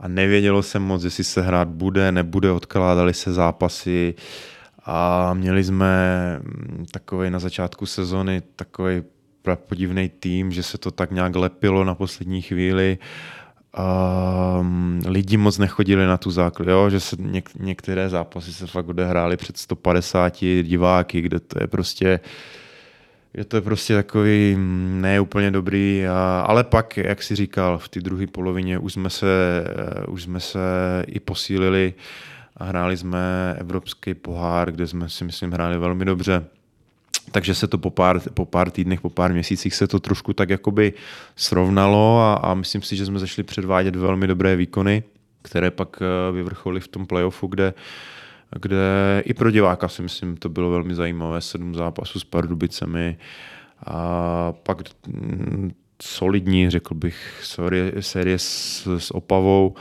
a 0.00 0.08
nevědělo 0.08 0.62
se 0.62 0.78
moc, 0.78 1.04
jestli 1.04 1.24
se 1.24 1.42
hrát 1.42 1.68
bude, 1.68 2.12
nebude, 2.12 2.50
odkládali 2.50 3.14
se 3.14 3.32
zápasy 3.32 4.14
a 4.84 5.34
měli 5.34 5.64
jsme 5.64 6.38
mm, 6.42 6.86
takový 6.90 7.30
na 7.30 7.38
začátku 7.38 7.86
sezony 7.86 8.42
takový 8.56 9.02
podivný 9.54 10.08
tým, 10.08 10.52
že 10.52 10.62
se 10.62 10.78
to 10.78 10.90
tak 10.90 11.10
nějak 11.10 11.36
lepilo 11.36 11.84
na 11.84 11.94
poslední 11.94 12.42
chvíli. 12.42 12.98
Um, 14.60 15.00
lidi 15.06 15.36
moc 15.36 15.58
nechodili 15.58 16.06
na 16.06 16.16
tu 16.16 16.30
základ, 16.30 16.68
jo? 16.68 16.90
že 16.90 17.00
se 17.00 17.16
něk- 17.16 17.60
některé 17.60 18.08
zápasy 18.08 18.52
se 18.52 18.66
fakt 18.66 18.88
odehrály 18.88 19.36
před 19.36 19.56
150 19.56 20.38
diváky, 20.62 21.20
kde 21.20 21.40
to 21.40 21.62
je 21.62 21.66
prostě 21.66 22.20
uh, 22.22 22.59
je 23.34 23.44
to 23.44 23.62
prostě 23.62 23.94
takový 23.94 24.56
neúplně 25.00 25.50
dobrý, 25.50 26.06
a, 26.06 26.44
ale 26.46 26.64
pak, 26.64 26.96
jak 26.96 27.22
si 27.22 27.36
říkal, 27.36 27.78
v 27.78 27.88
té 27.88 28.00
druhé 28.00 28.26
polovině 28.26 28.78
už 28.78 28.92
jsme, 28.92 29.10
se, 29.10 29.26
eh, 29.66 30.06
už 30.06 30.22
jsme 30.22 30.40
se 30.40 30.58
i 31.06 31.20
posílili 31.20 31.94
a 32.56 32.64
hráli 32.64 32.96
jsme 32.96 33.56
Evropský 33.58 34.14
pohár, 34.14 34.72
kde 34.72 34.86
jsme 34.86 35.08
si 35.08 35.24
myslím 35.24 35.52
hráli 35.52 35.78
velmi 35.78 36.04
dobře. 36.04 36.44
Takže 37.32 37.54
se 37.54 37.66
to 37.66 37.78
po 37.78 37.90
pár, 37.90 38.20
po 38.34 38.44
pár 38.44 38.70
týdnech, 38.70 39.00
po 39.00 39.10
pár 39.10 39.32
měsících 39.32 39.74
se 39.74 39.86
to 39.86 40.00
trošku 40.00 40.32
tak 40.32 40.50
jakoby 40.50 40.92
srovnalo 41.36 42.20
a, 42.20 42.34
a 42.34 42.54
myslím 42.54 42.82
si, 42.82 42.96
že 42.96 43.06
jsme 43.06 43.18
začali 43.18 43.44
předvádět 43.44 43.96
velmi 43.96 44.26
dobré 44.26 44.56
výkony, 44.56 45.02
které 45.42 45.70
pak 45.70 46.02
eh, 46.02 46.32
vyvrcholily 46.32 46.80
v 46.80 46.88
tom 46.88 47.06
playoffu, 47.06 47.46
kde 47.46 47.74
uh, 47.74 47.80
kde 48.60 49.22
i 49.24 49.34
pro 49.34 49.50
diváka 49.50 49.88
si 49.88 50.02
myslím, 50.02 50.36
to 50.36 50.48
bylo 50.48 50.70
velmi 50.70 50.94
zajímavé, 50.94 51.40
sedm 51.40 51.74
zápasů 51.74 52.20
s 52.20 52.24
Pardubicemi 52.24 53.18
a 53.86 54.52
pak 54.52 54.78
mm, 55.06 55.70
solidní, 56.02 56.70
řekl 56.70 56.94
bych, 56.94 57.40
série, 57.42 57.92
série 58.02 58.38
s, 58.38 58.86
s 58.98 59.14
Opavou 59.14 59.74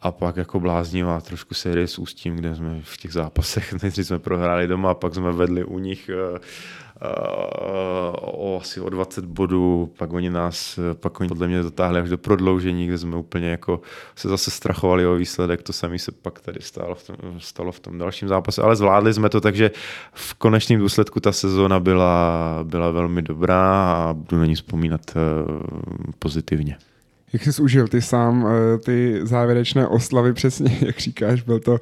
a 0.00 0.12
pak 0.12 0.36
jako 0.36 0.60
bláznivá 0.60 1.20
trošku 1.20 1.54
série 1.54 1.86
s 1.86 1.98
Ústím, 1.98 2.36
kde 2.36 2.54
jsme 2.54 2.80
v 2.82 2.96
těch 2.96 3.12
zápasech, 3.12 3.72
nejdřív 3.82 4.06
jsme 4.06 4.18
prohráli 4.18 4.66
doma, 4.66 4.90
a 4.90 4.94
pak 4.94 5.14
jsme 5.14 5.32
vedli 5.32 5.64
u 5.64 5.78
nich 5.78 6.10
uh, 6.32 6.38
o 8.20 8.60
asi 8.60 8.80
o 8.80 8.90
20 8.90 9.24
bodů, 9.24 9.92
pak 9.98 10.12
oni 10.12 10.30
nás, 10.30 10.78
pak 11.00 11.20
oni 11.20 11.28
podle 11.28 11.48
mě 11.48 11.62
dotáhli 11.62 12.00
až 12.00 12.08
do 12.08 12.18
prodloužení, 12.18 12.86
kde 12.86 12.98
jsme 12.98 13.16
úplně 13.16 13.50
jako 13.50 13.80
se 14.16 14.28
zase 14.28 14.50
strachovali 14.50 15.06
o 15.06 15.14
výsledek, 15.14 15.62
to 15.62 15.72
samé 15.72 15.98
se 15.98 16.12
pak 16.12 16.40
tady 16.40 16.60
stalo 16.60 16.94
v, 16.94 17.06
tom, 17.06 17.16
stalo 17.38 17.72
v 17.72 17.80
tom 17.80 17.98
dalším 17.98 18.28
zápase, 18.28 18.62
ale 18.62 18.76
zvládli 18.76 19.14
jsme 19.14 19.28
to, 19.28 19.40
takže 19.40 19.70
v 20.12 20.34
konečném 20.34 20.80
důsledku 20.80 21.20
ta 21.20 21.32
sezóna 21.32 21.80
byla, 21.80 22.58
byla 22.62 22.90
velmi 22.90 23.22
dobrá 23.22 23.92
a 23.92 24.14
budu 24.14 24.38
na 24.38 24.46
ní 24.46 24.54
vzpomínat 24.54 25.00
eh, 25.10 25.20
pozitivně. 26.18 26.76
Jak 27.32 27.42
jsi 27.42 27.62
užil 27.62 27.88
ty 27.88 28.02
sám 28.02 28.46
eh, 28.46 28.78
ty 28.78 29.20
závěrečné 29.22 29.88
oslavy 29.88 30.32
přesně, 30.32 30.78
jak 30.86 30.98
říkáš, 30.98 31.42
byl 31.42 31.60
to 31.60 31.78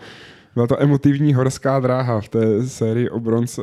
byla 0.54 0.66
to 0.66 0.82
emotivní 0.82 1.34
horská 1.34 1.80
dráha 1.80 2.20
v 2.20 2.28
té 2.28 2.66
sérii 2.66 3.10
o 3.10 3.20
bronz. 3.20 3.60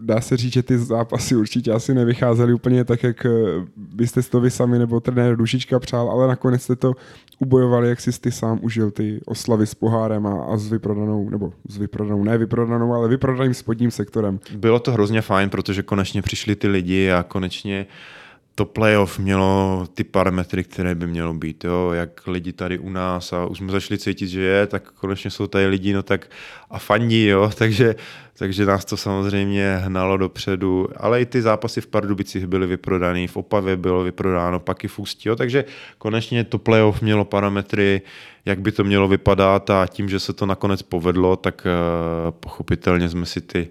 Dá 0.00 0.20
se 0.20 0.36
říct, 0.36 0.52
že 0.52 0.62
ty 0.62 0.78
zápasy 0.78 1.36
určitě 1.36 1.72
asi 1.72 1.94
nevycházely 1.94 2.52
úplně 2.52 2.84
tak, 2.84 3.02
jak 3.02 3.26
eh, 3.26 3.30
byste 3.76 4.22
to 4.22 4.40
vy 4.40 4.50
sami 4.50 4.78
nebo 4.78 5.00
trenér 5.00 5.36
Dušička 5.36 5.78
přál, 5.78 6.10
ale 6.10 6.28
nakonec 6.28 6.62
jste 6.62 6.76
to 6.76 6.94
ubojovali, 7.38 7.88
jak 7.88 8.00
jsi 8.00 8.20
ty 8.20 8.30
sám 8.30 8.58
užil 8.62 8.90
ty 8.90 9.20
oslavy 9.26 9.66
s 9.66 9.74
pohárem 9.74 10.26
a, 10.26 10.44
a 10.44 10.56
s 10.56 10.70
vyprodanou, 10.70 11.30
nebo 11.30 11.52
s 11.68 11.76
vyprodanou, 11.76 12.24
ne 12.24 12.38
vyprodanou, 12.38 12.94
ale 12.94 13.08
vyprodaným 13.08 13.54
spodním 13.54 13.90
sektorem. 13.90 14.40
Bylo 14.56 14.78
to 14.78 14.92
hrozně 14.92 15.22
fajn, 15.22 15.50
protože 15.50 15.82
konečně 15.82 16.22
přišli 16.22 16.56
ty 16.56 16.68
lidi 16.68 17.10
a 17.10 17.22
konečně 17.22 17.86
uh, 17.88 18.21
to 18.54 18.64
playoff 18.64 19.18
mělo 19.18 19.86
ty 19.94 20.04
parametry, 20.04 20.64
které 20.64 20.94
by 20.94 21.06
mělo 21.06 21.34
být, 21.34 21.64
jo, 21.64 21.90
jak 21.92 22.26
lidi 22.26 22.52
tady 22.52 22.78
u 22.78 22.90
nás 22.90 23.32
a 23.32 23.46
už 23.46 23.58
jsme 23.58 23.72
začali 23.72 23.98
cítit, 23.98 24.28
že 24.28 24.40
je, 24.40 24.66
tak 24.66 24.92
konečně 24.92 25.30
jsou 25.30 25.46
tady 25.46 25.66
lidi, 25.66 25.92
no 25.92 26.02
tak 26.02 26.30
a 26.70 26.78
fandí, 26.78 27.26
jo, 27.26 27.50
takže, 27.58 27.94
takže 28.38 28.66
nás 28.66 28.84
to 28.84 28.96
samozřejmě 28.96 29.76
hnalo 29.76 30.16
dopředu, 30.16 30.88
ale 30.96 31.20
i 31.20 31.26
ty 31.26 31.42
zápasy 31.42 31.80
v 31.80 31.86
Pardubicích 31.86 32.46
byly 32.46 32.66
vyprodaný, 32.66 33.26
v 33.26 33.36
Opavě 33.36 33.76
bylo 33.76 34.04
vyprodáno, 34.04 34.60
pak 34.60 34.84
i 34.84 34.88
v 34.88 34.98
Ústí, 34.98 35.28
jo, 35.28 35.36
takže 35.36 35.64
konečně 35.98 36.44
to 36.44 36.58
playoff 36.58 37.02
mělo 37.02 37.24
parametry, 37.24 38.02
jak 38.44 38.60
by 38.60 38.72
to 38.72 38.84
mělo 38.84 39.08
vypadat 39.08 39.70
a 39.70 39.86
tím, 39.86 40.08
že 40.08 40.20
se 40.20 40.32
to 40.32 40.46
nakonec 40.46 40.82
povedlo, 40.82 41.36
tak 41.36 41.66
uh, 41.66 42.30
pochopitelně 42.30 43.08
jsme 43.08 43.26
si 43.26 43.40
ty, 43.40 43.68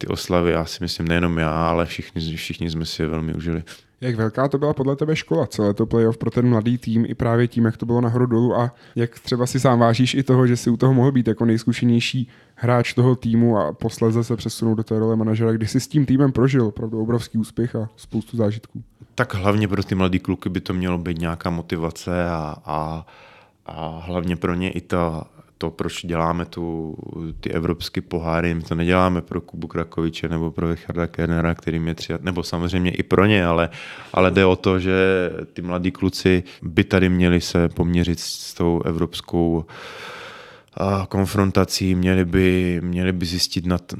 ty 0.00 0.06
oslavy, 0.06 0.50
já 0.50 0.64
si 0.64 0.78
myslím 0.80 1.08
nejenom 1.08 1.38
já, 1.38 1.68
ale 1.68 1.86
všichni, 1.86 2.36
všichni 2.36 2.70
jsme 2.70 2.86
si 2.86 3.02
je 3.02 3.08
velmi 3.08 3.34
užili. 3.34 3.62
Jak 4.00 4.16
velká 4.16 4.48
to 4.48 4.58
byla 4.58 4.74
podle 4.74 4.96
tebe 4.96 5.16
škola, 5.16 5.46
celé 5.46 5.74
to 5.74 5.86
playoff 5.86 6.16
pro 6.16 6.30
ten 6.30 6.48
mladý 6.48 6.78
tým, 6.78 7.04
i 7.08 7.14
právě 7.14 7.48
tím, 7.48 7.64
jak 7.64 7.76
to 7.76 7.86
bylo 7.86 8.00
nahoru 8.00 8.26
dolů 8.26 8.56
a 8.56 8.74
jak 8.96 9.18
třeba 9.18 9.46
si 9.46 9.60
sám 9.60 9.78
vážíš 9.78 10.14
i 10.14 10.22
toho, 10.22 10.46
že 10.46 10.56
si 10.56 10.70
u 10.70 10.76
toho 10.76 10.94
mohl 10.94 11.12
být 11.12 11.28
jako 11.28 11.44
nejzkušenější 11.44 12.28
hráč 12.54 12.94
toho 12.94 13.16
týmu 13.16 13.58
a 13.58 13.72
posledze 13.72 14.24
se 14.24 14.36
přesunout 14.36 14.74
do 14.74 14.82
té 14.82 14.98
role 14.98 15.16
manažera, 15.16 15.52
kdy 15.52 15.66
si 15.66 15.80
s 15.80 15.88
tím 15.88 16.06
týmem 16.06 16.32
prožil 16.32 16.66
opravdu 16.66 17.02
obrovský 17.02 17.38
úspěch 17.38 17.76
a 17.76 17.88
spoustu 17.96 18.36
zážitků. 18.36 18.82
Tak 19.14 19.34
hlavně 19.34 19.68
pro 19.68 19.82
ty 19.82 19.94
mladý 19.94 20.18
kluky 20.18 20.48
by 20.48 20.60
to 20.60 20.74
mělo 20.74 20.98
být 20.98 21.18
nějaká 21.18 21.50
motivace 21.50 22.28
a, 22.28 22.56
a, 22.64 23.06
a 23.66 24.02
hlavně 24.04 24.36
pro 24.36 24.54
ně 24.54 24.70
i 24.70 24.80
ta 24.80 25.24
to, 25.60 25.70
proč 25.70 26.06
děláme 26.06 26.44
tu, 26.44 26.96
ty 27.40 27.50
evropské 27.50 28.00
poháry, 28.00 28.54
my 28.54 28.62
to 28.62 28.74
neděláme 28.74 29.20
pro 29.20 29.40
Kubu 29.40 29.66
Krakoviče 29.66 30.28
nebo 30.28 30.50
pro 30.50 30.70
Richarda 30.70 31.06
Kernera, 31.06 31.54
kterým 31.54 31.88
je 31.88 31.94
tři, 31.94 32.12
nebo 32.20 32.42
samozřejmě 32.42 32.90
i 32.90 33.02
pro 33.02 33.26
ně, 33.26 33.46
ale, 33.46 33.68
ale 34.12 34.30
jde 34.30 34.46
o 34.46 34.56
to, 34.56 34.80
že 34.80 34.96
ty 35.52 35.62
mladí 35.62 35.90
kluci 35.90 36.42
by 36.62 36.84
tady 36.84 37.08
měli 37.08 37.40
se 37.40 37.68
poměřit 37.68 38.20
s 38.20 38.54
tou 38.54 38.82
evropskou 38.84 39.64
konfrontací, 41.08 41.94
měli 41.94 42.24
by, 42.24 42.80
měli 42.84 43.12
by, 43.12 43.26
zjistit, 43.26 43.66
na 43.66 43.78
t, 43.78 43.96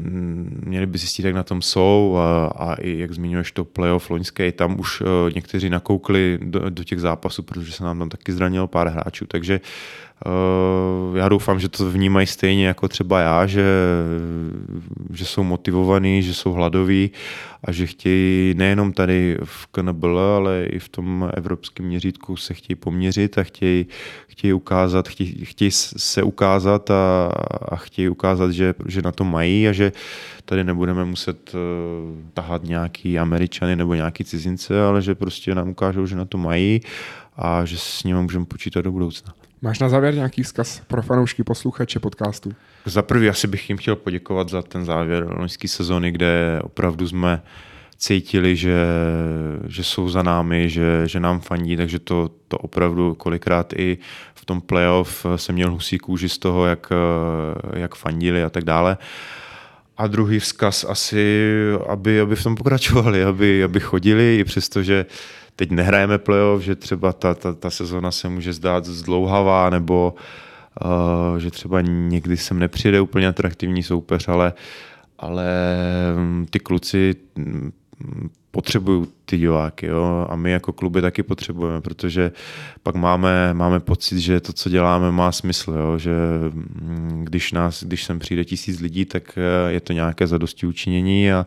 měli 0.66 0.86
by 0.86 0.98
zjistit, 0.98 1.24
jak 1.24 1.34
na 1.34 1.42
tom 1.42 1.62
jsou 1.62 2.16
a, 2.16 2.46
a 2.46 2.74
i 2.74 2.98
jak 2.98 3.12
zmiňuješ 3.12 3.52
to 3.52 3.64
playoff 3.64 4.10
loňské, 4.10 4.52
tam 4.52 4.80
už 4.80 5.00
uh, 5.00 5.06
někteří 5.34 5.70
nakoukli 5.70 6.38
do, 6.42 6.70
do 6.70 6.84
těch 6.84 7.00
zápasů, 7.00 7.42
protože 7.42 7.72
se 7.72 7.84
nám 7.84 7.98
tam 7.98 8.08
taky 8.08 8.32
zranilo 8.32 8.66
pár 8.66 8.88
hráčů, 8.88 9.26
takže 9.26 9.60
já 11.14 11.28
doufám, 11.28 11.60
že 11.60 11.68
to 11.68 11.90
vnímají 11.90 12.26
stejně 12.26 12.66
jako 12.66 12.88
třeba 12.88 13.20
já, 13.20 13.46
že, 13.46 13.64
že 15.12 15.24
jsou 15.24 15.42
motivovaní, 15.42 16.22
že 16.22 16.34
jsou 16.34 16.52
hladoví 16.52 17.10
a 17.64 17.72
že 17.72 17.86
chtějí 17.86 18.54
nejenom 18.54 18.92
tady 18.92 19.38
v 19.44 19.66
KNBL, 19.66 20.18
ale 20.18 20.64
i 20.64 20.78
v 20.78 20.88
tom 20.88 21.30
evropském 21.34 21.86
měřítku 21.86 22.36
se 22.36 22.54
chtějí 22.54 22.76
poměřit 22.76 23.38
a 23.38 23.42
chtějí, 23.42 23.86
chtějí 24.28 24.52
ukázat, 24.52 25.08
chtějí, 25.08 25.44
chtějí 25.44 25.70
se 25.70 26.22
ukázat 26.22 26.90
a, 26.90 27.26
a 27.68 27.76
chtějí 27.76 28.08
ukázat, 28.08 28.50
že, 28.50 28.74
že 28.86 29.02
na 29.02 29.12
to 29.12 29.24
mají 29.24 29.68
a 29.68 29.72
že 29.72 29.92
tady 30.44 30.64
nebudeme 30.64 31.04
muset 31.04 31.54
uh, 31.54 31.60
tahat 32.34 32.64
nějaký 32.64 33.18
američany 33.18 33.76
nebo 33.76 33.94
nějaký 33.94 34.24
cizince, 34.24 34.82
ale 34.82 35.02
že 35.02 35.14
prostě 35.14 35.54
nám 35.54 35.68
ukážou, 35.68 36.06
že 36.06 36.16
na 36.16 36.24
to 36.24 36.38
mají 36.38 36.80
a 37.36 37.64
že 37.64 37.78
s 37.78 38.04
nimi 38.04 38.22
můžeme 38.22 38.44
počítat 38.44 38.80
do 38.80 38.92
budoucna. 38.92 39.34
Máš 39.62 39.78
na 39.78 39.88
závěr 39.88 40.14
nějaký 40.14 40.42
vzkaz 40.42 40.82
pro 40.86 41.02
fanoušky, 41.02 41.44
posluchače 41.44 42.00
podcastu? 42.00 42.52
Za 42.84 43.02
prvý 43.02 43.28
asi 43.28 43.46
bych 43.46 43.68
jim 43.68 43.78
chtěl 43.78 43.96
poděkovat 43.96 44.48
za 44.48 44.62
ten 44.62 44.84
závěr 44.84 45.26
loňské 45.38 45.68
sezóny, 45.68 46.10
kde 46.10 46.60
opravdu 46.62 47.08
jsme 47.08 47.42
cítili, 47.96 48.56
že, 48.56 48.84
že 49.68 49.84
jsou 49.84 50.08
za 50.08 50.22
námi, 50.22 50.68
že, 50.68 51.02
že 51.06 51.20
nám 51.20 51.40
fandí, 51.40 51.76
takže 51.76 51.98
to, 51.98 52.30
to 52.48 52.58
opravdu 52.58 53.14
kolikrát 53.14 53.72
i 53.76 53.98
v 54.34 54.44
tom 54.44 54.60
playoff 54.60 55.26
jsem 55.36 55.54
měl 55.54 55.70
husí 55.70 55.98
kůži 55.98 56.28
z 56.28 56.38
toho, 56.38 56.66
jak, 56.66 56.92
jak 57.74 57.94
fandili 57.94 58.44
a 58.44 58.50
tak 58.50 58.64
dále. 58.64 58.96
A 59.96 60.06
druhý 60.06 60.38
vzkaz 60.38 60.84
asi, 60.88 61.46
aby, 61.88 62.20
aby 62.20 62.36
v 62.36 62.42
tom 62.42 62.54
pokračovali, 62.54 63.24
aby, 63.24 63.64
aby 63.64 63.80
chodili, 63.80 64.38
i 64.38 64.44
přesto, 64.44 64.82
že 64.82 65.06
teď 65.60 65.70
nehrajeme 65.70 66.18
playoff, 66.18 66.62
že 66.62 66.74
třeba 66.74 67.12
ta, 67.12 67.34
ta, 67.34 67.52
ta 67.52 67.70
sezona 67.70 68.10
se 68.10 68.28
může 68.28 68.52
zdát 68.52 68.84
zdlouhavá, 68.84 69.70
nebo 69.70 70.14
uh, 70.84 71.36
že 71.36 71.50
třeba 71.50 71.80
někdy 71.80 72.36
sem 72.36 72.58
nepřijde 72.58 73.00
úplně 73.00 73.28
atraktivní 73.28 73.82
soupeř, 73.82 74.28
ale, 74.28 74.52
ale 75.18 75.46
mm, 76.16 76.46
ty 76.50 76.58
kluci 76.58 77.14
mm, 77.36 77.72
potřebují 78.50 79.06
ty 79.24 79.38
diváky 79.38 79.86
jo? 79.86 80.26
a 80.30 80.36
my 80.36 80.50
jako 80.50 80.72
kluby 80.72 81.02
taky 81.02 81.22
potřebujeme, 81.22 81.80
protože 81.80 82.32
pak 82.82 82.94
máme, 82.94 83.54
máme 83.54 83.80
pocit, 83.80 84.18
že 84.18 84.40
to, 84.40 84.52
co 84.52 84.68
děláme, 84.68 85.12
má 85.12 85.32
smysl, 85.32 85.72
jo? 85.72 85.98
že 85.98 86.12
mm, 86.52 87.24
když, 87.24 87.52
nás, 87.52 87.84
když 87.84 88.04
sem 88.04 88.18
přijde 88.18 88.44
tisíc 88.44 88.80
lidí, 88.80 89.04
tak 89.04 89.38
eh, 89.38 89.72
je 89.72 89.80
to 89.80 89.92
nějaké 89.92 90.26
zadosti 90.26 90.66
učinění 90.66 91.32
a, 91.32 91.46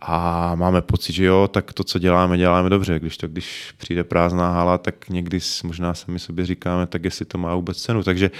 a 0.00 0.54
máme 0.54 0.82
pocit, 0.82 1.12
že 1.12 1.24
jo, 1.24 1.48
tak 1.48 1.72
to, 1.72 1.84
co 1.84 1.98
děláme, 1.98 2.38
děláme 2.38 2.70
dobře. 2.70 2.98
Když 2.98 3.16
to, 3.16 3.28
když 3.28 3.74
přijde 3.76 4.04
prázdná 4.04 4.50
hala, 4.50 4.78
tak 4.78 5.08
někdy 5.08 5.38
možná 5.64 5.94
sami 5.94 6.18
sobě 6.18 6.46
říkáme, 6.46 6.86
tak 6.86 7.04
jestli 7.04 7.24
to 7.24 7.38
má 7.38 7.54
vůbec 7.54 7.82
cenu. 7.82 8.02
Takže 8.02 8.30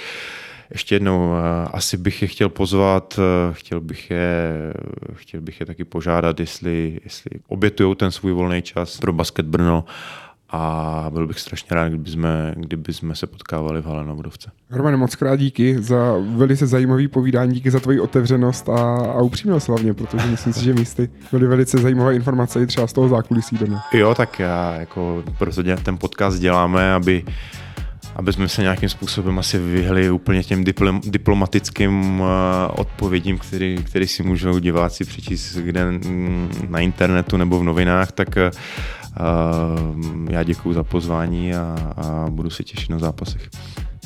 ještě 0.71 0.95
jednou, 0.95 1.33
eh, 1.33 1.67
asi 1.73 1.97
bych 1.97 2.21
je 2.21 2.27
chtěl 2.27 2.49
pozvat, 2.49 3.19
eh, 3.19 3.53
chtěl 3.53 3.79
bych 3.79 4.11
je, 4.11 4.53
chtěl 5.13 5.41
bych 5.41 5.59
je 5.59 5.65
taky 5.65 5.85
požádat, 5.85 6.39
jestli, 6.39 6.99
jestli 7.03 7.31
obětují 7.47 7.95
ten 7.95 8.11
svůj 8.11 8.31
volný 8.31 8.61
čas 8.61 8.97
pro 8.97 9.13
basket 9.13 9.45
Brno 9.45 9.85
a 10.49 11.05
byl 11.13 11.27
bych 11.27 11.39
strašně 11.39 11.67
rád, 11.71 11.87
kdyby 11.87 12.09
jsme, 12.09 12.53
kdyby 12.57 12.93
jsme 12.93 13.15
se 13.15 13.27
potkávali 13.27 13.81
v 13.81 13.85
Hale 13.85 14.05
na 14.05 14.15
Budovce. 14.15 14.51
Romane, 14.69 14.97
moc 14.97 15.15
krát 15.15 15.35
díky 15.35 15.81
za 15.81 16.15
velice 16.35 16.67
zajímavý 16.67 17.07
povídání, 17.07 17.53
díky 17.53 17.71
za 17.71 17.79
tvoji 17.79 17.99
otevřenost 17.99 18.69
a, 18.69 18.95
a 18.95 19.21
upřímnost 19.21 19.67
hlavně, 19.67 19.93
protože 19.93 20.25
myslím 20.27 20.53
si, 20.53 20.63
že 20.63 20.73
místy 20.73 21.09
byly 21.31 21.47
velice 21.47 21.77
zajímavé 21.77 22.15
informace 22.15 22.63
i 22.63 22.67
třeba 22.67 22.87
z 22.87 22.93
toho 22.93 23.09
zákulisí 23.09 23.57
doma. 23.57 23.83
Jo, 23.93 24.15
tak 24.15 24.39
já 24.39 24.75
jako 24.75 25.23
protože 25.37 25.75
ten 25.75 25.97
podcast 25.97 26.39
děláme, 26.39 26.93
aby 26.93 27.23
aby 28.15 28.33
jsme 28.33 28.47
se 28.47 28.61
nějakým 28.61 28.89
způsobem 28.89 29.39
asi 29.39 29.59
vyhli 29.59 30.09
úplně 30.09 30.43
těm 30.43 30.63
diplom, 30.63 31.01
diplomatickým 31.05 32.19
uh, 32.19 32.27
odpovědím, 32.69 33.37
který, 33.37 33.77
který 33.83 34.07
si 34.07 34.23
můžou 34.23 34.59
diváci 34.59 35.05
přečíst 35.05 35.55
kde 35.55 35.85
na 36.69 36.79
internetu 36.79 37.37
nebo 37.37 37.59
v 37.59 37.63
novinách, 37.63 38.11
tak 38.11 38.27
uh, 38.27 38.59
já 40.29 40.43
děkuji 40.43 40.73
za 40.73 40.83
pozvání 40.83 41.53
a, 41.53 41.93
a 41.97 42.29
budu 42.29 42.49
se 42.49 42.63
těšit 42.63 42.89
na 42.89 42.99
zápasech. 42.99 43.49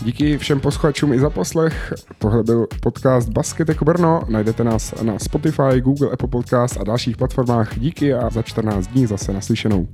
Díky 0.03 0.37
všem 0.37 0.59
posluchačům 0.59 1.13
i 1.13 1.19
za 1.19 1.29
poslech. 1.29 1.93
Tohle 2.19 2.43
byl 2.43 2.67
podcast 2.81 3.29
Basket 3.29 3.69
jako 3.69 3.85
Brno. 3.85 4.21
Najdete 4.29 4.63
nás 4.63 4.93
na 5.01 5.19
Spotify, 5.19 5.81
Google, 5.81 6.09
Apple 6.13 6.27
Podcast 6.27 6.77
a 6.77 6.83
dalších 6.83 7.17
platformách. 7.17 7.79
Díky 7.79 8.13
a 8.13 8.29
za 8.29 8.41
14 8.41 8.87
dní 8.87 9.05
zase 9.05 9.33
naslyšenou. 9.33 9.87